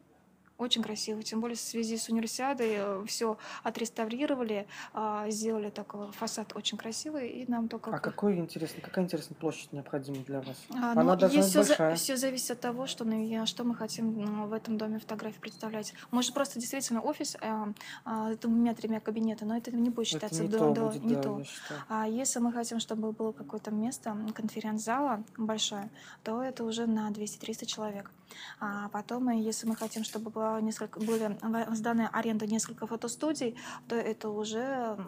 Очень 0.61 0.83
красиво, 0.83 1.23
тем 1.23 1.41
более 1.41 1.57
в 1.57 1.61
связи 1.61 1.97
с 1.97 2.11
универсиадой 2.11 3.03
все 3.07 3.39
отреставрировали, 3.63 4.67
а, 4.93 5.27
сделали 5.31 5.71
такой 5.71 6.13
фасад 6.13 6.55
очень 6.55 6.77
красивый, 6.77 7.31
и 7.31 7.51
нам 7.51 7.67
только 7.67 7.91
А 7.97 7.99
какой 7.99 8.37
интересный, 8.37 8.83
какая 8.83 9.07
интересная 9.07 9.37
площадь 9.37 9.73
необходима 9.73 10.19
для 10.19 10.43
вас? 10.43 10.57
А, 10.75 10.93
Она 10.93 11.03
ну, 11.03 11.17
должна 11.17 11.41
быть 11.41 11.49
все, 11.49 11.59
большая. 11.65 11.97
все 11.97 12.17
зависит 12.19 12.51
от 12.51 12.61
того, 12.61 12.87
что, 12.87 13.07
ну, 13.07 13.47
что 13.47 13.65
мы 13.65 13.75
хотим 13.75 14.21
ну, 14.21 14.47
в 14.49 14.53
этом 14.53 14.77
доме 14.77 14.99
фотографии 14.99 15.39
представлять. 15.41 15.95
Может, 16.11 16.35
просто 16.35 16.61
действительно 16.61 17.01
офис 17.01 17.37
э, 17.41 17.73
а, 18.05 18.35
с 18.35 18.37
двумя-тремя 18.37 19.01
кабинетами, 19.01 19.49
но 19.49 19.57
это 19.57 19.75
не 19.75 19.89
будет 19.89 20.09
Это 20.09 20.27
считаться 20.27 20.43
не 20.43 20.49
до- 20.49 20.59
то 20.59 20.75
до- 20.75 20.87
будет, 20.89 21.05
не 21.05 21.15
да, 21.15 21.23
то. 21.23 21.43
А 21.89 22.07
если 22.07 22.39
мы 22.39 22.53
хотим, 22.53 22.81
чтобы 22.81 23.13
было 23.13 23.33
какое-то 23.33 23.71
место, 23.71 24.15
конференц-зала 24.35 25.25
большое, 25.39 25.89
то 26.23 26.43
это 26.43 26.65
уже 26.65 26.87
на 26.87 27.09
200-300 27.11 27.65
человек. 27.65 28.11
А 28.61 28.89
потом, 28.91 29.31
и 29.31 29.41
если 29.41 29.67
мы 29.67 29.77
хотим, 29.77 30.05
чтобы 30.05 30.31
было 30.31 30.61
несколько, 30.61 31.01
были 31.01 31.39
сданы 31.75 32.09
аренда 32.13 32.47
несколько 32.47 32.87
фотостудий, 32.87 33.57
то 33.89 33.95
это 33.97 34.29
уже 34.31 34.99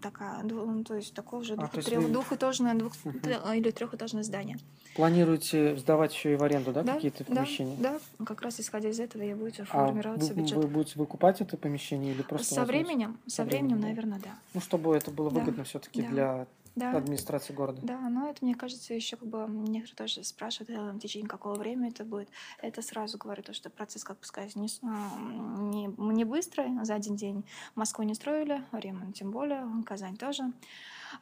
такая, 0.00 0.42
ну, 0.42 0.82
то 0.84 0.94
есть 0.94 1.14
такое 1.14 1.40
уже 1.40 1.54
А, 1.54 1.68
то 1.68 1.76
есть 1.78 1.88
двух- 1.90 2.04
вы- 2.04 2.10
двухэтажное 2.12 2.74
двух- 2.74 2.92
Мгм. 3.04 3.20
или 3.54 3.70
трехэтажное 3.70 4.22
здание. 4.22 4.58
Планируете 4.94 5.76
сдавать 5.76 6.12
еще 6.12 6.32
и 6.34 6.36
в 6.36 6.42
аренду, 6.42 6.72
да, 6.72 6.82
Да, 6.82 6.94
какие-то 6.94 7.24
да, 7.28 7.34
помещения? 7.36 7.76
Да, 7.78 7.98
как 8.26 8.42
раз 8.42 8.60
исходя 8.60 8.90
из 8.90 9.00
этого 9.00 9.22
и 9.22 9.32
будет 9.34 9.60
А 9.60 9.64
формироваться 9.64 10.34
вы, 10.34 10.42
бюджет. 10.42 10.58
вы 10.58 10.66
будете 10.68 10.98
выкупать 10.98 11.40
это 11.40 11.56
помещение 11.56 12.12
или 12.12 12.22
просто 12.22 12.54
со 12.54 12.60
возьмете? 12.60 12.84
временем, 12.84 13.18
со 13.26 13.36
Со 13.36 13.44
временем, 13.44 13.68
временем, 13.78 13.80
да. 13.80 13.88
наверное, 13.88 14.18
да. 14.20 14.38
Ну, 14.54 14.60
чтобы 14.60 14.94
это 14.94 15.10
было 15.10 15.30
Да, 15.30 15.40
выгодно 15.40 15.64
все-таки 15.64 16.02
да. 16.02 16.08
для 16.08 16.46
Да, 16.74 16.96
администрации 16.96 17.52
города. 17.52 17.80
да, 17.82 17.98
но 18.08 18.28
это, 18.28 18.44
мне 18.44 18.54
кажется, 18.54 18.94
еще 18.94 19.16
как 19.16 19.28
бы 19.28 19.46
некоторые 19.48 19.96
тоже 19.96 20.24
спрашивают, 20.24 20.70
э, 20.70 20.92
в 20.92 20.98
течение 20.98 21.28
какого 21.28 21.54
времени 21.54 21.90
это 21.90 22.04
будет. 22.04 22.28
Это 22.62 22.80
сразу 22.80 23.18
говорю, 23.18 23.42
то, 23.42 23.52
что 23.52 23.68
процесс, 23.68 24.04
как 24.04 24.18
бы 24.18 24.24
сказать, 24.24 24.56
не, 24.56 24.68
а, 24.82 25.18
не, 25.18 25.86
не 25.98 26.24
быстрый, 26.24 26.68
за 26.84 26.94
один 26.94 27.16
день 27.16 27.44
Москву 27.74 28.04
не 28.04 28.14
строили, 28.14 28.64
Ремон 28.72 29.12
тем 29.12 29.30
более, 29.30 29.66
Казань 29.84 30.16
тоже. 30.16 30.52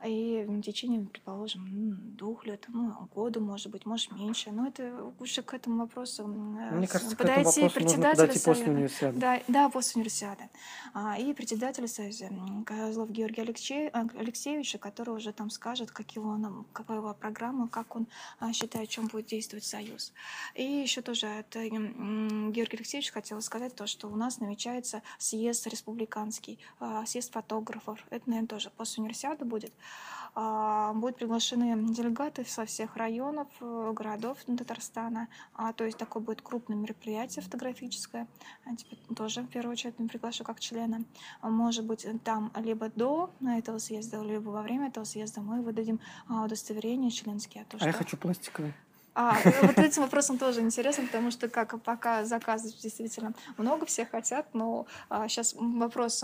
И 0.04 0.44
в 0.46 0.62
течение, 0.62 1.00
предположим, 1.00 2.16
двух 2.16 2.46
лет, 2.46 2.64
ну, 2.68 2.92
года, 3.14 3.40
может 3.40 3.70
быть, 3.70 3.86
может, 3.86 4.12
меньше. 4.12 4.50
Но 4.50 4.66
это 4.66 5.12
уже 5.18 5.42
к 5.42 5.54
этому 5.54 5.78
вопросу 5.78 6.24
э, 6.24 6.26
Мне 6.76 6.86
кажется, 6.86 7.16
к 7.16 7.20
этому 7.20 7.44
нужно 7.44 7.62
подойти 7.96 8.32
после 8.34 8.54
совета. 8.54 8.70
универсиады. 8.70 9.18
Да, 9.18 9.42
да, 9.48 9.68
после 9.68 10.00
универсиады. 10.00 10.44
А, 10.94 11.18
и 11.18 11.32
председатель 11.32 11.86
Союза 11.88 12.30
Козлов 12.66 13.10
Георгий 13.10 13.42
Алексей, 13.42 13.88
а, 13.88 14.06
Алексеевич, 14.18 14.76
который 14.80 15.14
уже 15.14 15.32
там 15.32 15.50
скажет, 15.50 15.90
как 15.90 16.10
его, 16.12 16.36
нам- 16.36 16.66
какая 16.72 16.98
его 16.98 17.14
программа, 17.14 17.68
как 17.68 17.96
он 17.96 18.06
а, 18.38 18.52
считает, 18.52 18.88
чем 18.88 19.06
будет 19.06 19.26
действовать 19.26 19.64
Союз. 19.64 20.12
И 20.54 20.62
еще 20.62 21.02
тоже 21.02 21.26
от 21.26 21.56
э, 21.56 21.68
Георгия 21.68 22.76
Алексеевича 22.76 23.12
хотела 23.12 23.40
сказать 23.40 23.74
то, 23.74 23.86
что 23.86 24.08
у 24.08 24.16
нас 24.16 24.40
намечается 24.40 25.02
съезд 25.18 25.66
республиканский, 25.66 26.58
съезд 27.06 27.32
фотографов. 27.32 27.98
Это, 28.10 28.28
наверное, 28.28 28.48
тоже 28.48 28.70
после 28.76 29.02
универсиады 29.02 29.44
будет. 29.44 29.72
А, 30.34 30.92
Будут 30.94 31.16
приглашены 31.16 31.92
делегаты 31.92 32.44
со 32.44 32.64
всех 32.64 32.96
районов, 32.96 33.48
э, 33.60 33.92
городов 33.92 34.38
Татарстана. 34.44 35.26
А, 35.54 35.72
То 35.72 35.84
есть 35.84 35.98
такое 35.98 36.22
будет 36.22 36.40
крупное 36.40 36.76
мероприятие 36.76 37.42
фотографическое. 37.42 38.28
А 38.64 38.76
Тебя 38.76 38.96
тоже 39.16 39.42
в 39.42 39.48
первую 39.48 39.72
очередь 39.72 39.96
приглашу 39.96 40.44
как 40.44 40.60
члена. 40.60 41.02
А, 41.40 41.48
Может 41.50 41.84
быть, 41.84 42.06
там 42.22 42.52
либо 42.56 42.90
до 42.94 43.30
этого 43.44 43.78
съезда, 43.78 44.22
либо 44.22 44.50
во 44.50 44.62
время 44.62 44.86
этого 44.88 45.04
съезда 45.04 45.40
мы 45.40 45.62
выдадим 45.62 45.98
а, 46.28 46.44
удостоверение 46.44 47.10
членские. 47.10 47.64
То, 47.64 47.76
А 47.80 47.84
я 47.84 47.90
что- 47.90 47.98
хочу 47.98 48.16
пластиковый. 48.16 48.72
А, 49.20 49.38
э, 49.44 49.66
вот 49.66 49.78
этим 49.78 50.02
вопросом 50.02 50.38
тоже 50.38 50.60
интересно, 50.60 51.04
потому 51.04 51.30
что 51.30 51.48
как 51.48 51.80
пока 51.82 52.24
заказов 52.24 52.74
действительно 52.78 53.34
много, 53.58 53.84
все 53.84 54.06
хотят, 54.06 54.46
но 54.54 54.86
сейчас 55.28 55.54
вопрос 55.58 56.20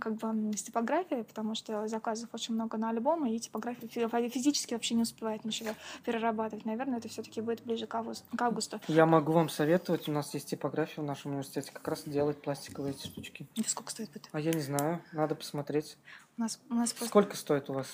как 0.00 0.14
бы 0.14 0.56
с 0.56 0.62
типографией, 0.62 1.24
потому 1.24 1.56
что 1.56 1.88
заказов 1.88 2.28
очень 2.32 2.54
много 2.54 2.76
на 2.78 2.90
альбомы, 2.90 3.34
и 3.34 3.40
типография 3.40 3.88
фи- 3.88 4.28
физически 4.28 4.74
вообще 4.74 4.94
не 4.94 5.02
успевает 5.02 5.44
ничего 5.44 5.70
перерабатывать. 6.04 6.64
Наверное, 6.64 6.98
это 6.98 7.08
все-таки 7.08 7.40
будет 7.40 7.64
ближе 7.64 7.86
к 7.86 7.94
августу. 7.96 8.24
К 8.36 8.42
августу. 8.42 8.80
Я 8.86 9.06
могу 9.06 9.32
вам 9.32 9.48
советовать, 9.48 10.08
у 10.08 10.12
нас 10.12 10.32
есть 10.34 10.50
типография 10.50 11.00
в 11.00 11.04
нашем 11.04 11.32
университете, 11.32 11.72
как 11.72 11.88
раз 11.88 12.04
делать 12.04 12.40
пластиковые 12.40 12.94
эти 12.94 13.06
штучки. 13.06 13.48
Это 13.56 13.68
сколько 13.68 13.90
стоит 13.90 14.10
будет? 14.10 14.28
А 14.30 14.38
я 14.38 14.52
не 14.52 14.62
знаю, 14.62 15.02
надо 15.12 15.34
посмотреть. 15.34 15.96
У 16.38 16.42
нас, 16.42 16.60
у 16.70 16.74
нас 16.74 16.92
просто... 16.92 17.08
Сколько 17.08 17.36
стоит 17.36 17.68
у 17.70 17.72
вас? 17.72 17.88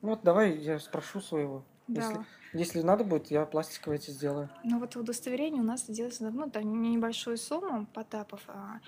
Вот 0.00 0.22
давай 0.22 0.56
я 0.56 0.78
спрошу 0.78 1.20
своего. 1.20 1.62
Да. 1.88 2.02
Если, 2.02 2.24
если 2.52 2.80
надо 2.80 3.04
будет, 3.04 3.30
я 3.30 3.44
пластиковые 3.44 3.98
эти 3.98 4.10
сделаю. 4.10 4.48
Ну 4.64 4.78
вот 4.78 4.96
удостоверение 4.96 5.60
у 5.62 5.64
нас 5.64 5.84
делается 5.88 6.24
да, 6.52 6.62
не- 6.62 6.90
небольшую 6.90 7.36
сумму 7.38 7.86
Потапов 7.94 8.40
а, 8.48 8.80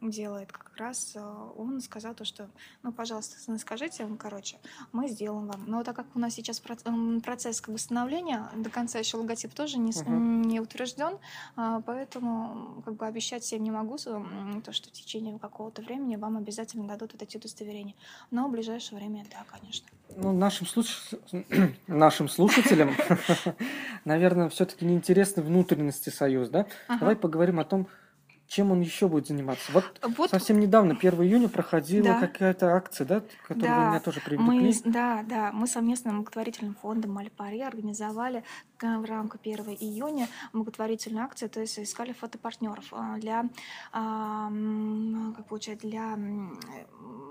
делает 0.00 0.52
как 0.52 0.76
раз. 0.76 1.14
а, 1.16 1.52
Он 1.56 1.80
сказал 1.80 2.14
то, 2.14 2.24
что, 2.24 2.48
ну, 2.82 2.92
пожалуйста, 2.92 3.36
скажите, 3.58 4.06
короче, 4.18 4.58
мы 4.92 5.08
сделаем 5.08 5.46
вам. 5.46 5.64
Но 5.66 5.82
так 5.84 5.96
как 5.96 6.06
у 6.14 6.18
нас 6.18 6.34
сейчас 6.34 6.60
процесс 6.60 7.60
как 7.60 7.72
бы 7.72 7.78
становления, 7.78 8.48
до 8.56 8.70
конца 8.70 8.98
еще 8.98 9.16
логотип 9.16 9.52
тоже 9.54 9.78
не, 9.78 9.92
Мгм. 10.00 10.42
не 10.42 10.60
утвержден, 10.60 11.18
а, 11.56 11.80
поэтому 11.80 12.82
как 12.84 12.94
бы 12.94 13.06
обещать 13.06 13.42
всем 13.42 13.62
не 13.62 13.70
могу, 13.70 13.96
то, 13.98 14.72
что 14.72 14.88
в 14.88 14.92
течение 14.92 15.38
какого-то 15.38 15.82
времени 15.82 16.16
вам 16.16 16.36
обязательно 16.36 16.86
дадут 16.88 17.12
вот 17.12 17.22
эти 17.22 17.36
удостоверения. 17.36 17.94
Но 18.30 18.48
в 18.48 18.50
ближайшее 18.52 18.98
время, 18.98 19.24
да, 19.30 19.44
конечно. 19.50 19.86
Ну, 20.16 20.32
нашим, 20.32 20.66
слуш- 20.66 21.14
нашим 21.86 22.28
слушателям, 22.28 22.90
наверное, 24.04 24.48
все-таки 24.48 24.84
неинтересны 24.84 25.42
внутренности 25.42 26.10
Союз, 26.10 26.48
да? 26.48 26.66
Давай 26.88 27.16
поговорим 27.16 27.60
о 27.60 27.64
том, 27.64 27.86
чем 28.48 28.72
он 28.72 28.80
еще 28.80 29.08
будет 29.08 29.28
заниматься? 29.28 29.70
Вот, 29.72 29.84
Вот 30.16 30.30
совсем 30.30 30.58
недавно, 30.58 30.94
1 30.94 31.22
июня, 31.22 31.48
проходила 31.48 32.08
Да. 32.08 32.20
какая-то 32.20 32.74
акция, 32.74 33.06
да, 33.06 33.22
которую 33.46 33.76
вы 33.76 33.82
Да, 33.82 33.88
меня 33.90 34.00
тоже 34.00 34.20
мы, 34.20 34.24
привлекли. 34.24 34.72
с- 34.72 34.80
да, 34.82 35.22
да, 35.28 35.52
мы 35.52 35.66
совместно 35.66 36.10
с 36.10 36.14
благотворительным 36.14 36.74
фондом 36.74 37.12
Мальпари 37.12 37.60
организовали 37.60 38.42
к- 38.78 38.98
в 38.98 39.04
рамках 39.04 39.40
1 39.42 39.74
июня 39.78 40.28
благотворительную 40.54 41.24
акцию, 41.24 41.50
то 41.50 41.60
есть 41.60 41.78
искали 41.78 42.12
фотопартнеров 42.12 42.86
а, 42.92 43.18
для, 43.18 43.44
а, 43.92 44.50
как 45.36 45.46
получается, 45.46 45.86
для 45.86 46.14
э, 46.16 47.27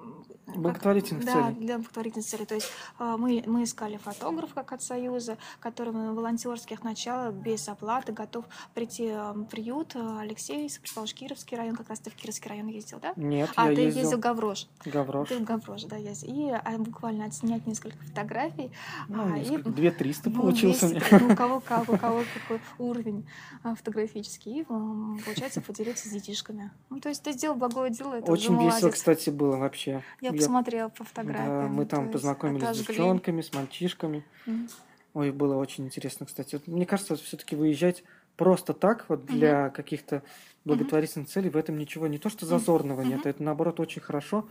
Благотворительных 0.48 1.26
да, 1.26 1.34
целей. 1.34 1.56
для 1.60 1.78
благотворительных 1.78 2.26
целей. 2.26 2.46
То 2.46 2.56
есть 2.56 2.72
а, 2.98 3.18
мы, 3.18 3.44
мы 3.46 3.64
искали 3.64 3.98
фотографа 3.98 4.56
как 4.56 4.74
от 4.74 4.82
Союза, 4.82 5.38
который 5.60 5.94
на 5.94 6.14
волонтерских 6.14 6.84
началах 6.84 7.34
без 7.34 7.68
оплаты 7.68 8.14
готов 8.14 8.46
прийти 8.74 9.10
а, 9.10 9.34
в 9.34 9.46
приют 9.46 9.96
Алексей, 9.96 10.70
предположим, 10.82 11.18
Кировский 11.18 11.58
район, 11.58 11.76
как 11.76 11.90
раз 11.90 12.00
ты 12.00 12.10
в 12.10 12.16
Кировский 12.16 12.50
район 12.50 12.68
ездил, 12.68 13.00
да? 13.00 13.14
Нет, 13.16 13.50
А, 13.56 13.70
я 13.70 13.76
ты 13.76 13.82
ездил 13.82 14.08
ездил 14.08 14.18
в 14.18 14.22
Гаврош. 14.22 14.68
Гаврош. 14.86 15.30
Ты 15.30 15.38
в 15.40 15.44
Гавроше, 15.44 15.88
да, 15.88 15.96
есть. 15.96 16.24
И 16.24 16.50
а, 16.50 16.78
буквально 16.78 17.26
отснять 17.26 17.66
несколько 17.68 17.98
фотографий. 17.98 18.72
Ну, 19.08 19.34
а, 19.34 19.38
и, 19.38 19.50
несколько, 19.50 19.70
2-300 19.70 20.22
ну, 20.26 20.42
получился 20.42 20.88
ну, 20.90 21.34
у 21.34 21.36
кого 21.36 21.60
как, 21.60 21.90
у 21.90 21.98
кого 21.98 22.24
какой 22.34 22.62
уровень 22.78 23.28
а, 23.64 23.76
фотографический. 23.76 24.62
И, 24.62 24.64
получается, 24.64 25.62
поделиться 25.62 26.08
с 26.08 26.12
детишками. 26.12 26.72
Ну, 26.90 27.00
то 27.00 27.10
есть 27.10 27.24
ты 27.24 27.32
сделал 27.34 27.56
благое 27.56 27.92
дело, 27.92 28.16
это 28.16 28.32
Очень 28.32 28.54
весело, 28.54 28.70
молодец. 28.70 28.94
кстати, 28.94 29.30
было 29.30 29.58
вообще. 29.58 30.04
Я 30.22 30.30
Я- 30.32 30.36
посмотрела 30.36 30.90
по 30.90 31.04
Да, 31.04 31.10
фотографиям. 31.10 31.74
мы 31.74 31.86
то 31.86 31.96
там 31.98 32.12
познакомились 32.12 32.62
с 32.64 32.70
отожгли. 32.70 32.88
девчонками, 32.88 33.42
с 33.42 33.54
мальчишками. 33.54 34.24
Мгм. 34.46 34.68
Ой, 35.14 35.32
было 35.32 35.56
очень 35.56 35.86
интересно, 35.86 36.26
кстати. 36.26 36.56
Вот 36.56 36.68
мне 36.68 36.86
кажется, 36.86 37.16
все-таки 37.16 37.56
выезжать 37.56 38.04
просто 38.36 38.74
так, 38.74 39.06
вот 39.10 39.26
для 39.26 39.70
каких-то 39.70 40.24
благотворительных 40.66 41.28
целей, 41.30 41.50
в 41.50 41.58
этом 41.58 41.78
ничего 41.78 42.08
не 42.08 42.18
то, 42.18 42.30
что 42.30 42.46
зазорного 42.46 43.02
нет, 43.02 43.22
Мгм. 43.22 43.30
это 43.30 43.44
наоборот 43.44 43.80
очень 43.80 44.02
хорошо. 44.02 44.48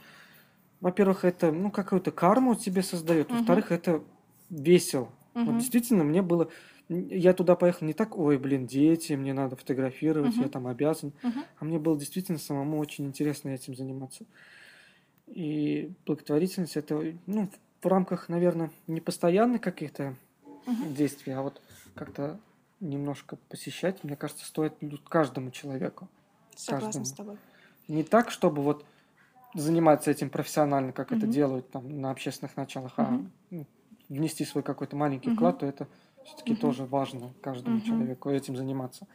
Во-первых, 0.80 1.24
это, 1.24 1.52
ну, 1.52 1.70
какую-то 1.70 2.10
карму 2.10 2.54
тебе 2.54 2.82
создает. 2.82 3.28
Мгм. 3.28 3.38
Во-вторых, 3.38 3.72
это 3.72 4.02
весело. 4.50 5.10
Вот 5.34 5.46
Мгм. 5.46 5.58
действительно, 5.58 6.04
мне 6.04 6.22
было... 6.22 6.48
Я 6.88 7.32
туда 7.32 7.56
поехал 7.56 7.84
не 7.86 7.92
так, 7.92 8.16
ой, 8.16 8.38
блин, 8.38 8.66
дети, 8.66 9.14
мне 9.14 9.32
надо 9.34 9.56
фотографировать, 9.56 10.34
я 10.36 10.42
Мгм. 10.42 10.50
там 10.50 10.66
обязан. 10.68 11.12
Мгм. 11.22 11.42
А 11.58 11.64
мне 11.64 11.78
было 11.80 11.98
действительно 11.98 12.38
самому 12.38 12.78
очень 12.78 13.06
интересно 13.06 13.48
этим 13.50 13.74
заниматься. 13.74 14.24
И 15.27 15.93
благотворительность 16.07 16.77
это, 16.77 17.14
ну, 17.27 17.49
в 17.83 17.87
рамках, 17.87 18.29
наверное, 18.29 18.70
не 18.87 19.01
постоянных 19.01 19.61
каких-то 19.61 20.16
Мгм. 20.66 20.95
действий, 20.95 21.33
а 21.33 21.43
вот 21.43 21.61
как-то 21.95 22.39
немножко 22.81 23.37
посещать, 23.49 24.05
мне 24.05 24.16
кажется, 24.16 24.45
стоит 24.45 24.74
ну, 24.81 24.99
каждому 24.99 25.51
человеку. 25.51 26.09
Согласна 26.57 26.91
каждому. 26.91 27.05
с 27.05 27.12
тобой. 27.12 27.37
Не 27.89 28.05
так, 28.05 28.31
чтобы 28.31 28.62
вот 28.62 28.85
заниматься 29.55 30.11
этим 30.11 30.31
профессионально, 30.31 30.93
как 30.93 31.12
это 31.12 31.27
Мгм. 31.27 31.33
делают 31.33 31.70
там 31.70 32.01
на 32.01 32.11
общественных 32.11 32.57
началах, 32.57 32.93
а 32.99 33.11
Мгм. 33.11 33.33
ну, 33.51 33.66
внести 34.09 34.45
свой 34.45 34.62
какой-то 34.62 34.97
маленький 34.97 35.31
Мгм. 35.31 35.37
вклад, 35.37 35.59
то 35.59 35.66
это 35.66 35.89
все-таки 36.24 36.55
Мгм. 36.55 36.61
тоже 36.61 36.85
важно 36.85 37.33
каждому 37.41 37.79
Мгм. 37.79 37.83
человеку 37.83 38.31
этим 38.31 38.57
заниматься. 38.57 39.07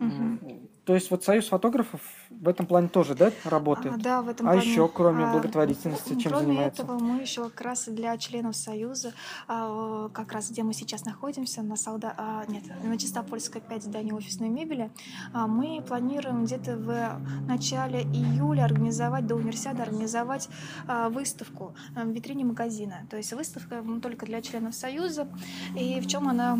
М, 0.00 0.40
То 0.84 0.94
есть 0.94 1.10
вот 1.10 1.22
союз 1.24 1.48
фотографов 1.48 2.00
в 2.30 2.48
этом 2.48 2.64
плане 2.66 2.88
тоже, 2.88 3.14
да, 3.14 3.30
работает? 3.44 3.96
А, 3.96 3.98
да, 3.98 4.22
в 4.22 4.28
этом 4.28 4.48
А 4.48 4.52
плане, 4.52 4.66
еще, 4.70 4.88
кроме 4.88 5.24
а, 5.24 5.32
благотворительности, 5.32 6.14
чем 6.18 6.32
Кроме 6.32 6.46
занимается? 6.46 6.82
этого, 6.82 6.98
мы 6.98 7.20
еще 7.20 7.44
как 7.50 7.60
раз 7.60 7.88
для 7.88 8.16
членов 8.16 8.56
Союза, 8.56 9.12
а, 9.48 10.08
как 10.10 10.32
раз 10.32 10.50
где 10.50 10.62
мы 10.62 10.72
сейчас 10.72 11.04
находимся, 11.04 11.62
на 11.62 11.76
Солда... 11.76 12.14
а, 12.16 12.44
нет, 12.48 12.62
на 12.84 12.96
Чистопольской 12.96 13.60
5 13.60 13.82
здание 13.84 14.14
офисной 14.14 14.48
мебели, 14.48 14.90
а, 15.34 15.46
мы 15.46 15.82
планируем 15.86 16.44
где-то 16.44 16.76
в 16.76 17.20
начале 17.46 18.02
июля 18.02 18.64
организовать, 18.64 19.26
до 19.26 19.34
универсиады 19.34 19.82
организовать 19.82 20.48
а, 20.86 21.08
выставку 21.10 21.74
а, 21.96 22.04
в 22.04 22.08
витрине 22.08 22.44
магазина. 22.44 23.06
То 23.10 23.16
есть 23.16 23.32
выставка 23.32 23.84
только 24.00 24.24
для 24.26 24.40
членов 24.42 24.74
Союза. 24.74 25.28
И 25.76 26.00
в 26.00 26.06
чем 26.06 26.28
она 26.28 26.56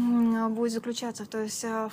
будет 0.51 0.73
заключаться? 0.73 1.25
То 1.25 1.39
есть 1.41 1.65
а, 1.65 1.89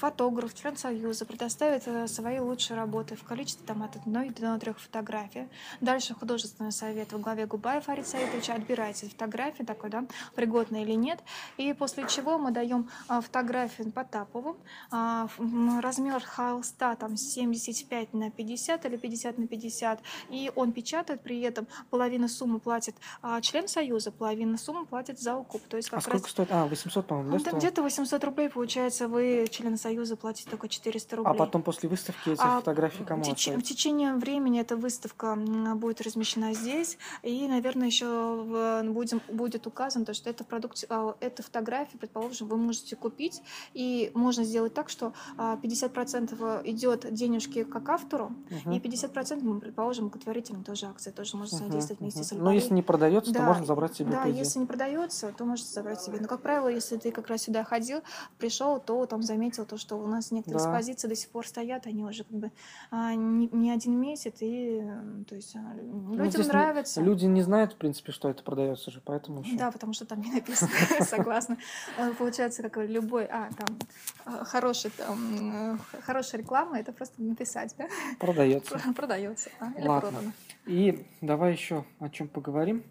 фотограф, 0.00 0.52
член 0.54 0.69
Союза 0.78 1.24
предоставит 1.26 1.86
э, 1.86 2.06
свои 2.08 2.38
лучшие 2.38 2.76
работы 2.76 3.16
в 3.16 3.24
количестве 3.24 3.66
там, 3.66 3.82
от 3.82 3.96
одной 3.96 4.30
до 4.30 4.58
трех 4.58 4.78
фотографий. 4.80 5.48
Дальше 5.80 6.14
художественный 6.14 6.72
совет 6.72 7.12
во 7.12 7.18
главе 7.18 7.46
Губаев 7.46 7.88
Арит 7.88 8.06
Саидовича 8.06 8.54
отбирает 8.54 8.96
эти 8.96 9.10
фотографии, 9.10 9.62
такой, 9.62 9.90
да, 9.90 10.04
пригодны 10.34 10.82
или 10.82 10.92
нет. 10.92 11.20
И 11.56 11.72
после 11.72 12.06
чего 12.08 12.38
мы 12.38 12.50
даем 12.50 12.88
а, 13.08 13.20
фотографии 13.20 13.82
Потапову. 13.90 14.56
А, 14.90 15.28
м, 15.38 15.80
размер 15.80 16.22
холста 16.22 16.94
там 16.96 17.16
75 17.16 18.12
на 18.14 18.30
50 18.30 18.86
или 18.86 18.96
50 18.96 19.38
на 19.38 19.46
50. 19.46 20.00
И 20.30 20.50
он 20.54 20.72
печатает, 20.72 21.22
при 21.22 21.40
этом 21.40 21.66
половину 21.90 22.28
суммы 22.28 22.60
платит 22.60 22.94
а, 23.22 23.40
член 23.40 23.68
Союза, 23.68 24.10
половину 24.10 24.58
суммы 24.58 24.86
платит 24.86 25.20
за 25.20 25.36
укуп. 25.36 25.62
То 25.68 25.76
есть 25.76 25.88
А 25.88 25.96
как 25.96 26.02
сколько 26.02 26.24
раз 26.24 26.30
стоит? 26.30 26.48
А, 26.52 26.66
800, 26.66 27.06
по-моему, 27.06 27.38
да, 27.38 27.52
где-то 27.52 27.82
800 27.82 28.24
рублей, 28.24 28.48
получается, 28.48 29.08
вы, 29.08 29.46
член 29.50 29.76
Союза, 29.76 30.16
платите 30.16 30.56
только 30.60 30.68
400 30.68 31.16
рублей. 31.16 31.30
А 31.32 31.34
потом 31.34 31.62
после 31.62 31.88
выставки 31.88 32.30
эти 32.30 32.40
А 32.40 32.58
фотографии 32.58 33.02
кому 33.04 33.22
в, 33.22 33.26
теч- 33.28 33.32
отправить? 33.48 33.64
в 33.64 33.68
течение 33.68 34.14
времени 34.14 34.60
эта 34.60 34.76
выставка 34.76 35.36
будет 35.74 36.00
размещена 36.02 36.52
здесь, 36.54 36.98
и, 37.22 37.48
наверное, 37.48 37.86
еще 37.86 38.82
будем, 38.84 39.22
будет 39.28 39.66
указано, 39.66 40.04
то, 40.04 40.14
что 40.14 40.28
это 40.28 40.44
продукт, 40.44 40.84
а, 40.88 41.14
эта 41.20 41.42
фотография, 41.42 41.98
предположим, 41.98 42.48
вы 42.48 42.56
можете 42.56 42.96
купить, 42.96 43.42
и 43.72 44.10
можно 44.14 44.44
сделать 44.44 44.74
так, 44.74 44.88
что 44.90 45.12
а, 45.38 45.56
50% 45.56 46.62
идет 46.64 47.12
денежки 47.12 47.64
как 47.64 47.88
автору, 47.88 48.32
Мгм. 48.50 48.74
и 48.74 48.80
50%, 48.80 49.42
мы, 49.42 49.60
предположим, 49.60 50.08
благотворительным 50.08 50.64
тоже 50.64 50.86
акция, 50.86 51.12
тоже 51.12 51.36
можно 51.36 51.56
Мгм, 51.58 51.66
задействовать 51.66 52.00
вместе 52.00 52.20
мгм. 52.20 52.26
с 52.26 52.32
Ну, 52.32 52.38
Альпари. 52.38 52.54
если 52.56 52.74
не 52.74 52.82
продается, 52.82 53.32
то 53.32 53.38
Да, 53.38 53.46
можно 53.46 53.66
забрать 53.66 53.94
себе 53.94 54.10
Да, 54.10 54.24
если 54.24 54.58
не 54.58 54.66
продается, 54.66 55.32
то 55.36 55.44
можете 55.44 55.70
забрать 55.72 56.00
себе. 56.02 56.18
Но, 56.20 56.28
как 56.28 56.42
правило, 56.42 56.68
если 56.68 56.96
ты 56.96 57.10
как 57.12 57.28
раз 57.28 57.42
сюда 57.42 57.64
ходил, 57.64 58.00
пришел, 58.38 58.80
то 58.80 59.06
там 59.06 59.22
заметил 59.22 59.64
то, 59.64 59.76
что 59.78 59.96
у 59.96 60.06
нас 60.06 60.30
некоторые 60.30 60.49
Да. 60.52 60.58
экспозиции 60.58 61.08
до 61.08 61.14
сих 61.16 61.30
пор 61.30 61.46
стоят, 61.46 61.86
они 61.86 62.04
уже 62.04 62.24
как 62.24 62.36
бы 62.36 62.50
а, 62.90 63.14
не, 63.14 63.48
не 63.48 63.70
один 63.70 64.00
месяц, 64.00 64.36
и 64.40 64.82
то 65.28 65.34
есть 65.34 65.54
а, 65.56 65.60
Ну, 65.82 66.10
людям 66.12 66.30
здесь 66.30 66.46
не- 66.46 66.52
нравится. 66.52 67.00
Люди 67.02 67.24
не 67.26 67.42
знают, 67.42 67.72
в 67.72 67.76
принципе, 67.76 68.12
что 68.12 68.28
это 68.28 68.42
продается 68.42 68.90
же, 68.90 69.00
поэтому 69.04 69.40
еще. 69.42 69.56
Да, 69.56 69.70
потому 69.70 69.92
что 69.92 70.04
там 70.06 70.20
не 70.20 70.32
написано, 70.32 70.70
согласна. 71.00 71.56
Э, 71.98 72.12
Получается, 72.14 72.62
как 72.62 72.76
любой, 72.88 73.24
а, 73.26 73.50
там, 73.56 73.78
э, 74.26 74.44
хороший, 74.44 74.90
там, 74.90 75.74
э, 75.74 75.78
хорошая 76.02 76.40
реклама, 76.42 76.78
это 76.78 76.92
просто 76.92 77.22
написать, 77.22 77.74
да? 77.78 77.86
Продается. 78.18 78.80
Продается, 78.96 79.50
а, 79.60 79.72
или 79.78 79.86
Ладно. 79.86 80.10
продано. 80.10 80.32
И 80.66 81.06
давай 81.20 81.52
еще 81.52 81.84
о 81.98 82.08
чем 82.10 82.28
поговорим 82.28 82.82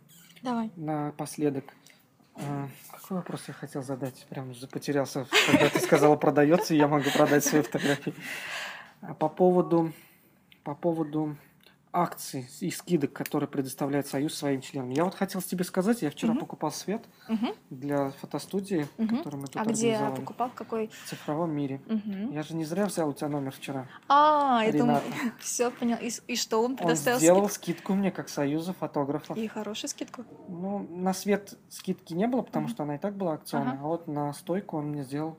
Давай. 0.42 0.72
напоследок. 0.76 1.66
А, 2.42 2.70
Какой 2.92 3.18
вопрос 3.18 3.44
я 3.48 3.54
хотел 3.54 3.84
задать? 3.84 4.26
Прям 4.30 4.54
потерялся, 4.72 5.28
когда 5.48 5.70
ты 5.70 5.80
сказала 5.80 6.16
продается, 6.16 6.74
и 6.74 6.78
я 6.78 6.88
могу 6.88 7.10
продать 7.12 7.44
свои 7.44 7.62
фотографии. 7.62 8.14
А 9.02 9.14
По 9.14 9.30
поводу, 9.30 9.94
по 10.64 10.76
поводу 10.76 11.36
акций 11.92 12.48
и 12.60 12.70
скидок, 12.70 13.14
которые 13.14 13.50
предоставляет 13.50 14.06
Союз 14.08 14.36
своим 14.36 14.62
членам. 14.62 14.92
Я 14.92 15.06
вот 15.06 15.16
хотел 15.16 15.42
тебе 15.42 15.64
сказать, 15.64 16.02
я 16.04 16.12
вчера 16.12 16.34
Мгм. 16.34 16.42
покупал 16.42 16.72
свет 16.72 17.04
Мгм, 17.28 17.50
для 17.72 18.12
фотостудии, 18.12 18.88
мгм. 18.98 19.18
которую 19.18 19.42
мы 19.42 19.48
тут 19.48 19.62
А 19.62 19.66
где 19.66 20.00
покупал? 20.16 20.52
Какой? 20.54 20.88
в 20.90 21.10
цифровом 21.10 21.52
мире. 21.52 21.82
Мгм. 21.88 22.32
Я 22.32 22.44
же 22.44 22.56
не 22.56 22.64
зря 22.66 22.86
взял 22.86 23.10
у 23.10 23.14
тебя 23.14 23.30
номер 23.30 23.52
вчера. 23.52 23.88
А, 24.08 24.64
это 24.64 24.78
Рената. 24.78 25.04
все 25.40 25.72
понял. 25.72 25.98
И, 26.02 26.12
и 26.28 26.36
что 26.36 26.60
он 26.64 26.72
Он 26.72 26.78
предоставил 26.78 27.18
сделал 27.20 27.50
скидку? 27.50 27.60
скидку 27.80 27.94
мне 27.94 28.12
как 28.12 28.30
Союза 28.30 28.74
фотографов. 28.74 29.36
И 29.38 29.48
хорошую 29.48 29.90
скидку. 29.90 30.26
Ну, 30.48 30.80
на 30.90 31.14
свет 31.14 31.58
скидки 31.70 32.14
не 32.14 32.28
было, 32.28 32.44
потому 32.44 32.66
Мгм. 32.68 32.74
что 32.74 32.84
она 32.84 32.96
и 32.96 33.00
так 33.00 33.16
была 33.16 33.34
акционная. 33.34 33.74
Ага. 33.74 33.82
А 33.84 33.88
вот 33.88 34.08
на 34.08 34.32
стойку 34.34 34.78
он 34.78 34.90
мне 34.92 35.04
сделал 35.04 35.38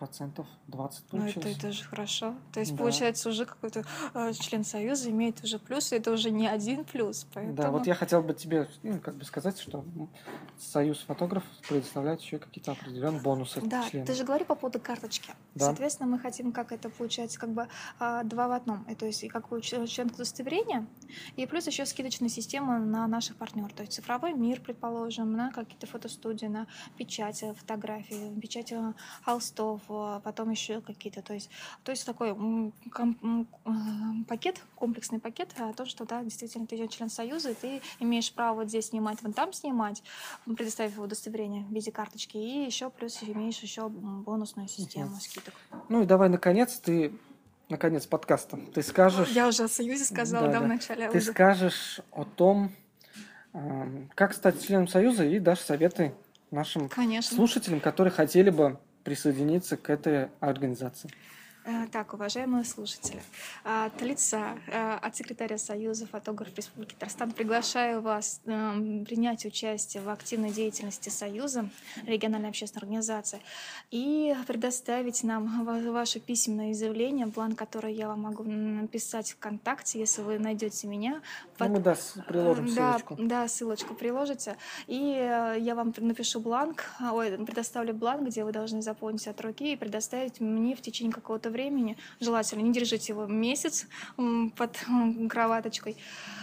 процентов 0.00 0.46
20 0.68 1.12
Ну, 1.12 1.18
это, 1.26 1.34
получилось. 1.34 1.58
это 1.58 1.72
же 1.72 1.84
хорошо. 1.84 2.34
То 2.52 2.60
есть, 2.60 2.72
Да. 2.72 2.78
получается, 2.78 3.28
уже 3.28 3.44
какой-то 3.44 3.84
э, 4.14 4.32
член 4.32 4.64
Союза 4.64 5.10
имеет 5.10 5.44
уже 5.44 5.58
плюс, 5.58 5.92
и 5.92 5.96
это 5.96 6.10
уже 6.10 6.30
не 6.30 6.48
один 6.48 6.84
плюс. 6.86 7.26
Поэтому... 7.34 7.54
Да, 7.56 7.70
вот 7.70 7.86
я 7.86 7.94
хотел 7.94 8.22
бы 8.22 8.32
тебе 8.32 8.66
ну, 8.82 8.98
как 8.98 9.14
бы 9.16 9.24
сказать, 9.24 9.58
что 9.60 9.80
м, 9.80 10.08
Союз 10.58 11.00
фотографов 11.00 11.48
предоставляет 11.68 12.20
еще 12.22 12.38
какие-то 12.38 12.72
определенные 12.72 13.20
бонусы 13.20 13.60
Да, 13.60 13.86
членам. 13.88 14.06
ты 14.06 14.14
же 14.14 14.24
говори 14.24 14.44
по 14.44 14.54
поводу 14.54 14.80
карточки. 14.80 15.32
Да. 15.54 15.66
Соответственно, 15.66 16.08
мы 16.08 16.18
хотим, 16.18 16.52
как 16.52 16.72
это 16.72 16.88
получается, 16.90 17.38
как 17.38 17.50
бы 17.50 17.68
а, 17.98 18.24
два 18.24 18.48
в 18.48 18.52
одном. 18.52 18.82
И, 18.84 18.94
то 18.94 19.04
есть, 19.06 19.22
и 19.22 19.28
как 19.28 19.46
член 19.62 20.06
удостоверения, 20.08 20.86
и 21.36 21.46
плюс 21.46 21.66
еще 21.66 21.84
скидочная 21.84 22.28
система 22.30 22.78
на 22.78 23.06
наших 23.06 23.36
партнеров. 23.36 23.72
То 23.74 23.82
есть 23.82 23.92
цифровой 23.92 24.32
мир, 24.32 24.60
предположим, 24.60 25.32
на 25.32 25.52
какие-то 25.52 25.86
фотостудии, 25.86 26.46
на 26.46 26.66
печать 26.96 27.42
э, 27.42 27.52
фотографий, 27.52 28.30
печать 28.40 28.72
э, 28.72 28.94
холстов, 29.24 29.82
э, 29.88 29.89
потом 30.24 30.50
еще 30.50 30.80
какие-то. 30.80 31.22
То 31.22 31.34
есть, 31.34 31.50
то 31.84 31.90
есть 31.92 32.06
такой 32.06 32.34
ком- 32.92 33.46
э, 33.64 34.24
пакет, 34.28 34.60
комплексный 34.76 35.18
пакет 35.18 35.48
о 35.58 35.72
том, 35.72 35.86
что 35.86 36.04
да, 36.04 36.22
действительно 36.22 36.66
ты 36.66 36.86
член 36.88 37.10
Союза, 37.10 37.50
и 37.50 37.54
ты 37.54 37.82
имеешь 37.98 38.32
право 38.32 38.56
вот 38.60 38.68
здесь 38.68 38.86
снимать, 38.88 39.22
вон 39.22 39.32
там 39.32 39.52
снимать, 39.52 40.02
предоставив 40.44 40.98
удостоверение 40.98 41.64
в 41.64 41.72
виде 41.72 41.90
карточки, 41.92 42.36
и 42.36 42.64
еще 42.64 42.90
плюс 42.90 43.22
имеешь 43.22 43.58
еще 43.60 43.88
бонусную 43.88 44.68
систему 44.68 45.16
скидок. 45.20 45.54
Ну 45.88 46.02
и 46.02 46.06
давай, 46.06 46.28
наконец, 46.28 46.78
ты 46.78 47.12
наконец, 47.68 48.06
подкаста. 48.06 48.58
Ты 48.74 48.82
скажешь... 48.82 49.28
Я 49.30 49.46
уже 49.46 49.64
о 49.64 49.68
Союзе 49.68 50.04
сказала, 50.04 50.46
да, 50.46 50.52
Да, 50.54 50.58
в 50.58 50.62
да. 50.62 50.68
начале. 50.68 51.08
Ты 51.08 51.18
аудио. 51.18 51.32
скажешь 51.32 52.00
о 52.10 52.24
том, 52.24 52.72
эм, 53.52 54.10
как 54.14 54.34
стать 54.34 54.60
членом 54.64 54.88
Союза 54.88 55.24
и 55.24 55.38
дашь 55.38 55.60
советы 55.60 56.12
нашим 56.50 56.88
Конечно. 56.88 57.36
слушателям, 57.36 57.80
которые 57.80 58.12
хотели 58.12 58.50
бы 58.50 58.78
присоединиться 59.04 59.76
к 59.76 59.90
этой 59.90 60.28
организации. 60.40 61.10
Э, 61.64 61.86
Так, 61.92 62.14
уважаемые 62.14 62.64
слушатели, 62.64 63.20
а, 63.64 63.86
от 63.86 64.00
лица, 64.00 64.56
э, 64.66 64.94
от 64.94 65.14
секретаря 65.16 65.58
Союза 65.58 66.06
фотографов 66.06 66.56
Республики 66.56 66.94
Татарстан 66.94 67.32
приглашаю 67.32 68.00
вас 68.00 68.40
эм, 68.46 69.04
принять 69.04 69.44
участие 69.44 70.02
в 70.02 70.08
активной 70.08 70.50
деятельности 70.52 71.10
Союза, 71.10 71.68
региональной 72.06 72.48
общественной 72.48 72.82
организации, 72.84 73.40
и 73.90 74.34
предоставить 74.46 75.22
нам 75.22 75.64
ва- 75.66 75.92
ваше 75.92 76.18
письменное 76.20 76.72
заявление, 76.72 77.26
план, 77.26 77.54
который 77.54 77.92
я 77.92 78.08
вам 78.08 78.22
могу 78.22 78.42
написать 78.44 79.32
ВКонтакте, 79.32 79.98
если 79.98 80.22
вы 80.22 80.38
найдете 80.38 80.86
меня. 80.86 81.20
Ну, 81.58 81.68
мы, 81.68 81.80
да, 81.80 81.94
приложим 82.26 82.66
Э, 82.66 82.68
да, 82.74 82.92
ссылочку. 82.92 83.16
Да, 83.18 83.48
ссылочку 83.48 83.94
приложите. 83.94 84.56
И 84.86 85.14
э, 85.14 85.56
я 85.58 85.74
вам 85.74 85.92
напишу 85.98 86.40
бланк, 86.40 86.84
а, 87.00 87.12
ой, 87.12 87.36
предоставлю 87.44 87.92
бланк, 87.92 88.28
где 88.28 88.44
вы 88.44 88.52
должны 88.52 88.80
заполнить 88.80 89.26
от 89.28 89.38
руки 89.42 89.74
и 89.74 89.76
предоставить 89.76 90.40
мне 90.40 90.74
в 90.74 90.80
течение 90.80 91.12
какого-то 91.12 91.49
времени, 91.50 91.96
желательно 92.20 92.62
не 92.62 92.72
держите 92.72 93.12
его 93.12 93.26
месяц 93.26 93.86
под 94.56 94.78
кроваточкой. 95.28 95.96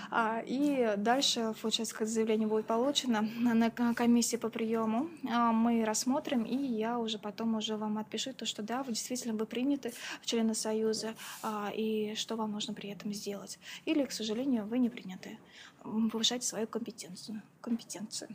А, 0.10 0.42
И 0.46 0.94
дальше, 0.98 1.54
получается, 1.62 1.94
когда 1.96 2.12
заявление 2.12 2.48
будет 2.48 2.66
получено 2.66 3.22
на 3.22 3.70
комиссии 3.94 4.38
по 4.38 4.50
приему, 4.50 5.10
а, 5.30 5.52
мы 5.52 5.84
рассмотрим, 5.84 6.44
и 6.44 6.56
я 6.56 6.98
уже 6.98 7.20
потом 7.20 7.56
уже 7.56 7.76
вам 7.76 7.98
отпишу 7.98 8.34
то, 8.34 8.46
что 8.46 8.64
да, 8.64 8.84
вы 8.84 8.94
действительно 8.94 9.34
вы 9.34 9.46
приняты 9.46 9.92
в 10.22 10.26
члены 10.26 10.56
Союза, 10.56 11.14
а, 11.44 11.72
и 11.76 12.16
что 12.16 12.36
вам 12.36 12.52
нужно 12.52 12.74
при 12.74 12.90
этом 12.90 13.14
сделать. 13.14 13.60
Или, 13.86 14.06
к 14.06 14.12
сожалению, 14.12 14.66
вы 14.66 14.80
не 14.80 14.90
приняты. 14.90 15.38
Повышайте 15.84 16.46
свою 16.48 16.68
компетенцию. 16.68 17.42
Компетенцию. 17.62 18.30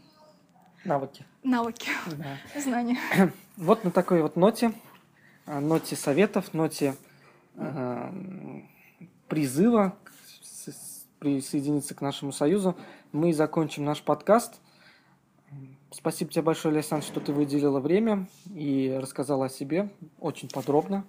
Навыки. 0.84 1.24
Навыки, 1.42 1.90
Да. 2.06 2.60
знания. 2.60 2.98
Вот 3.56 3.84
на 3.84 3.90
такой 3.90 4.22
вот 4.22 4.36
ноте, 4.36 4.72
ноте 5.46 5.96
советов, 5.96 6.54
ноте 6.54 6.96
э, 7.56 8.12
призыва 9.28 9.96
присоединиться 11.18 11.94
к 11.94 12.00
нашему 12.00 12.32
союзу, 12.32 12.76
мы 13.12 13.32
закончим 13.32 13.84
наш 13.84 14.02
подкаст. 14.02 14.60
Спасибо 15.92 16.32
тебе 16.32 16.42
большое, 16.42 16.74
Александр, 16.74 17.04
что 17.04 17.20
ты 17.20 17.32
выделила 17.32 17.78
время 17.78 18.26
и 18.52 18.98
рассказала 19.00 19.46
о 19.46 19.48
себе 19.48 19.90
очень 20.18 20.48
подробно. 20.48 21.04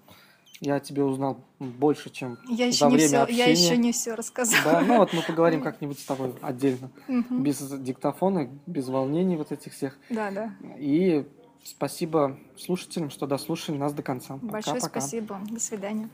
Я 0.60 0.76
о 0.76 0.80
тебе 0.80 1.04
узнал 1.04 1.44
больше, 1.60 2.10
чем 2.10 2.38
Я 2.48 2.72
за 2.72 2.90
время 2.90 3.08
все, 3.08 3.16
я 3.16 3.24
общения. 3.24 3.52
еще 3.52 3.78
не 3.78 3.92
все 3.92 4.14
рассказала. 4.14 4.64
Да, 4.64 4.82
ну 4.82 4.98
вот 4.98 5.14
мы 5.14 5.22
поговорим 5.24 5.62
как-нибудь 5.62 6.00
с 6.00 6.06
тобой 6.06 6.36
отдельно, 6.42 6.92
без 7.08 7.58
диктофона, 7.60 8.50
без 8.68 8.88
волнений 8.88 9.36
вот 9.36 9.52
этих 9.52 9.74
всех. 9.74 9.98
Да, 10.10 10.32
да. 10.32 10.54
И 10.78 11.26
спасибо 11.64 12.38
слушателям, 12.57 13.09
что 13.09 13.28
дослушали 13.28 13.78
нас 13.78 13.93
до 13.93 14.03
конца. 14.03 14.38
Большое 14.41 14.76
Пока-пока. 14.76 15.01
спасибо. 15.01 15.39
До 15.49 15.59
свидания. 15.59 16.09